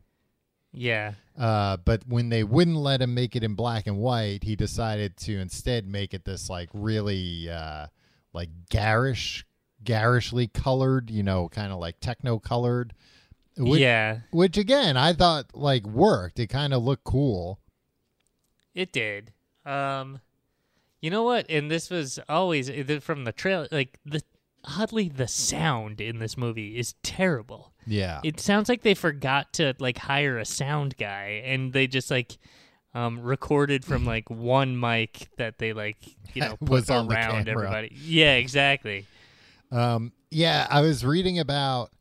yeah. 0.72 1.14
Uh, 1.36 1.78
but 1.78 2.06
when 2.06 2.30
they 2.30 2.44
wouldn't 2.44 2.78
let 2.78 3.02
him 3.02 3.14
make 3.16 3.36
it 3.36 3.44
in 3.44 3.56
black 3.56 3.88
and 3.88 3.98
white, 3.98 4.44
he 4.44 4.56
decided 4.56 5.16
to 5.18 5.40
instead 5.40 5.88
make 5.88 6.14
it 6.14 6.24
this 6.26 6.50
like 6.50 6.70
really 6.74 7.50
uh, 7.50 7.88
like 8.34 8.50
garish, 8.70 9.46
garishly 9.84 10.48
colored, 10.48 11.10
you 11.10 11.24
know, 11.24 11.50
kind 11.50 11.72
of 11.72 11.80
like 11.80 12.00
techno 12.02 12.38
colored. 12.40 12.94
Which, 13.58 13.80
yeah, 13.82 14.20
which 14.32 14.58
again, 14.58 14.98
I 14.98 15.14
thought 15.14 15.56
like 15.56 15.88
worked. 15.88 16.40
It 16.40 16.48
kind 16.48 16.74
of 16.74 16.84
looked 16.84 17.06
cool. 17.06 17.60
it 18.76 18.92
did. 18.92 19.34
Um 19.66 20.20
You 21.02 21.10
know 21.10 21.24
what? 21.24 21.46
And 21.50 21.72
this 21.72 21.90
was 21.90 22.20
always 22.30 22.70
uh, 22.70 23.00
from 23.02 23.24
the 23.24 23.32
trailer 23.32 23.68
like 23.72 23.98
the 24.06 24.22
oddly 24.64 25.10
the 25.10 25.28
sound 25.28 26.02
in 26.02 26.20
this 26.20 26.38
movie 26.38 26.78
is 26.78 26.94
terrible. 27.04 27.74
Yeah. 27.86 28.22
It 28.24 28.40
sounds 28.40 28.70
like 28.70 28.82
they 28.82 28.94
forgot 28.94 29.54
to 29.54 29.74
like 29.80 29.98
hire 29.98 30.38
a 30.38 30.46
sound 30.46 30.96
guy 30.98 31.42
and 31.46 31.74
they 31.74 31.88
just 31.88 32.12
like 32.12 32.38
um 32.94 33.22
recorded 33.22 33.86
from 33.86 34.06
like 34.06 34.30
one 34.30 34.80
mic 34.80 35.30
that 35.38 35.58
they 35.58 35.74
like, 35.74 35.98
you 36.34 36.42
know, 36.42 36.58
put 36.60 36.70
Was 36.70 36.90
around 36.90 37.48
everybody. 37.48 37.92
Yeah, 38.04 38.36
exactly. 38.36 39.06
Um, 39.72 40.14
yeah, 40.32 40.68
I 40.70 40.82
was 40.82 41.06
reading 41.06 41.40
about 41.40 41.92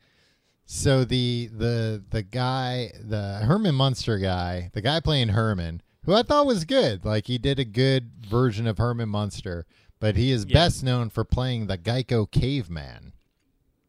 so 0.70 1.04
the 1.04 1.48
the 1.52 2.04
the 2.11 2.22
guy, 2.22 2.92
the 3.02 3.40
Herman 3.42 3.74
Munster 3.74 4.18
guy, 4.18 4.70
the 4.74 4.82
guy 4.82 5.00
playing 5.00 5.28
Herman, 5.30 5.82
who 6.04 6.14
I 6.14 6.22
thought 6.22 6.46
was 6.46 6.64
good. 6.64 7.04
Like 7.04 7.26
he 7.26 7.38
did 7.38 7.59
a 7.59 7.64
good 7.64 8.11
version 8.28 8.66
of 8.66 8.78
Herman 8.78 9.09
Munster, 9.09 9.66
but 10.01 10.16
he 10.16 10.30
is 10.30 10.44
Yeah. 10.46 10.55
best 10.55 10.82
known 10.82 11.11
for 11.11 11.24
playing 11.24 11.66
the 11.66 11.78
Geico 11.78 12.30
caveman, 12.30 13.12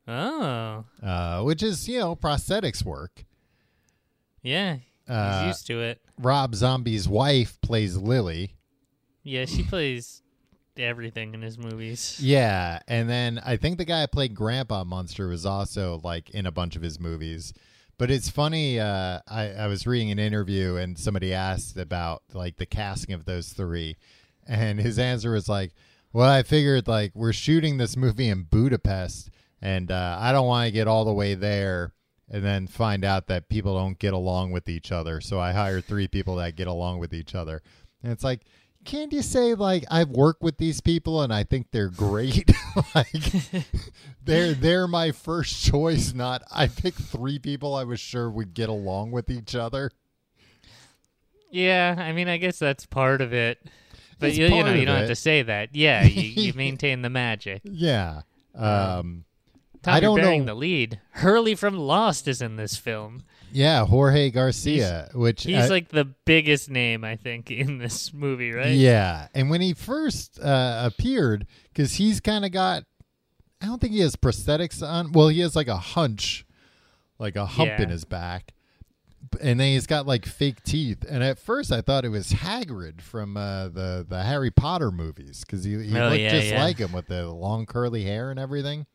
Oh. 0.07 0.85
uh, 1.03 1.41
which 1.43 1.61
is 1.63 1.87
you 1.87 1.99
know 1.99 2.15
prosthetics 2.15 2.83
work. 2.83 3.25
Yeah. 4.41 4.75
He's 5.07 5.15
Uh, 5.15 5.43
used 5.47 5.67
to 5.67 5.81
it. 5.81 6.01
Rob 6.17 6.53
Zombie's 6.55 7.07
wife 7.07 7.59
plays 7.61 7.97
Lily. 7.97 8.55
Yeah, 9.23 9.45
she 9.45 9.63
plays 9.63 10.21
everything 10.77 11.33
in 11.33 11.41
his 11.41 11.57
movies. 11.57 12.19
Yeah, 12.21 12.79
and 12.87 13.09
then 13.09 13.39
I 13.43 13.57
think 13.57 13.77
the 13.77 13.85
guy 13.85 14.01
who 14.01 14.07
played 14.07 14.33
Grandpa 14.35 14.83
Munster 14.83 15.27
was 15.27 15.45
also 15.45 15.99
like 16.03 16.29
in 16.29 16.45
a 16.45 16.51
bunch 16.51 16.75
of 16.75 16.81
his 16.81 16.99
movies. 16.99 17.53
But 17.97 18.09
it's 18.11 18.29
funny. 18.29 18.79
Uh, 18.79 19.19
I 19.27 19.49
I 19.51 19.67
was 19.67 19.85
reading 19.85 20.09
an 20.11 20.19
interview 20.19 20.75
and 20.77 20.97
somebody 20.97 21.33
asked 21.33 21.75
about 21.75 22.23
like 22.33 22.55
the 22.57 22.65
casting 22.65 23.13
of 23.13 23.25
those 23.25 23.49
three, 23.49 23.97
and 24.47 24.79
his 24.79 24.97
answer 24.97 25.31
was 25.33 25.49
like, 25.49 25.73
"Well, 26.13 26.29
I 26.29 26.43
figured 26.43 26.87
like 26.87 27.11
we're 27.15 27.33
shooting 27.33 27.77
this 27.77 27.97
movie 27.97 28.29
in 28.29 28.43
Budapest, 28.43 29.29
and 29.61 29.91
uh, 29.91 30.17
I 30.19 30.31
don't 30.31 30.47
want 30.47 30.67
to 30.67 30.71
get 30.71 30.87
all 30.87 31.05
the 31.05 31.13
way 31.13 31.35
there." 31.35 31.93
And 32.31 32.43
then 32.43 32.67
find 32.67 33.03
out 33.03 33.25
that 33.25 33.49
people 33.49 33.75
don't 33.75 33.97
get 33.97 34.13
along 34.13 34.51
with 34.51 34.69
each 34.69 34.91
other. 34.91 35.19
So 35.19 35.39
I 35.39 35.51
hired 35.51 35.85
three 35.85 36.07
people 36.07 36.35
that 36.35 36.55
get 36.55 36.67
along 36.67 36.99
with 36.99 37.11
each 37.11 37.33
other. 37.33 37.63
And 38.03 38.11
it's 38.11 38.23
like, 38.23 38.41
can't 38.85 39.11
you 39.11 39.21
say 39.21 39.53
like 39.55 39.83
I've 39.91 40.09
worked 40.09 40.41
with 40.41 40.57
these 40.57 40.81
people 40.81 41.21
and 41.21 41.33
I 41.33 41.43
think 41.43 41.67
they're 41.71 41.89
great? 41.89 42.49
like 42.95 43.11
they're 44.23 44.53
they're 44.53 44.87
my 44.87 45.11
first 45.11 45.63
choice. 45.63 46.13
Not 46.13 46.43
I 46.51 46.67
picked 46.67 46.99
three 46.99 47.39
people 47.39 47.75
I 47.75 47.83
was 47.83 47.99
sure 47.99 48.29
would 48.29 48.53
get 48.53 48.69
along 48.69 49.11
with 49.11 49.29
each 49.29 49.55
other. 49.55 49.91
Yeah, 51.51 51.95
I 51.97 52.13
mean, 52.13 52.27
I 52.27 52.37
guess 52.37 52.59
that's 52.59 52.85
part 52.85 53.21
of 53.21 53.33
it. 53.33 53.59
But 54.19 54.35
you, 54.35 54.45
you 54.47 54.63
know, 54.63 54.73
you 54.73 54.85
don't 54.85 54.95
it. 54.97 54.99
have 54.99 55.07
to 55.09 55.15
say 55.15 55.41
that. 55.43 55.75
Yeah, 55.75 56.03
you, 56.03 56.21
you 56.43 56.53
maintain 56.55 57.01
the 57.01 57.09
magic. 57.09 57.61
Yeah. 57.63 58.21
Um. 58.55 59.25
Tom, 59.81 59.93
I 59.93 59.99
don't 60.01 60.17
bearing 60.19 60.41
know. 60.41 60.47
the 60.53 60.59
lead. 60.59 60.99
Hurley 61.11 61.55
from 61.55 61.77
Lost 61.77 62.27
is 62.27 62.41
in 62.41 62.57
this 62.57 62.75
film. 62.75 63.23
Yeah, 63.53 63.85
Jorge 63.85 64.29
Garcia, 64.29 65.09
which 65.13 65.43
He's 65.43 65.55
uh, 65.55 65.69
like 65.69 65.87
the 65.87 66.03
biggest 66.25 66.69
name 66.69 67.05
I 67.05 67.15
think 67.15 67.49
in 67.51 67.77
this 67.77 68.13
movie, 68.13 68.51
right? 68.51 68.73
Yeah, 68.73 69.29
and 69.33 69.49
when 69.49 69.61
he 69.61 69.73
first 69.73 70.37
uh, 70.39 70.81
appeared, 70.83 71.47
because 71.71 71.93
he's 71.93 72.19
kind 72.19 72.43
of 72.43 72.51
got, 72.51 72.83
I 73.61 73.67
don't 73.67 73.79
think 73.79 73.93
he 73.93 74.01
has 74.01 74.17
prosthetics 74.17 74.85
on. 74.85 75.13
Well, 75.13 75.29
he 75.29 75.39
has 75.39 75.55
like 75.55 75.69
a 75.69 75.77
hunch, 75.77 76.45
like 77.17 77.37
a 77.37 77.45
hump 77.45 77.69
Yeah. 77.69 77.81
in 77.83 77.89
his 77.89 78.03
back, 78.03 78.53
and 79.41 79.59
then 79.59 79.73
he's 79.73 79.87
got 79.87 80.05
like 80.07 80.25
fake 80.25 80.63
teeth. 80.63 81.05
And 81.09 81.23
at 81.23 81.39
first, 81.39 81.71
I 81.71 81.81
thought 81.81 82.05
it 82.05 82.09
was 82.09 82.31
Hagrid 82.31 83.01
from 83.01 83.37
uh, 83.37 83.69
the 83.69 84.05
the 84.07 84.23
Harry 84.23 84.51
Potter 84.51 84.91
movies 84.91 85.43
because 85.45 85.63
he, 85.63 85.71
he 85.83 85.97
Oh, 85.97 86.09
looked 86.09 86.19
yeah, 86.21 86.29
just 86.31 86.47
yeah. 86.47 86.63
like 86.63 86.77
him 86.77 86.91
with 86.91 87.07
the 87.07 87.27
long 87.29 87.65
curly 87.65 88.03
hair 88.03 88.31
and 88.31 88.39
everything. 88.39 88.85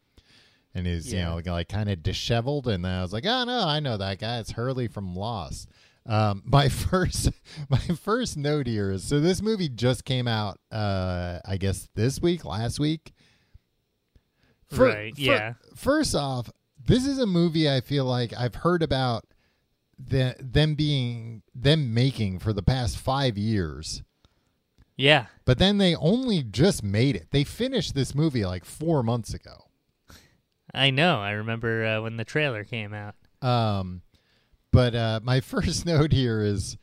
And 0.74 0.86
he's 0.86 1.12
Yeah. 1.12 1.34
you 1.36 1.42
know 1.46 1.52
like 1.52 1.68
kind 1.68 1.88
of 1.88 2.02
disheveled, 2.02 2.66
and 2.68 2.84
then 2.84 2.92
I 2.92 3.02
was 3.02 3.12
like, 3.12 3.26
oh 3.26 3.44
no, 3.44 3.60
I 3.66 3.80
know 3.80 3.96
that 3.96 4.18
guy. 4.18 4.38
It's 4.38 4.52
Hurley 4.52 4.88
from 4.88 5.14
Lost. 5.14 5.68
Um, 6.06 6.42
my 6.46 6.68
first 6.68 7.30
my 7.70 7.78
first 7.78 8.36
note 8.36 8.66
here 8.66 8.90
is 8.90 9.04
so 9.04 9.20
this 9.20 9.40
movie 9.40 9.68
just 9.68 10.04
came 10.04 10.26
out 10.28 10.58
uh 10.72 11.38
I 11.46 11.56
guess 11.56 11.88
this 11.94 12.20
week, 12.20 12.44
last 12.44 12.78
week. 12.80 13.12
Fir- 14.70 14.86
Right, 14.88 15.14
fir- 15.16 15.22
yeah. 15.22 15.52
First 15.76 16.14
off, 16.14 16.50
this 16.86 17.06
is 17.06 17.18
a 17.18 17.26
movie 17.26 17.70
I 17.70 17.80
feel 17.80 18.04
like 18.04 18.32
I've 18.36 18.56
heard 18.56 18.82
about 18.82 19.24
the, 19.98 20.36
them 20.40 20.74
being 20.74 21.42
them 21.54 21.94
making 21.94 22.38
for 22.38 22.52
the 22.52 22.62
past 22.62 22.98
5 22.98 23.36
years. 23.38 24.02
Yeah. 24.96 25.26
But 25.44 25.58
then 25.58 25.78
they 25.78 25.94
only 25.96 26.42
just 26.42 26.82
made 26.82 27.16
it. 27.16 27.28
They 27.30 27.44
finished 27.44 27.94
this 27.94 28.14
movie 28.14 28.44
like 28.44 28.64
4 28.64 29.02
months 29.02 29.34
ago. 29.34 29.68
I 30.72 30.90
know. 30.90 31.20
I 31.20 31.32
remember 31.32 31.84
uh, 31.84 32.00
when 32.02 32.16
the 32.16 32.24
trailer 32.24 32.64
came 32.64 32.92
out. 32.92 33.14
Um, 33.42 34.02
but 34.72 34.94
uh, 34.94 35.20
my 35.22 35.40
first 35.40 35.86
note 35.86 36.12
here 36.12 36.40
is 36.40 36.76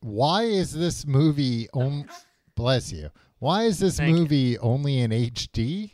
why 0.00 0.44
is 0.44 0.72
this 0.72 1.06
movie 1.06 1.68
on? 1.72 2.08
bless 2.54 2.92
you. 2.92 3.10
Why 3.38 3.64
is 3.64 3.78
this 3.78 3.98
Thank 3.98 4.10
you. 4.10 4.16
movie 4.22 4.58
only 4.58 4.98
in 4.98 5.10
HD? 5.10 5.90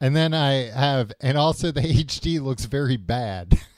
And 0.00 0.16
then 0.16 0.34
I 0.34 0.70
have, 0.70 1.12
and 1.20 1.38
also 1.38 1.70
the 1.70 1.80
HD 1.80 2.40
looks 2.40 2.64
very 2.64 2.96
bad. 2.96 3.58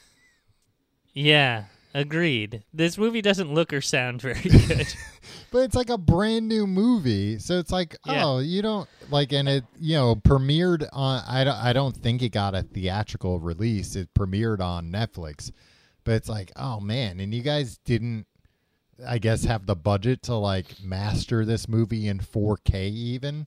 Yeah, 1.15 1.65
agreed. 1.95 2.65
This 2.73 2.99
movie 2.99 3.23
doesn't 3.23 3.53
look 3.55 3.73
or 3.73 3.81
sound 3.81 4.21
very 4.21 4.41
good. 4.43 4.87
but 5.53 5.59
it's 5.59 5.77
like 5.77 5.91
a 5.91 5.99
brand 5.99 6.49
new 6.49 6.67
movie, 6.67 7.39
so 7.39 7.59
it's 7.59 7.71
like, 7.73 7.97
Yeah. 8.05 8.25
oh, 8.25 8.39
you 8.41 8.63
don't 8.63 8.89
like, 9.11 9.33
and 9.33 9.49
it, 9.49 9.65
you 9.79 9.95
know, 9.95 10.17
premiered 10.17 10.87
on. 10.93 11.23
I 11.29 11.45
don't, 11.45 11.57
I 11.57 11.73
don't 11.73 11.97
think 11.97 12.21
it 12.23 12.31
got 12.31 12.55
a 12.55 12.63
theatrical 12.63 13.39
release. 13.39 13.95
It 13.97 14.13
premiered 14.15 14.61
on 14.61 14.91
Netflix, 14.91 15.51
but 16.03 16.15
it's 16.15 16.29
like, 16.29 16.51
oh 16.57 16.81
man, 16.81 17.21
and 17.21 17.33
you 17.33 17.43
guys 17.43 17.79
didn't, 17.85 18.27
I 19.07 19.19
guess, 19.19 19.45
have 19.45 19.67
the 19.67 19.77
budget 19.77 20.23
to 20.25 20.35
like 20.35 20.83
master 20.83 21.45
this 21.45 21.69
movie 21.69 22.09
in 22.09 22.19
4K 22.19 22.91
even. 22.91 23.47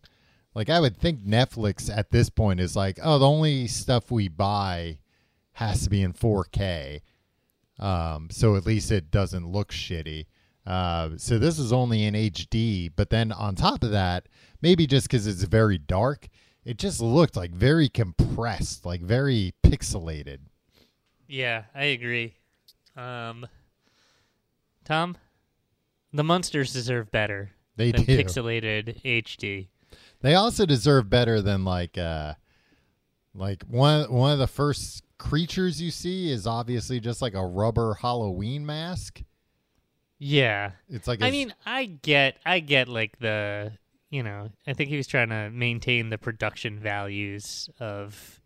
Like, 0.55 0.70
I 0.72 0.80
would 0.80 0.97
think 0.97 1.20
Netflix 1.24 1.95
at 1.95 2.09
this 2.11 2.30
point 2.32 2.59
is 2.59 2.76
like, 2.76 2.97
oh, 3.03 3.20
the 3.20 3.28
only 3.28 3.68
stuff 3.68 4.09
we 4.09 4.28
buy 4.28 4.97
has 5.53 5.84
to 5.84 5.89
be 5.89 6.01
in 6.01 6.13
4K. 6.13 7.01
Um, 7.80 8.30
so 8.32 8.56
at 8.56 8.66
least 8.66 8.92
it 8.92 9.12
doesn't 9.12 9.48
look 9.52 9.72
shitty. 9.72 10.26
Uh, 10.66 11.12
so 11.18 11.38
this 11.40 11.58
is 11.60 11.72
only 11.72 12.04
in 12.04 12.14
HD, 12.14 12.92
but 12.96 13.10
then 13.10 13.32
on 13.32 13.56
top 13.56 13.84
of 13.84 13.92
that, 13.92 14.28
maybe 14.62 14.86
just 14.88 15.08
because 15.08 15.26
it's 15.28 15.44
very 15.44 15.78
dark, 15.78 16.28
it 16.66 16.78
just 16.78 17.00
looked 17.00 17.38
like 17.38 17.52
very 17.52 17.88
compressed, 17.88 18.86
like 18.86 19.02
very 19.02 19.54
pixelated. 19.64 20.40
yeah, 21.28 21.64
I 21.74 21.86
agree. 21.86 22.34
Um, 22.98 23.46
Tom, 24.84 25.16
the 26.12 26.24
Munsters 26.24 26.74
deserve 26.74 27.12
better 27.12 27.52
They 27.78 27.92
than 27.92 28.04
do. 28.04 28.18
pixelated 28.18 29.02
HD. 29.04 29.68
They 30.22 30.36
also 30.36 30.66
deserve 30.66 31.10
better 31.10 31.42
than 31.42 31.64
like 31.64 31.98
uh, 31.98 32.34
like 33.36 33.64
one 33.64 34.12
one 34.12 34.34
of 34.34 34.40
the 34.40 34.48
first 34.48 35.04
creatures 35.18 35.82
you 35.82 35.91
see 35.91 36.32
is 36.32 36.45
obviously 36.47 36.99
just 36.99 37.22
like 37.22 37.34
a 37.34 37.45
rubber 37.45 37.95
Halloween 37.95 38.65
mask. 38.65 39.24
Yeah, 40.20 40.72
It's 40.89 41.07
like 41.07 41.22
I 41.22 41.30
mean, 41.30 41.53
I 41.65 41.86
get, 41.86 42.38
I 42.45 42.59
get 42.59 42.88
like 42.88 43.20
the, 43.20 43.74
you 44.09 44.24
know, 44.24 44.49
I 44.65 44.74
think 44.74 44.89
he 44.89 44.97
was 44.97 45.05
trying 45.05 45.30
to 45.30 45.49
maintain 45.51 46.09
the 46.09 46.18
production 46.18 46.80
values 46.80 47.70
of 47.80 48.39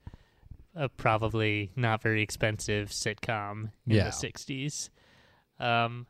a 0.76 0.90
probably 0.90 1.72
not 1.76 2.02
very 2.02 2.22
expensive 2.22 2.90
sitcom 2.90 3.72
in 3.88 3.96
Yeah. 3.98 4.04
the 4.06 4.10
'60s. 4.12 4.90
Um, 5.60 6.08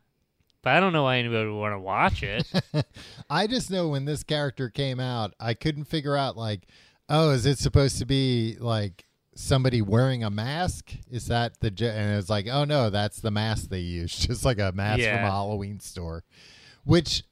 but 0.62 0.74
I 0.74 0.80
don't 0.80 0.92
know 0.92 1.02
why 1.04 1.18
anybody 1.18 1.48
would 1.48 1.58
want 1.58 1.74
to 1.74 1.78
watch 1.80 2.22
it. 2.22 2.44
I 3.30 3.46
just 3.46 3.70
know 3.70 3.88
when 3.88 4.04
this 4.04 4.22
character 4.24 4.68
came 4.68 4.98
out, 5.00 5.34
I 5.38 5.54
couldn't 5.54 5.84
figure 5.84 6.16
out 6.16 6.36
like, 6.36 6.66
oh, 7.08 7.30
is 7.30 7.46
it 7.46 7.58
supposed 7.58 7.98
to 7.98 8.06
be 8.06 8.56
like 8.60 9.04
somebody 9.34 9.82
wearing 9.82 10.22
a 10.24 10.30
mask? 10.30 10.92
Is 11.10 11.26
that 11.26 11.60
the 11.60 11.68
and 11.68 12.18
it's 12.18 12.30
like, 12.30 12.46
oh 12.48 12.64
no, 12.64 12.90
that's 12.90 13.20
the 13.20 13.30
mask 13.30 13.68
they 13.68 13.80
use, 13.80 14.14
just 14.26 14.44
like 14.44 14.58
a 14.58 14.72
mask 14.72 15.02
from 15.02 15.14
a 15.24 15.30
Halloween 15.30 15.80
store, 15.80 16.24
which 16.84 17.24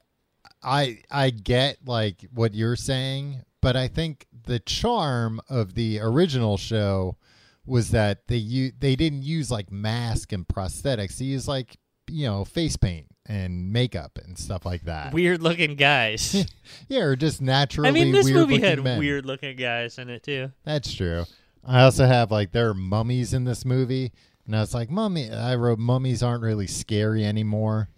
I 0.63 0.99
I 1.09 1.29
get 1.29 1.77
like 1.85 2.25
what 2.33 2.53
you're 2.53 2.75
saying, 2.75 3.43
but 3.61 3.75
I 3.75 3.87
think 3.87 4.27
the 4.45 4.59
charm 4.59 5.41
of 5.49 5.75
the 5.75 5.99
original 5.99 6.57
show 6.57 7.17
was 7.65 7.91
that 7.91 8.27
they 8.27 8.37
u- 8.37 8.71
they 8.77 8.95
didn't 8.95 9.23
use 9.23 9.51
like 9.51 9.71
mask 9.71 10.31
and 10.31 10.47
prosthetics. 10.47 11.17
They 11.17 11.25
used 11.25 11.47
like 11.47 11.77
you 12.09 12.25
know 12.27 12.43
face 12.45 12.75
paint 12.77 13.07
and 13.27 13.71
makeup 13.71 14.17
and 14.23 14.37
stuff 14.37 14.65
like 14.65 14.83
that. 14.85 15.13
weird 15.13 15.41
looking 15.41 15.75
guys. 15.75 16.45
Yeah, 16.89 17.01
or 17.01 17.15
just 17.15 17.41
naturally. 17.41 17.87
I 17.89 17.91
mean, 17.91 18.11
this 18.11 18.25
weird 18.25 18.37
movie 18.37 18.59
had 18.59 18.83
men. 18.83 18.97
weird 18.99 19.25
looking 19.25 19.55
guys 19.55 19.97
in 19.97 20.09
it 20.09 20.23
too. 20.23 20.51
That's 20.65 20.91
true. 20.93 21.25
I 21.63 21.83
also 21.83 22.05
have 22.05 22.31
like 22.31 22.51
there 22.51 22.69
are 22.69 22.73
mummies 22.73 23.33
in 23.33 23.43
this 23.45 23.65
movie, 23.65 24.11
and 24.45 24.55
I 24.55 24.59
was 24.61 24.73
like, 24.73 24.89
mummy. 24.89 25.31
I 25.31 25.55
wrote 25.55 25.79
mummies 25.79 26.23
aren't 26.23 26.43
really 26.43 26.67
scary 26.67 27.25
anymore. 27.25 27.89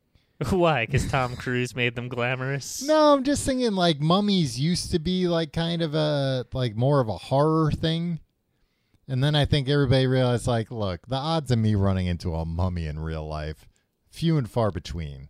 Why? 0.50 0.86
Because 0.86 1.08
Tom 1.08 1.36
Cruise 1.36 1.76
made 1.76 1.94
them 1.94 2.08
glamorous. 2.08 2.82
No, 2.82 3.12
I'm 3.12 3.22
just 3.22 3.46
thinking 3.46 3.72
like 3.72 4.00
mummies 4.00 4.58
used 4.58 4.90
to 4.90 4.98
be 4.98 5.28
like 5.28 5.52
kind 5.52 5.82
of 5.82 5.94
a 5.94 6.46
like 6.52 6.74
more 6.74 7.00
of 7.00 7.08
a 7.08 7.16
horror 7.16 7.70
thing. 7.70 8.20
And 9.08 9.22
then 9.22 9.34
I 9.34 9.44
think 9.44 9.68
everybody 9.68 10.06
realized 10.06 10.46
like, 10.46 10.70
look, 10.70 11.06
the 11.06 11.16
odds 11.16 11.50
of 11.50 11.58
me 11.58 11.74
running 11.74 12.06
into 12.06 12.34
a 12.34 12.44
mummy 12.44 12.86
in 12.86 12.98
real 13.00 13.26
life, 13.26 13.68
few 14.10 14.38
and 14.38 14.48
far 14.48 14.70
between. 14.70 15.28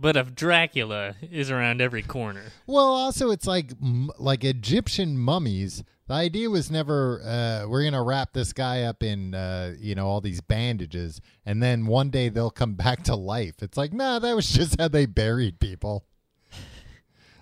But 0.00 0.16
if 0.16 0.34
Dracula 0.34 1.16
is 1.20 1.50
around 1.50 1.80
every 1.80 2.02
corner, 2.02 2.52
Well, 2.66 2.86
also 2.86 3.30
it's 3.30 3.46
like 3.46 3.72
like 4.18 4.44
Egyptian 4.44 5.18
mummies. 5.18 5.84
The 6.08 6.14
idea 6.14 6.48
was 6.48 6.70
never 6.70 7.20
uh, 7.22 7.68
we're 7.68 7.84
gonna 7.84 8.02
wrap 8.02 8.32
this 8.32 8.54
guy 8.54 8.82
up 8.82 9.02
in 9.02 9.34
uh, 9.34 9.74
you 9.78 9.94
know 9.94 10.06
all 10.06 10.22
these 10.22 10.40
bandages, 10.40 11.20
and 11.44 11.62
then 11.62 11.86
one 11.86 12.08
day 12.08 12.30
they'll 12.30 12.50
come 12.50 12.74
back 12.76 13.04
to 13.04 13.14
life. 13.14 13.62
It's 13.62 13.76
like 13.76 13.92
nah, 13.92 14.18
that 14.18 14.34
was 14.34 14.48
just 14.48 14.80
how 14.80 14.88
they 14.88 15.04
buried 15.04 15.60
people. 15.60 16.06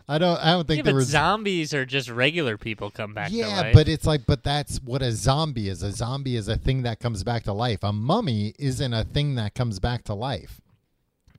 I 0.09 0.19
don't. 0.19 0.39
I 0.39 0.53
don't 0.53 0.67
think 0.67 0.79
yeah, 0.79 0.83
there 0.83 0.95
but 0.95 0.99
was. 0.99 1.09
zombies 1.09 1.75
are 1.75 1.87
just 1.87 2.09
regular 2.09 2.57
people 2.57 2.91
come 2.91 3.15
back 3.15 3.29
to 3.29 3.35
yeah, 3.35 3.61
life. 3.61 3.75
but 3.75 3.89
it's 3.89 4.07
like, 4.07 4.27
but 4.27 4.45
that's 4.45 4.81
what 4.83 5.03
a 5.03 5.11
zombie 5.13 5.69
is. 5.69 5.83
A 5.83 5.91
zombie 5.91 6.37
is 6.37 6.47
a 6.49 6.57
thing 6.57 6.83
that 6.83 7.01
comes 7.01 7.25
back 7.25 7.45
to 7.45 7.53
life. 7.53 7.81
A 7.83 7.93
mummy 7.93 8.55
isn't 8.59 8.93
a 8.93 9.03
thing 9.05 9.35
that 9.37 9.55
comes 9.55 9.81
back 9.81 10.05
to 10.05 10.15
life. 10.15 10.61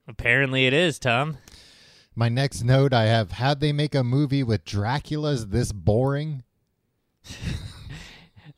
apparently 0.08 0.66
it 0.66 0.74
is, 0.74 1.00
Tom. 1.00 1.38
My 2.14 2.28
next 2.28 2.64
note 2.64 2.94
I 2.94 3.06
have: 3.06 3.34
How'd 3.34 3.62
they 3.62 3.72
make 3.72 3.96
a 3.96 4.04
movie 4.04 4.44
with 4.44 4.66
Dracula's 4.66 5.48
this 5.48 5.72
boring? 5.72 6.44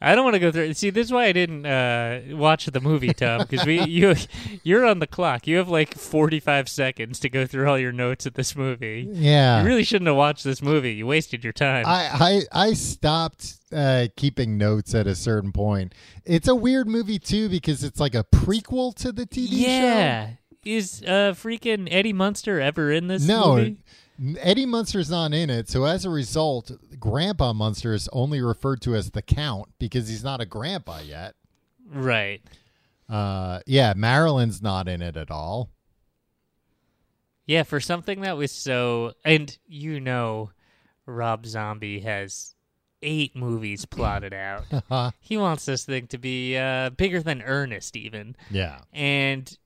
I 0.02 0.16
don't 0.16 0.24
want 0.24 0.36
to 0.36 0.40
go 0.40 0.50
through. 0.50 0.74
See, 0.76 0.92
this 0.92 1.08
is 1.08 1.12
why 1.12 1.26
I 1.26 1.34
didn't 1.34 1.66
uh, 1.66 2.22
watch 2.30 2.68
the 2.68 2.80
movie, 2.80 3.14
Tom, 3.14 3.42
because 3.42 3.66
we 3.66 3.82
you 3.84 4.16
you're 4.64 4.86
on 4.86 5.00
the 5.00 5.08
clock. 5.08 5.46
You 5.46 5.58
have 5.58 5.68
like 5.68 5.94
45 5.94 6.70
seconds 6.70 7.20
to 7.20 7.30
go 7.30 7.46
through 7.46 7.68
all 7.70 7.78
your 7.78 7.92
notes 7.92 8.26
of 8.26 8.36
this 8.36 8.56
movie. 8.56 9.10
Yeah, 9.12 9.60
You 9.62 9.68
really 9.68 9.84
shouldn't 9.84 10.08
have 10.08 10.16
watched 10.16 10.46
this 10.46 10.62
movie. 10.62 10.94
You 10.94 11.06
wasted 11.06 11.44
your 11.44 11.52
time. 11.52 11.84
I, 11.86 12.44
I 12.54 12.68
I 12.70 12.74
stopped 12.76 13.58
uh, 13.74 14.08
keeping 14.16 14.58
notes 14.58 14.96
at 14.96 15.06
a 15.06 15.16
certain 15.16 15.52
point. 15.52 15.94
It's 16.24 16.48
a 16.48 16.56
weird 16.56 16.88
movie 16.88 17.20
too 17.20 17.50
because 17.50 17.84
it's 17.84 18.00
like 18.00 18.16
a 18.16 18.24
prequel 18.24 18.96
to 18.96 19.12
the 19.12 19.26
TV 19.26 19.50
show. 19.50 19.56
yeah. 19.68 20.30
Is 20.64 21.02
uh 21.04 21.34
freaking 21.36 21.88
Eddie 21.92 22.14
Munster 22.14 22.62
ever 22.62 22.90
in 22.90 23.08
this. 23.08 23.28
No, 23.28 23.56
movie? 23.58 23.78
Eddie 24.40 24.66
Munster's 24.66 25.10
not 25.10 25.34
in 25.34 25.50
it. 25.50 25.70
So 25.70 25.86
as 25.86 26.06
a 26.06 26.10
result, 26.10 26.72
Grandpa 27.00 27.54
Munster 27.54 27.94
is 27.94 28.10
only 28.12 28.42
referred 28.42 28.82
to 28.82 28.96
as 28.96 29.12
the 29.12 29.22
Count 29.22 29.70
because 29.80 30.08
he's 30.10 30.24
not 30.24 30.42
a 30.42 30.46
grandpa 30.46 31.00
yet. 31.00 31.36
Right. 31.92 32.42
Uh, 33.08 33.60
yeah, 33.66 33.94
Marilyn's 33.96 34.62
not 34.62 34.88
in 34.88 35.02
it 35.02 35.18
at 35.18 35.32
all. 35.32 35.70
Yeah, 37.46 37.64
for 37.64 37.80
something 37.80 38.22
that 38.22 38.38
was 38.38 38.52
so 38.52 39.14
and 39.26 39.58
you 39.66 40.00
know 40.00 40.52
Rob 41.08 41.48
Zombie 41.48 42.02
has 42.02 42.54
eight 43.02 43.36
movies 43.36 43.86
plotted 43.86 44.34
out. 44.34 44.66
he 45.20 45.36
wants 45.38 45.66
this 45.66 45.84
thing 45.84 46.06
to 46.08 46.20
be 46.20 46.56
uh 46.58 46.92
bigger 46.92 47.22
than 47.24 47.42
Ernest 47.42 47.96
even. 47.96 48.36
yeah. 48.52 48.82
And 48.94 49.58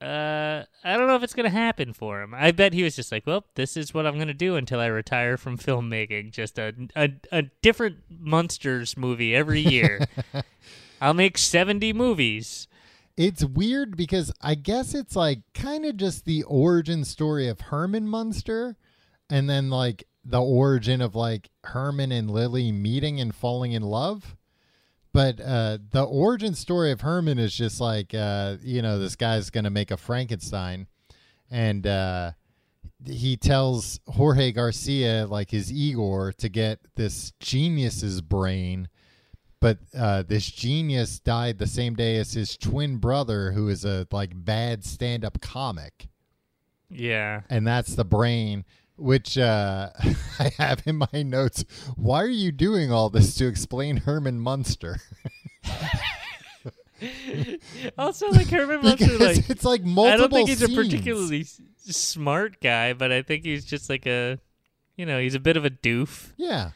uh 0.00 0.64
I 0.84 0.96
don't 0.96 1.06
know 1.08 1.16
if 1.16 1.22
it's 1.22 1.34
going 1.34 1.50
to 1.50 1.56
happen 1.56 1.92
for 1.92 2.22
him. 2.22 2.32
I 2.34 2.52
bet 2.52 2.72
he 2.72 2.82
was 2.82 2.94
just 2.96 3.10
like, 3.10 3.26
"Well, 3.26 3.44
this 3.56 3.76
is 3.76 3.92
what 3.92 4.06
I'm 4.06 4.14
going 4.14 4.28
to 4.28 4.34
do 4.34 4.56
until 4.56 4.80
I 4.80 4.86
retire 4.86 5.36
from 5.36 5.58
filmmaking. 5.58 6.30
Just 6.30 6.58
a 6.58 6.72
a, 6.94 7.10
a 7.32 7.42
different 7.62 7.96
Munsters 8.08 8.96
movie 8.96 9.34
every 9.34 9.60
year. 9.60 10.06
I'll 11.00 11.14
make 11.14 11.38
70 11.38 11.92
movies." 11.92 12.68
It's 13.16 13.44
weird 13.44 13.96
because 13.96 14.32
I 14.40 14.54
guess 14.54 14.94
it's 14.94 15.16
like 15.16 15.40
kind 15.52 15.84
of 15.84 15.96
just 15.96 16.24
the 16.24 16.44
origin 16.44 17.04
story 17.04 17.48
of 17.48 17.60
Herman 17.60 18.06
Munster 18.06 18.76
and 19.28 19.50
then 19.50 19.70
like 19.70 20.04
the 20.24 20.40
origin 20.40 21.00
of 21.00 21.16
like 21.16 21.48
Herman 21.64 22.12
and 22.12 22.30
Lily 22.30 22.70
meeting 22.70 23.20
and 23.20 23.34
falling 23.34 23.72
in 23.72 23.82
love. 23.82 24.36
But 25.18 25.40
uh, 25.40 25.78
the 25.90 26.04
origin 26.04 26.54
story 26.54 26.92
of 26.92 27.00
Herman 27.00 27.40
is 27.40 27.52
just 27.52 27.80
like, 27.80 28.14
uh, 28.14 28.58
you 28.62 28.82
know, 28.82 29.00
this 29.00 29.16
guy's 29.16 29.50
going 29.50 29.64
to 29.64 29.70
make 29.70 29.90
a 29.90 29.96
Frankenstein. 29.96 30.86
And 31.50 31.84
uh, 31.88 32.32
he 33.04 33.36
tells 33.36 33.98
Jorge 34.06 34.52
Garcia, 34.52 35.26
like 35.26 35.50
his 35.50 35.72
Igor, 35.72 36.34
to 36.34 36.48
get 36.48 36.78
this 36.94 37.32
genius's 37.40 38.20
brain 38.20 38.88
but 39.60 39.78
uh, 39.92 40.22
this 40.22 40.48
genius 40.48 41.18
died 41.18 41.58
the 41.58 41.66
same 41.66 41.94
day 41.96 42.16
as 42.18 42.34
his 42.34 42.56
twin 42.56 42.98
brother, 42.98 43.50
who 43.50 43.68
is 43.68 43.84
a 43.84 44.06
like 44.12 44.30
bad 44.32 44.84
stand-up 44.84 45.40
comic, 45.40 46.06
Yeah. 46.88 47.40
and 47.50 47.66
that's 47.66 47.96
the 47.96 48.04
brain. 48.04 48.64
Which 48.98 49.38
uh, 49.38 49.90
I 50.38 50.50
have 50.58 50.82
in 50.84 50.96
my 50.96 51.22
notes. 51.22 51.64
Why 51.96 52.22
are 52.22 52.28
you 52.28 52.52
doing 52.52 52.92
all 52.92 53.08
this 53.10 53.34
to 53.36 53.46
explain 53.46 53.98
Herman 53.98 54.40
Munster? 54.40 54.98
Also, 57.96 58.28
like 58.30 58.48
Herman 58.48 58.80
Munster, 58.82 59.18
like 59.18 59.48
it's 59.48 59.64
like 59.64 59.84
multiple. 59.84 60.12
I 60.12 60.16
don't 60.16 60.32
think 60.32 60.48
he's 60.48 60.58
scenes. 60.58 60.72
a 60.76 60.82
particularly 60.82 61.46
smart 61.76 62.60
guy, 62.60 62.92
but 62.92 63.12
I 63.12 63.22
think 63.22 63.44
he's 63.44 63.64
just 63.64 63.88
like 63.88 64.04
a, 64.06 64.40
you 64.96 65.06
know, 65.06 65.20
he's 65.20 65.36
a 65.36 65.40
bit 65.40 65.56
of 65.56 65.64
a 65.64 65.70
doof. 65.70 66.32
Yeah, 66.36 66.70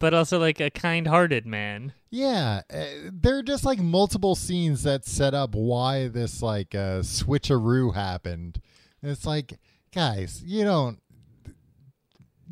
but 0.00 0.12
also 0.12 0.40
like 0.40 0.60
a 0.60 0.70
kind-hearted 0.70 1.46
man. 1.46 1.92
Yeah, 2.10 2.62
uh, 2.72 2.84
there 3.12 3.38
are 3.38 3.42
just 3.44 3.64
like 3.64 3.78
multiple 3.78 4.34
scenes 4.34 4.82
that 4.82 5.04
set 5.06 5.34
up 5.34 5.54
why 5.54 6.08
this 6.08 6.42
like 6.42 6.74
uh, 6.74 7.00
switcheroo 7.00 7.94
happened. 7.94 8.60
And 9.02 9.12
it's 9.12 9.24
like, 9.24 9.58
guys, 9.94 10.42
you 10.44 10.64
don't. 10.64 10.98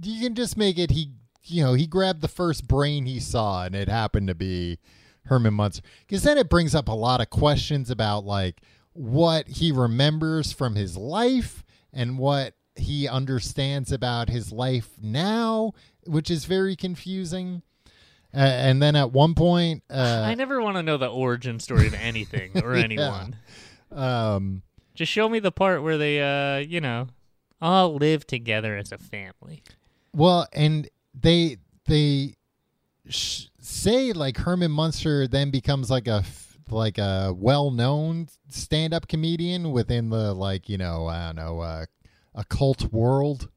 You 0.02 0.20
can 0.22 0.34
just 0.34 0.56
make 0.56 0.78
it. 0.78 0.90
He, 0.90 1.12
you 1.44 1.62
know, 1.64 1.74
he 1.74 1.86
grabbed 1.86 2.20
the 2.20 2.28
first 2.28 2.66
brain 2.68 3.06
he 3.06 3.20
saw, 3.20 3.64
and 3.64 3.74
it 3.74 3.88
happened 3.88 4.28
to 4.28 4.34
be 4.34 4.78
Herman 5.26 5.54
Munster. 5.54 5.82
Because 6.06 6.22
then 6.22 6.38
it 6.38 6.48
brings 6.48 6.74
up 6.74 6.88
a 6.88 6.92
lot 6.94 7.20
of 7.20 7.30
questions 7.30 7.90
about 7.90 8.24
like 8.24 8.60
what 8.92 9.48
he 9.48 9.72
remembers 9.72 10.52
from 10.52 10.74
his 10.74 10.96
life 10.96 11.64
and 11.92 12.18
what 12.18 12.54
he 12.76 13.08
understands 13.08 13.90
about 13.92 14.28
his 14.28 14.52
life 14.52 14.90
now, 15.00 15.72
which 16.06 16.30
is 16.30 16.44
very 16.44 16.76
confusing. 16.76 17.62
Uh, 18.34 18.38
and 18.40 18.82
then 18.82 18.94
at 18.94 19.10
one 19.10 19.34
point, 19.34 19.82
uh, 19.90 20.22
I 20.26 20.34
never 20.34 20.60
want 20.60 20.76
to 20.76 20.82
know 20.82 20.98
the 20.98 21.08
origin 21.08 21.60
story 21.60 21.86
of 21.86 21.94
anything 21.94 22.62
or 22.62 22.76
Yeah. 22.76 22.84
anyone. 22.84 23.36
um, 23.90 24.62
Just 24.94 25.10
show 25.10 25.28
me 25.28 25.38
the 25.38 25.50
part 25.50 25.82
where 25.82 25.96
they, 25.96 26.20
uh, 26.20 26.58
you 26.58 26.80
know, 26.80 27.08
all 27.60 27.94
live 27.96 28.26
together 28.26 28.76
as 28.76 28.92
a 28.92 28.98
family. 28.98 29.62
Well, 30.18 30.46
and 30.52 30.88
they 31.14 31.58
they 31.86 32.34
sh- 33.08 33.46
say 33.60 34.12
like 34.12 34.36
Herman 34.36 34.70
Munster 34.72 35.26
then 35.28 35.50
becomes 35.50 35.90
like 35.90 36.08
a 36.08 36.22
f- 36.24 36.58
like 36.70 36.98
a 36.98 37.32
well 37.36 37.70
known 37.70 38.28
stand 38.48 38.92
up 38.92 39.08
comedian 39.08 39.70
within 39.72 40.10
the 40.10 40.34
like 40.34 40.68
you 40.68 40.76
know 40.76 41.06
I 41.06 41.26
don't 41.26 41.36
know 41.36 41.60
uh, 41.60 41.86
occult 42.34 42.92
world. 42.92 43.48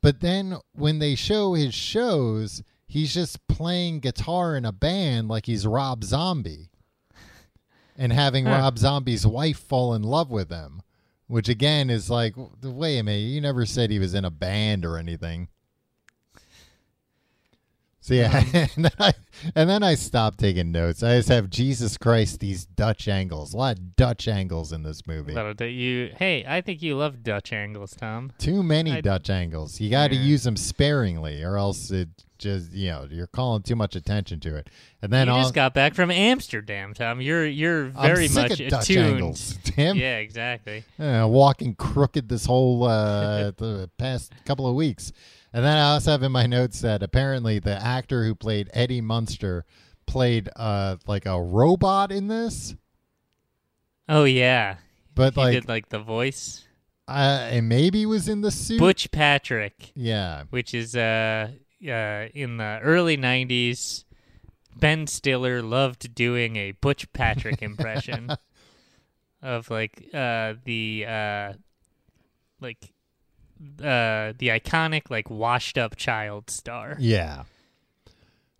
But 0.00 0.20
then 0.20 0.56
when 0.74 0.98
they 0.98 1.14
show 1.14 1.54
his 1.54 1.74
shows, 1.74 2.62
he's 2.86 3.14
just 3.14 3.46
playing 3.48 4.00
guitar 4.00 4.56
in 4.56 4.64
a 4.66 4.72
band 4.72 5.28
like 5.28 5.46
he's 5.46 5.66
Rob 5.66 6.04
Zombie. 6.04 6.70
And 7.96 8.12
having 8.12 8.44
Huh. 8.44 8.50
Rob 8.52 8.76
Zombie's 8.78 9.24
wife 9.24 9.58
fall 9.58 9.94
in 9.94 10.02
love 10.02 10.28
with 10.28 10.50
him, 10.50 10.82
which 11.28 11.48
again 11.48 11.90
is 11.90 12.10
like, 12.10 12.34
wait 12.60 12.98
a 12.98 13.04
minute, 13.04 13.28
you 13.28 13.40
never 13.40 13.64
said 13.64 13.88
he 13.90 14.00
was 14.00 14.14
in 14.14 14.24
a 14.24 14.32
band 14.32 14.84
or 14.84 14.98
anything. 14.98 15.48
So 18.04 18.12
yeah, 18.12 18.44
and, 18.76 18.84
then 18.84 18.92
I, 18.98 19.14
and 19.54 19.70
then 19.70 19.82
I 19.82 19.94
stopped 19.94 20.38
taking 20.38 20.70
notes. 20.70 21.02
I 21.02 21.16
just 21.16 21.30
have 21.30 21.48
Jesus 21.48 21.96
Christ, 21.96 22.38
these 22.38 22.66
Dutch 22.66 23.08
angles, 23.08 23.54
a 23.54 23.56
lot 23.56 23.78
of 23.78 23.96
Dutch 23.96 24.28
angles 24.28 24.72
in 24.74 24.82
this 24.82 25.06
movie. 25.06 25.32
That'll 25.32 25.66
you. 25.66 26.12
Hey, 26.18 26.44
I 26.46 26.60
think 26.60 26.82
you 26.82 26.98
love 26.98 27.22
Dutch 27.22 27.50
angles, 27.50 27.94
Tom. 27.96 28.30
Too 28.36 28.62
many 28.62 28.92
I- 28.92 29.00
Dutch 29.00 29.30
angles. 29.30 29.80
You 29.80 29.88
got 29.88 30.08
to 30.08 30.16
Yeah. 30.16 30.20
use 30.22 30.42
them 30.42 30.58
sparingly, 30.58 31.42
or 31.42 31.56
else 31.56 31.90
it 31.90 32.10
just 32.36 32.72
you 32.72 32.90
know 32.90 33.08
you're 33.10 33.26
calling 33.26 33.62
too 33.62 33.74
much 33.74 33.96
attention 33.96 34.38
to 34.40 34.54
it. 34.54 34.68
And 35.00 35.10
then 35.10 35.28
you 35.28 35.32
all, 35.32 35.40
just 35.40 35.54
got 35.54 35.72
back 35.72 35.94
from 35.94 36.10
Amsterdam, 36.10 36.92
Tom. 36.92 37.22
You're 37.22 37.46
you're 37.46 37.84
very 37.86 38.28
sick 38.28 38.50
much 38.50 38.60
of 38.60 38.68
Dutch 38.68 38.90
attuned. 38.90 39.14
angles. 39.14 39.58
Damn, 39.76 39.96
Yeah, 39.96 40.18
exactly. 40.18 40.84
uh, 41.00 41.26
walking 41.26 41.74
crooked 41.74 42.28
this 42.28 42.44
whole 42.44 42.84
uh, 42.84 43.50
the 43.56 43.88
past 43.96 44.34
couple 44.44 44.66
of 44.66 44.74
weeks. 44.74 45.10
And 45.54 45.64
then 45.64 45.78
I 45.78 45.92
also 45.92 46.10
have 46.10 46.22
in 46.24 46.32
my 46.32 46.46
notes 46.46 46.80
that 46.80 47.00
apparently 47.02 47.60
the 47.60 47.80
actor 47.80 48.24
who 48.24 48.34
played 48.34 48.68
Eddie 48.74 49.00
Munster 49.00 49.64
played 50.04 50.50
uh, 50.56 50.96
like 51.06 51.26
a 51.26 51.40
robot 51.40 52.10
in 52.10 52.26
this, 52.26 52.74
Oh 54.08 54.24
yeah, 54.24 54.76
but 55.14 55.34
he 55.34 55.40
like 55.40 55.52
did 55.52 55.68
like 55.68 55.88
the 55.88 55.98
voice. 55.98 56.64
uh, 57.08 57.48
and 57.50 57.68
maybe 57.68 58.04
was 58.04 58.28
in 58.28 58.42
the 58.42 58.50
suit. 58.50 58.78
Butch 58.78 59.10
Patrick, 59.10 59.92
yeah, 59.94 60.42
which 60.50 60.74
is 60.74 60.94
uh, 60.94 61.48
uh 61.86 62.26
in 62.34 62.58
the 62.58 62.80
early 62.82 63.16
'90s. 63.16 64.04
Ben 64.76 65.06
Stiller 65.06 65.62
loved 65.62 66.14
doing 66.14 66.56
a 66.56 66.72
Butch 66.72 67.10
Patrick 67.12 67.62
impression 67.62 68.30
of 69.40 69.70
like 69.70 70.08
uh 70.12 70.54
the 70.64 71.06
uh 71.08 71.52
like 72.60 72.92
uh 73.80 74.32
the 74.38 74.48
iconic 74.48 75.10
like 75.10 75.30
washed 75.30 75.78
up 75.78 75.96
child 75.96 76.50
star. 76.50 76.96
Yeah. 76.98 77.44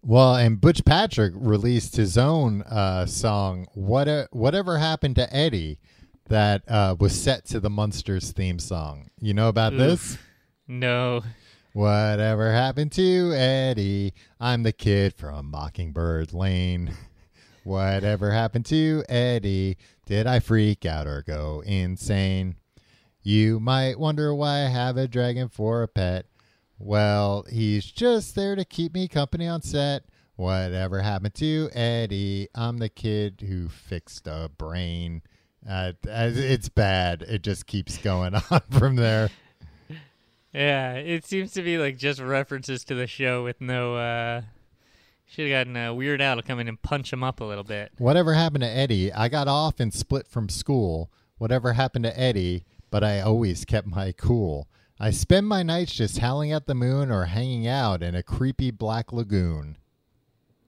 Well, 0.06 0.36
and 0.36 0.60
Butch 0.60 0.84
Patrick 0.84 1.32
released 1.34 1.96
his 1.96 2.18
own 2.18 2.60
uh, 2.62 3.06
song, 3.06 3.66
"What 3.72 4.28
Whatever 4.32 4.76
Happened 4.76 5.16
to 5.16 5.34
Eddie," 5.34 5.78
that 6.28 6.62
uh, 6.68 6.96
was 6.98 7.18
set 7.18 7.46
to 7.46 7.60
the 7.60 7.70
Munsters 7.70 8.32
theme 8.32 8.58
song. 8.58 9.08
You 9.18 9.32
know 9.32 9.48
about 9.48 9.76
this? 9.76 10.18
No. 10.68 11.22
Whatever 11.72 12.52
happened 12.52 12.92
to 12.92 13.32
Eddie? 13.34 14.14
I'm 14.38 14.62
the 14.62 14.72
kid 14.72 15.14
from 15.14 15.50
Mockingbird 15.50 16.32
Lane. 16.32 16.94
Whatever 17.64 18.30
happened 18.30 18.66
to 18.66 19.04
Eddie? 19.08 19.78
Did 20.06 20.26
I 20.26 20.38
freak 20.38 20.84
out 20.84 21.06
or 21.06 21.22
go 21.22 21.62
insane? 21.66 22.56
You 23.26 23.58
might 23.58 23.98
wonder 23.98 24.34
why 24.34 24.64
I 24.66 24.68
have 24.68 24.98
a 24.98 25.08
dragon 25.08 25.48
for 25.48 25.82
a 25.82 25.88
pet. 25.88 26.26
Well, 26.78 27.46
he's 27.50 27.86
just 27.86 28.34
there 28.34 28.54
to 28.54 28.66
keep 28.66 28.92
me 28.92 29.08
company 29.08 29.46
on 29.48 29.62
set. 29.62 30.04
Whatever 30.36 31.00
happened 31.00 31.34
to 31.36 31.70
Eddie? 31.72 32.48
I'm 32.54 32.76
the 32.76 32.90
kid 32.90 33.42
who 33.48 33.68
fixed 33.68 34.26
a 34.26 34.50
brain. 34.58 35.22
Uh, 35.66 35.92
it's 36.04 36.68
bad. 36.68 37.22
It 37.22 37.42
just 37.42 37.66
keeps 37.66 37.96
going 37.96 38.34
on 38.50 38.60
from 38.70 38.96
there. 38.96 39.30
Yeah, 40.52 40.92
it 40.96 41.24
seems 41.24 41.52
to 41.52 41.62
be 41.62 41.78
like 41.78 41.96
just 41.96 42.20
references 42.20 42.84
to 42.84 42.94
the 42.94 43.06
show 43.06 43.42
with 43.42 43.58
no. 43.60 43.96
uh 43.96 44.42
Should 45.26 45.50
have 45.50 45.64
gotten 45.66 45.76
uh, 45.78 45.94
Weird 45.94 46.20
Al 46.20 46.36
to 46.36 46.42
come 46.42 46.60
in 46.60 46.68
and 46.68 46.80
punch 46.82 47.10
him 47.10 47.24
up 47.24 47.40
a 47.40 47.44
little 47.44 47.64
bit. 47.64 47.92
Whatever 47.96 48.34
happened 48.34 48.64
to 48.64 48.68
Eddie? 48.68 49.10
I 49.14 49.28
got 49.30 49.48
off 49.48 49.80
and 49.80 49.94
split 49.94 50.28
from 50.28 50.50
school. 50.50 51.10
Whatever 51.38 51.72
happened 51.72 52.04
to 52.04 52.20
Eddie? 52.20 52.64
But 52.94 53.02
I 53.02 53.22
always 53.22 53.64
kept 53.64 53.88
my 53.88 54.12
cool. 54.12 54.68
I 55.00 55.10
spend 55.10 55.48
my 55.48 55.64
nights 55.64 55.92
just 55.92 56.18
howling 56.18 56.52
at 56.52 56.66
the 56.66 56.76
moon 56.76 57.10
or 57.10 57.24
hanging 57.24 57.66
out 57.66 58.04
in 58.04 58.14
a 58.14 58.22
creepy 58.22 58.70
black 58.70 59.12
lagoon. 59.12 59.78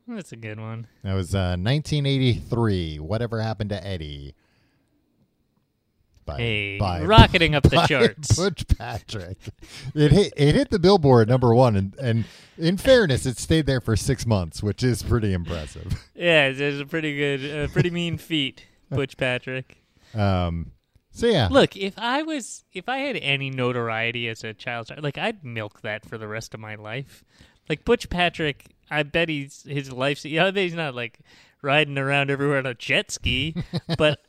That's 0.09 0.33
a 0.33 0.37
good 0.37 0.59
one. 0.59 0.89
That 1.05 1.15
was 1.15 1.37
uh, 1.37 1.55
1983. 1.57 2.97
Whatever 2.97 3.41
happened 3.41 3.71
to 3.71 3.87
Eddie? 3.87 4.35
By, 6.25 6.37
Hey, 6.39 6.79
by- 6.79 7.03
rocketing 7.05 7.55
up 7.55 7.63
the 7.63 7.87
charts. 7.87 8.35
Butch 8.35 8.67
Patrick. 8.77 9.39
It 9.95 10.11
hit 10.11 10.33
it 10.37 10.57
hit 10.57 10.71
the 10.71 10.81
Billboard 10.81 11.29
number 11.29 11.55
one, 11.55 11.77
and, 11.77 11.95
and 12.01 12.25
in 12.59 12.77
fairness, 12.77 13.25
it 13.25 13.39
stayed 13.39 13.67
there 13.67 13.81
for 13.81 13.95
six 13.95 14.27
months, 14.27 14.65
which 14.65 14.83
is 14.83 15.05
pretty 15.05 15.33
impressive. 15.33 16.05
Yeah, 16.17 16.47
it's, 16.49 16.59
it's 16.59 16.81
a 16.81 16.87
pretty 16.87 17.17
good, 17.17 17.57
uh, 17.69 17.73
pretty 17.73 17.91
mean 17.91 18.19
feat, 18.19 18.67
Butch 18.91 19.17
Patrick. 19.17 19.77
Um, 20.15 20.71
so 21.17 21.27
yeah, 21.27 21.49
Look, 21.51 21.77
if 21.77 21.95
I 21.99 22.23
was, 22.23 22.65
if 22.73 22.89
I 22.89 22.99
had 22.99 23.17
any 23.17 23.51
notoriety 23.51 24.29
as 24.29 24.45
a 24.45 24.53
child 24.55 24.87
star, 24.87 24.99
like 25.01 25.19
I'd 25.19 25.45
milk 25.45 25.81
that 25.83 26.05
for 26.09 26.19
the 26.19 26.29
rest 26.29 26.53
of 26.55 26.61
my 26.61 26.75
life. 26.75 27.25
Like 27.69 27.85
Butch 27.85 28.09
Patrick, 28.11 28.67
I 28.91 29.03
bet 29.03 29.29
he's 29.29 29.65
his 29.69 29.91
life's. 29.91 30.25
Yeah, 30.25 30.47
I 30.47 30.51
bet 30.53 30.65
he's 30.65 30.75
not 30.75 30.95
like 30.95 31.19
riding 31.63 31.99
around 31.99 32.31
everywhere 32.31 32.59
on 32.59 32.67
a 32.67 32.75
jet 32.75 33.11
ski, 33.11 33.55
but 33.99 34.21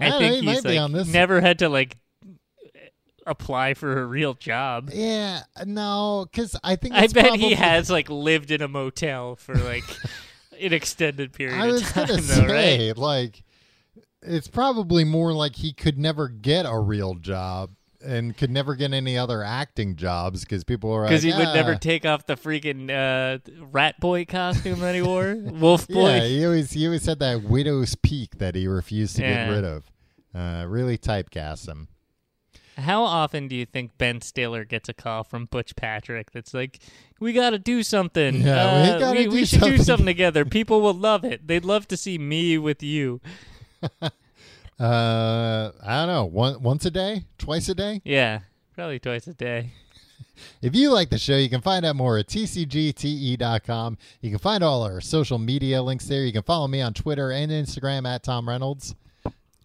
I 0.00 0.06
I 0.06 0.08
don't 0.08 0.22
know, 0.22 0.28
think 0.30 0.44
he 0.44 0.50
he's 0.50 0.64
like 0.64 0.78
on 0.80 0.92
this- 0.92 1.12
never 1.12 1.40
had 1.40 1.58
to 1.60 1.68
like 1.68 1.96
apply 3.26 3.74
for 3.74 4.00
a 4.02 4.06
real 4.06 4.34
job. 4.34 4.90
Yeah, 4.92 5.42
no, 5.64 6.26
because 6.30 6.56
I 6.64 6.76
think 6.76 6.94
I 6.94 7.06
bet 7.06 7.26
probably, 7.26 7.38
he 7.38 7.54
has 7.54 7.90
like 7.90 8.10
lived 8.10 8.50
in 8.50 8.62
a 8.62 8.68
motel 8.68 9.36
for 9.36 9.54
like 9.54 9.84
an 10.60 10.72
extended 10.72 11.32
period 11.32 11.58
I 11.60 11.66
was 11.68 11.82
of 11.82 11.88
time, 11.88 12.06
gonna 12.08 12.22
though, 12.22 12.42
right? 12.42 12.78
say, 12.78 12.92
like, 12.94 13.42
it's 14.24 14.48
probably 14.48 15.04
more 15.04 15.32
like 15.32 15.56
he 15.56 15.72
could 15.72 15.98
never 15.98 16.28
get 16.28 16.64
a 16.66 16.78
real 16.78 17.14
job 17.14 17.70
and 18.04 18.36
could 18.36 18.50
never 18.50 18.74
get 18.74 18.92
any 18.92 19.16
other 19.16 19.42
acting 19.42 19.96
jobs 19.96 20.44
because 20.44 20.62
people 20.62 20.90
were 20.90 21.00
like, 21.02 21.08
Because 21.10 21.22
he 21.22 21.32
would 21.32 21.54
never 21.54 21.72
"Ah." 21.74 21.78
take 21.78 22.04
off 22.04 22.26
the 22.26 22.36
freaking 22.36 22.90
uh, 22.90 23.38
rat 23.72 23.98
boy 24.00 24.24
costume 24.26 24.80
that 24.80 24.94
he 24.94 25.00
wore, 25.02 25.34
wolf 25.40 25.88
boy. 25.88 26.08
Yeah, 26.16 26.26
he 26.26 26.44
always 26.44 26.70
he 26.72 26.84
always 26.86 27.06
had 27.06 27.18
that 27.20 27.42
widow's 27.44 27.94
peak 27.94 28.38
that 28.38 28.54
he 28.54 28.66
refused 28.66 29.16
to 29.16 29.22
Yeah. 29.22 29.46
get 29.46 29.52
rid 29.54 29.64
of. 29.64 29.90
Uh, 30.34 30.66
really 30.66 30.98
typecast 30.98 31.68
him. 31.68 31.88
How 32.76 33.04
often 33.04 33.46
do 33.46 33.54
you 33.54 33.64
think 33.66 33.92
Ben 33.98 34.20
Stiller 34.20 34.64
gets 34.64 34.88
a 34.88 34.92
call 34.92 35.22
from 35.22 35.44
Butch 35.46 35.76
Patrick 35.76 36.32
that's 36.32 36.52
like, 36.52 36.80
"We 37.20 37.32
got 37.32 37.50
to 37.50 37.58
do 37.58 37.84
something. 37.84 38.40
Yeah, 38.42 38.82
we 38.82 38.88
Uh, 38.90 38.98
gotta 38.98 39.18
we, 39.18 39.24
do 39.26 39.30
we 39.30 39.44
should 39.44 39.60
do 39.60 39.66
something." 39.66 39.84
something 39.84 40.06
together. 40.06 40.44
People 40.44 40.80
will 40.80 40.92
love 40.92 41.24
it. 41.24 41.46
They'd 41.46 41.64
love 41.64 41.86
to 41.88 41.96
see 41.96 42.18
me 42.18 42.58
with 42.58 42.82
you." 42.82 43.20
Uh, 44.76 45.70
I 45.86 45.98
don't 45.98 46.08
know, 46.08 46.24
one, 46.24 46.60
once 46.60 46.84
a 46.84 46.90
day, 46.90 47.26
twice 47.38 47.68
a 47.68 47.76
day. 47.76 48.00
Yeah, 48.04 48.40
probably 48.74 48.98
twice 48.98 49.28
a 49.28 49.32
day. 49.32 49.70
If 50.60 50.74
you 50.74 50.90
like 50.90 51.10
the 51.10 51.18
show, 51.18 51.36
you 51.36 51.48
can 51.48 51.60
find 51.60 51.86
out 51.86 51.94
more 51.94 52.18
at 52.18 52.26
tcgte.com. 52.26 53.98
You 54.20 54.30
can 54.30 54.38
find 54.40 54.64
all 54.64 54.82
our 54.82 55.00
social 55.00 55.38
media 55.38 55.80
links 55.80 56.06
there. 56.06 56.24
You 56.24 56.32
can 56.32 56.42
follow 56.42 56.66
me 56.66 56.80
on 56.80 56.92
Twitter 56.92 57.30
and 57.30 57.52
Instagram 57.52 58.04
at 58.04 58.24
Tom 58.24 58.48
Reynolds. 58.48 58.96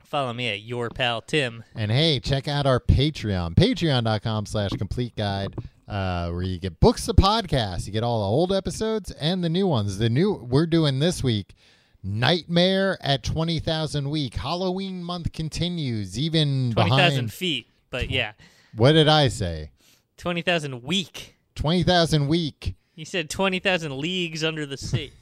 Follow 0.03 0.31
me 0.31 0.47
at 0.49 0.61
your 0.61 0.89
pal 0.91 1.21
Tim. 1.21 1.63
And 1.75 1.89
hey, 1.91 2.19
check 2.19 2.47
out 2.47 2.67
our 2.67 2.79
Patreon, 2.79 3.55
patreon.com 3.55 4.45
slash 4.45 4.71
complete 4.71 5.15
guide. 5.15 5.55
uh, 5.87 6.29
where 6.29 6.43
you 6.43 6.59
get 6.59 6.79
books 6.79 7.07
of 7.07 7.15
podcasts. 7.15 7.87
You 7.87 7.93
get 7.93 8.03
all 8.03 8.19
the 8.19 8.29
old 8.29 8.53
episodes 8.53 9.09
and 9.11 9.43
the 9.43 9.49
new 9.49 9.65
ones. 9.65 9.97
The 9.97 10.07
new 10.09 10.33
we're 10.33 10.67
doing 10.67 10.99
this 10.99 11.23
week. 11.23 11.55
Nightmare 12.03 12.97
at 13.01 13.23
twenty 13.23 13.59
thousand 13.59 14.09
week. 14.09 14.35
Halloween 14.35 15.03
month 15.03 15.31
continues. 15.33 16.17
Even 16.17 16.71
Twenty 16.73 16.89
thousand 16.89 17.15
behind. 17.25 17.33
feet, 17.33 17.67
but 17.89 18.09
yeah, 18.09 18.33
What 18.75 18.93
did 18.93 19.07
I 19.07 19.27
say? 19.27 19.71
twenty 20.17 20.41
thousand 20.41 20.83
week. 20.83 21.35
Twenty 21.55 21.83
thousand 21.83 22.27
week. 22.27 22.75
You 22.95 23.05
said 23.05 23.29
twenty 23.29 23.59
thousand 23.59 23.97
leagues 23.97 24.43
under 24.43 24.65
the 24.65 24.77
sea. 24.77 25.11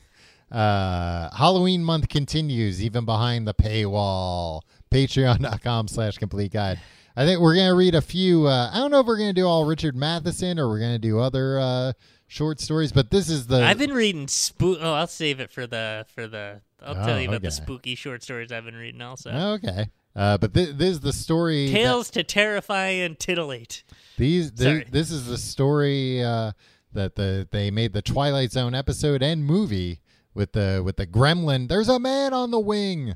Uh, 0.49 1.29
Halloween 1.35 1.83
month 1.83 2.07
continues 2.07 2.81
even 2.81 3.03
behind 3.03 3.45
the 3.45 3.53
paywall. 3.53 4.61
Patreon.com 4.89 5.89
slash 5.89 6.17
complete 6.17 6.53
guide. 6.53 6.79
I 7.17 7.25
think 7.25 7.41
we're 7.41 7.55
gonna 7.57 7.75
read 7.75 7.95
a 7.95 8.01
few. 8.01 8.47
Uh, 8.47 8.69
I 8.71 8.77
don't 8.77 8.89
know 8.89 9.01
if 9.01 9.07
we're 9.07 9.17
gonna 9.17 9.33
do 9.33 9.45
all 9.45 9.65
Richard 9.65 9.93
Matheson 9.93 10.57
or 10.57 10.69
we're 10.69 10.79
gonna 10.79 10.99
do 10.99 11.19
other 11.19 11.59
uh, 11.59 11.91
short 12.27 12.61
stories, 12.61 12.93
but 12.93 13.11
this 13.11 13.29
is 13.29 13.47
the. 13.47 13.57
I've 13.61 13.77
been 13.77 13.91
reading 13.93 14.29
spook. 14.29 14.77
Oh, 14.81 14.93
I'll 14.93 15.07
save 15.07 15.41
it 15.41 15.51
for 15.51 15.67
the 15.67 16.05
for 16.15 16.27
the. 16.27 16.61
I'll 16.81 16.97
Oh, 17.01 17.05
tell 17.05 17.19
you 17.19 17.27
about 17.27 17.41
the 17.41 17.51
spooky 17.51 17.95
short 17.95 18.23
stories 18.23 18.51
I've 18.51 18.65
been 18.65 18.75
reading 18.75 19.01
also. 19.01 19.31
okay. 19.31 19.89
Uh, 20.15 20.37
but 20.37 20.53
thi- 20.53 20.71
this 20.71 20.91
is 20.93 20.99
the 21.01 21.13
story. 21.13 21.67
that- 21.67 21.73
Tales 21.73 22.09
to 22.11 22.23
terrify 22.23 22.87
and 22.87 23.19
titillate. 23.19 23.83
these. 24.17 24.51
Sorry. 24.55 24.85
this 24.89 25.11
is 25.11 25.27
the 25.27 25.37
story 25.37 26.23
uh, 26.23 26.53
that 26.93 27.15
the 27.15 27.47
they 27.51 27.69
made 27.71 27.93
the 27.93 28.01
Twilight 28.01 28.51
Zone 28.51 28.73
episode 28.73 29.21
and 29.21 29.43
movie 29.45 29.99
with 30.33 30.53
the 30.53 30.81
with 30.83 30.97
the 30.97 31.05
Gremlin. 31.07 31.67
There's 31.67 31.89
a 31.89 31.99
man 31.99 32.33
on 32.33 32.49
the 32.51 32.59
wing. 32.59 33.15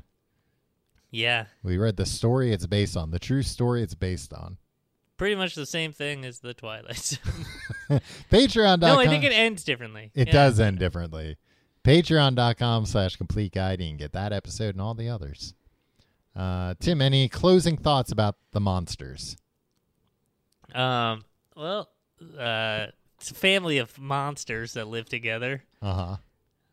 Yeah, 1.10 1.44
We 1.62 1.76
read 1.76 1.96
the 1.98 2.06
story 2.06 2.52
it's 2.52 2.66
based 2.66 2.96
on, 2.96 3.10
the 3.10 3.18
true 3.18 3.42
story 3.42 3.82
it's 3.82 3.94
based 3.94 4.32
on. 4.32 4.56
pretty 5.18 5.34
much 5.36 5.54
the 5.54 5.66
same 5.66 5.92
thing 5.92 6.24
as 6.24 6.38
the 6.38 6.54
Twilight. 6.54 6.96
Zone. 6.96 7.20
Patreon.com. 8.30 8.80
no, 8.80 8.98
I 8.98 9.06
think 9.08 9.22
it 9.24 9.32
ends 9.32 9.62
differently. 9.62 10.10
It 10.14 10.28
Yeah. 10.28 10.32
does 10.32 10.58
end 10.58 10.78
differently. 10.78 11.36
Patreon.com 11.84 12.86
slash 12.86 13.16
complete 13.16 13.52
guide. 13.52 13.80
You 13.80 13.88
can 13.88 13.96
get 13.96 14.12
that 14.12 14.32
episode 14.32 14.74
and 14.74 14.80
all 14.80 14.94
the 14.94 15.08
others. 15.08 15.54
Uh, 16.34 16.74
Tim, 16.80 17.02
any 17.02 17.28
closing 17.28 17.76
thoughts 17.76 18.12
about 18.12 18.36
the 18.52 18.60
Munsters? 18.60 19.36
Um. 20.74 21.24
Well, 21.54 21.90
uh, 22.38 22.86
it's 23.18 23.30
a 23.30 23.34
family 23.34 23.78
of 23.78 23.98
monsters 23.98 24.72
that 24.72 24.88
live 24.88 25.08
together. 25.08 25.64
Uh 25.82 26.16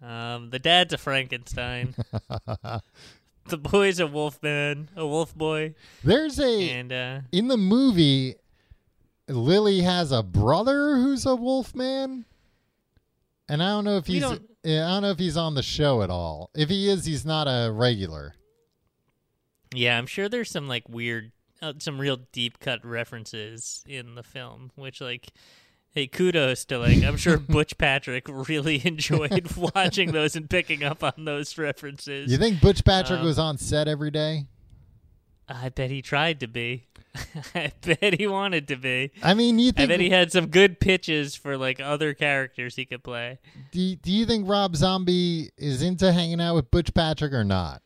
huh. 0.01 0.07
Um, 0.07 0.49
the 0.51 0.59
dad's 0.59 0.93
a 0.93 0.97
Frankenstein. 0.97 1.95
the 3.47 3.57
boy's 3.57 3.99
a 3.99 4.07
wolf 4.07 4.41
man, 4.41 4.89
a 4.95 5.05
wolf 5.05 5.35
boy, 5.35 5.75
There's 6.03 6.39
a 6.39 6.69
and 6.69 6.93
uh, 6.93 7.19
in 7.31 7.49
the 7.49 7.57
movie. 7.57 8.35
Lily 9.27 9.81
has 9.81 10.11
a 10.11 10.23
brother 10.23 10.95
who's 10.95 11.25
a 11.25 11.35
wolf 11.35 11.75
man, 11.75 12.25
and 13.47 13.61
I 13.61 13.67
don't 13.67 13.83
know 13.83 13.97
if 13.97 14.07
he's. 14.07 14.23
I 14.65 14.69
don't 14.69 15.01
know 15.03 15.11
if 15.11 15.19
he's 15.19 15.37
on 15.37 15.55
the 15.55 15.63
show 15.63 16.01
at 16.01 16.09
all. 16.09 16.49
If 16.55 16.69
he 16.69 16.89
is, 16.89 17.05
he's 17.05 17.25
not 17.25 17.47
a 17.47 17.71
regular. 17.71 18.33
yeah, 19.73 19.97
I'm 19.97 20.05
sure 20.07 20.27
there's 20.27 20.51
some 20.51 20.67
like 20.67 20.89
weird, 20.89 21.31
uh, 21.61 21.73
some 21.79 21.99
real 21.99 22.17
deep 22.31 22.59
cut 22.59 22.83
references 22.85 23.83
in 23.87 24.15
the 24.15 24.23
film, 24.23 24.71
which 24.75 25.01
like. 25.01 25.27
Hey, 25.91 26.05
kudos 26.05 26.65
to 26.65 26.77
like 26.77 27.01
I'm 27.03 27.17
sure 27.17 27.37
Butch 27.39 27.75
Patrick 27.79 28.27
really 28.29 28.79
enjoyed 28.85 29.51
watching 29.57 30.11
those 30.11 30.35
and 30.35 30.47
picking 30.47 30.83
up 30.83 31.03
on 31.03 31.25
those 31.25 31.57
references. 31.57 32.31
You 32.31 32.37
think 32.37 32.61
Butch 32.61 32.85
Patrick 32.85 33.21
Um, 33.21 33.25
was 33.25 33.39
on 33.39 33.57
set 33.57 33.87
every 33.87 34.11
day? 34.11 34.45
I 35.49 35.69
bet 35.69 35.89
he 35.89 36.01
tried 36.01 36.39
to 36.41 36.47
be. 36.47 36.85
I 37.55 37.71
bet 37.81 38.19
he 38.19 38.27
wanted 38.27 38.67
to 38.67 38.75
be. 38.75 39.11
I 39.23 39.33
mean, 39.33 39.57
you 39.57 39.71
I 39.75 39.87
bet 39.87 39.99
he 39.99 40.11
had 40.11 40.31
some 40.31 40.47
good 40.47 40.79
pitches 40.79 41.35
for 41.35 41.57
like 41.57 41.79
other 41.79 42.13
characters 42.13 42.75
he 42.75 42.85
could 42.85 43.03
play. 43.03 43.39
Do 43.71 43.95
do 43.95 44.11
you 44.11 44.25
think 44.25 44.47
Rob 44.47 44.75
Zombie 44.75 45.49
is 45.57 45.81
into 45.81 46.11
hanging 46.11 46.39
out 46.39 46.55
with 46.55 46.69
Butch 46.69 46.93
Patrick 46.93 47.33
or 47.33 47.43
not? 47.43 47.81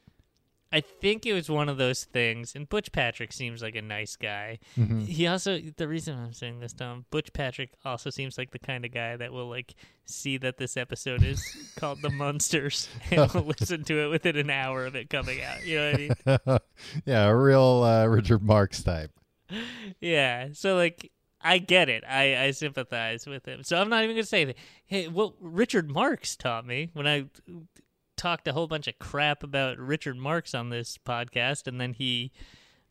I 0.74 0.82
think 0.82 1.28
it 1.28 1.34
was 1.34 1.52
one 1.52 1.70
of 1.70 1.78
those 1.78 2.04
things, 2.04 2.56
and 2.56 2.68
Butch 2.68 2.92
Patrick 2.92 3.32
seems 3.32 3.62
like 3.62 3.76
a 3.76 3.82
nice 3.82 4.16
guy. 4.16 4.58
Mm-hmm. 4.76 5.02
He 5.02 5.28
also, 5.28 5.60
the 5.78 5.88
reason 5.88 6.18
I'm 6.18 6.34
saying 6.34 6.62
this, 6.62 6.74
Tom, 6.74 7.06
Butch 7.12 7.32
Patrick 7.32 7.70
also 7.86 8.10
seems 8.10 8.40
like 8.40 8.50
the 8.50 8.58
kind 8.58 8.84
of 8.84 8.92
guy 8.92 9.16
that 9.16 9.32
will 9.32 9.48
like 9.48 9.76
see 10.06 10.38
that 10.38 10.58
this 10.58 10.76
episode 10.76 11.22
is 11.22 11.46
called 11.76 12.02
The 12.02 12.10
Munsters 12.10 12.90
and 13.12 13.32
will 13.34 13.54
listen 13.60 13.84
to 13.84 14.00
it 14.04 14.08
within 14.08 14.36
an 14.36 14.50
hour 14.50 14.88
of 14.88 14.96
it 14.96 15.12
coming 15.12 15.44
out. 15.44 15.64
You 15.64 15.78
know 15.78 15.92
what 15.92 15.96
I 15.96 16.48
mean? 16.50 16.60
yeah, 17.06 17.26
a 17.26 17.36
real 17.36 17.84
uh, 17.84 18.08
Richard 18.08 18.42
Marx 18.42 18.82
type. 18.82 19.12
Yeah. 20.02 20.50
So 20.54 20.76
like 20.76 21.12
I 21.40 21.60
get 21.60 21.88
it. 21.88 22.04
I, 22.08 22.46
I 22.46 22.52
sympathize 22.52 23.28
with 23.28 23.46
him. 23.46 23.64
So 23.64 23.78
I'm 23.78 23.90
not 23.90 24.04
even 24.04 24.16
gonna 24.16 24.26
say 24.26 24.46
that. 24.46 24.56
Hey, 24.86 25.08
what 25.08 25.34
Richard 25.40 25.92
Marx 25.92 26.36
taught 26.36 26.66
me 26.66 26.90
when 26.94 27.06
I 27.06 27.26
talked 28.24 28.48
a 28.48 28.54
whole 28.54 28.68
bunch 28.68 28.88
of 28.88 28.98
crap 29.00 29.44
about 29.44 29.78
Richard 29.78 30.16
Marx 30.16 30.56
on 30.56 30.70
this 30.70 30.98
podcast, 30.98 31.68
and 31.68 31.80
then 31.82 31.92
he 31.92 32.32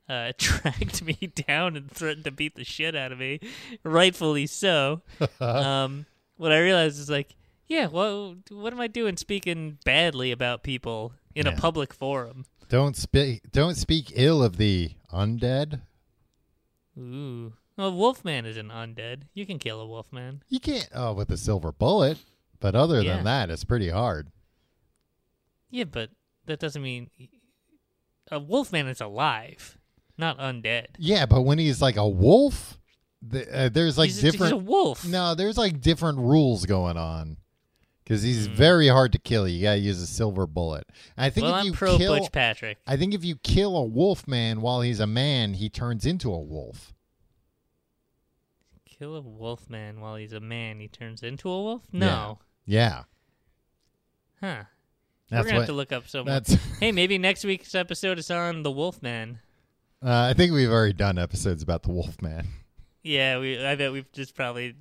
uh, 0.07 0.33
tracked 0.39 1.03
me 1.03 1.15
down 1.49 1.75
and 1.75 1.91
threatened 1.91 2.25
to 2.27 2.31
beat 2.31 2.55
the 2.55 2.65
shit 2.65 2.95
out 2.95 3.13
of 3.13 3.19
me, 3.19 3.41
rightfully 3.83 4.47
so. 4.47 5.01
um, 5.41 6.05
what 6.37 6.53
I 6.53 6.59
realized 6.59 6.99
is 7.01 7.09
like, 7.09 7.35
yeah, 7.67 7.87
well, 7.87 8.37
what 8.51 8.75
am 8.75 8.81
I 8.81 8.89
doing 8.89 9.17
speaking 9.17 9.79
badly 9.87 10.33
about 10.33 10.63
people 10.63 11.15
in 11.35 11.47
Yeah. 11.47 11.53
a 11.53 11.57
public 11.57 11.95
forum? 11.95 12.45
Don't 12.69 12.95
speak. 12.95 13.51
Don't 13.53 13.77
speak 13.77 14.13
ill 14.15 14.43
of 14.43 14.59
the 14.59 14.91
undead. 15.11 15.81
Ooh. 16.99 17.55
Well, 17.79 17.93
Wolfman 17.95 18.45
is 18.45 18.59
an 18.59 18.69
undead. 18.69 19.23
You 19.33 19.47
can 19.47 19.59
kill 19.59 19.81
a 19.81 19.87
Wolfman. 19.87 20.43
You 20.51 20.61
can't. 20.61 20.91
Oh, 20.95 21.15
with 21.15 21.31
a 21.31 21.39
silver 21.39 21.73
bullet. 21.73 22.19
But 22.61 22.75
other 22.75 23.01
Yeah. 23.01 23.17
than 23.17 23.25
that, 23.25 23.49
it's 23.51 23.65
pretty 23.65 23.89
hard. 23.89 24.29
Yeah, 25.73 25.85
but 25.85 26.11
that 26.47 26.61
doesn't 26.61 26.83
mean 26.83 27.11
a 28.31 28.39
Wolfman 28.39 28.87
is 28.87 29.01
alive, 29.01 29.79
not 30.17 30.39
undead. 30.39 30.87
Yeah, 30.99 31.27
but 31.27 31.43
when 31.43 31.59
he's 31.59 31.81
like 31.83 31.97
a 31.97 32.07
wolf, 32.09 32.79
the, 33.23 33.47
uh, 33.53 33.69
there's 33.71 33.97
like 33.99 34.09
he's, 34.11 34.19
a- 34.19 34.23
he's 34.27 34.33
different. 34.33 34.53
a 34.53 34.57
wolf. 34.59 35.05
No, 35.07 35.35
there's 35.35 35.57
like 35.59 35.81
different 35.81 36.19
rules 36.19 36.67
going 36.67 36.97
on. 36.97 37.39
Because 38.05 38.23
he's 38.25 38.49
Hmm. 38.49 38.55
very 38.55 38.89
hard 38.89 39.13
to 39.13 39.19
kill. 39.19 39.47
You 39.47 39.63
gotta 39.63 39.79
use 39.79 40.01
a 40.03 40.07
silver 40.09 40.45
bullet. 40.47 40.85
I 41.17 41.31
think 41.31 41.45
well, 41.45 41.55
if 41.55 41.61
I'm 41.61 41.67
you 41.67 41.73
pro 41.73 41.97
kill, 41.97 42.19
Butch 42.19 42.33
Patrick. 42.33 42.79
I 42.87 42.97
think 42.97 43.15
if 43.15 43.25
you 43.25 43.37
kill 43.37 43.77
a 43.77 43.85
wolf 43.85 44.27
man 44.27 44.61
while 44.61 44.81
he's 44.81 44.99
a 45.01 45.07
man, 45.07 45.55
he 45.55 45.71
turns 45.71 46.05
into 46.05 46.33
a 46.33 46.39
wolf. 46.41 46.93
Kill 48.85 49.15
a 49.17 49.21
wolf 49.21 49.71
man 49.71 50.01
while 50.01 50.17
he's 50.17 50.33
a 50.33 50.41
man. 50.41 50.81
He 50.81 50.89
turns 50.89 51.23
into 51.23 51.49
a 51.49 51.63
wolf. 51.63 51.83
No, 51.93 52.41
Yeah, 52.67 53.05
huh? 54.41 54.65
We're 55.33 55.45
gonna 55.45 55.55
have 55.55 55.67
to 55.67 55.73
look 55.73 55.93
up. 55.93 56.05
That's. 56.09 56.55
hey, 56.81 56.93
maybe 56.93 57.19
next 57.19 57.45
week's 57.45 57.75
episode 57.75 58.19
is 58.19 58.31
on 58.31 58.63
the 58.63 58.71
Wolfman. 58.71 59.41
Uh, 60.05 60.29
I 60.31 60.35
think 60.35 60.53
we've 60.53 60.71
already 60.71 60.95
done 60.95 61.17
episodes 61.17 61.63
about 61.63 61.85
the 61.85 61.91
wolf 61.91 62.21
man. 62.21 62.49
Yeah, 63.03 63.39
we. 63.39 63.65
I 63.65 63.77
bet 63.77 63.93
we've 63.93 64.11
just 64.13 64.35
probably 64.35 64.75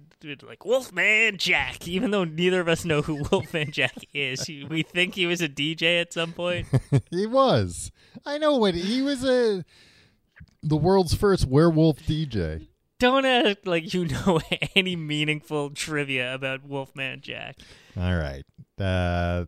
like 0.43 0.65
Wolfman 0.65 1.37
Jack, 1.37 1.87
even 1.87 2.11
though 2.11 2.23
neither 2.23 2.59
of 2.59 2.67
us 2.67 2.85
know 2.85 3.01
who 3.01 3.23
Wolfman 3.31 3.71
Jack 3.71 3.95
is. 4.13 4.47
We 4.47 4.83
think 4.83 5.15
he 5.15 5.25
was 5.25 5.41
a 5.41 5.49
DJ 5.49 6.01
at 6.01 6.13
some 6.13 6.33
point. 6.33 6.67
he 7.11 7.25
was. 7.25 7.91
I 8.25 8.37
know 8.37 8.57
what 8.57 8.75
he 8.75 9.01
was 9.01 9.23
a. 9.23 9.63
The 10.63 10.77
world's 10.77 11.13
first 11.13 11.47
werewolf 11.47 11.99
DJ. 11.99 12.67
Don't 12.99 13.25
act 13.25 13.65
like 13.65 13.93
you 13.93 14.05
know 14.05 14.39
any 14.75 14.95
meaningful 14.95 15.71
trivia 15.71 16.35
about 16.35 16.63
Wolfman 16.63 17.21
Jack. 17.21 17.57
All 17.97 18.15
right. 18.15 18.43
Uh, 18.79 19.45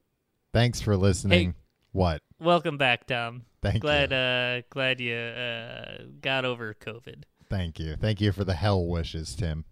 thanks 0.54 0.80
for 0.80 0.96
listening. 0.96 1.56
What? 1.92 2.22
Welcome 2.40 2.78
back, 2.78 3.08
Tom. 3.08 3.44
Thank 3.62 3.82
glad, 3.82 4.12
you. 4.12 4.18
uh, 4.18 4.62
glad 4.70 5.00
you 5.00 5.16
uh, 5.16 6.04
got 6.22 6.46
over 6.46 6.74
COVID. 6.74 7.24
Thank 7.50 7.80
you. 7.80 7.96
Thank 7.96 8.22
you 8.22 8.32
for 8.32 8.44
the 8.44 8.56
hell 8.56 8.86
wishes, 8.86 9.36
Tim. 9.36 9.66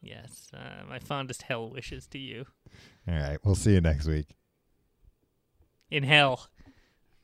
Yes, 0.00 0.50
uh, 0.52 0.84
my 0.88 0.98
fondest 0.98 1.42
hell 1.42 1.70
wishes 1.70 2.06
to 2.08 2.18
you. 2.18 2.46
All 3.06 3.14
right. 3.14 3.38
We'll 3.44 3.54
see 3.54 3.72
you 3.72 3.80
next 3.80 4.06
week. 4.06 4.26
In 5.90 6.02
hell. 6.02 6.48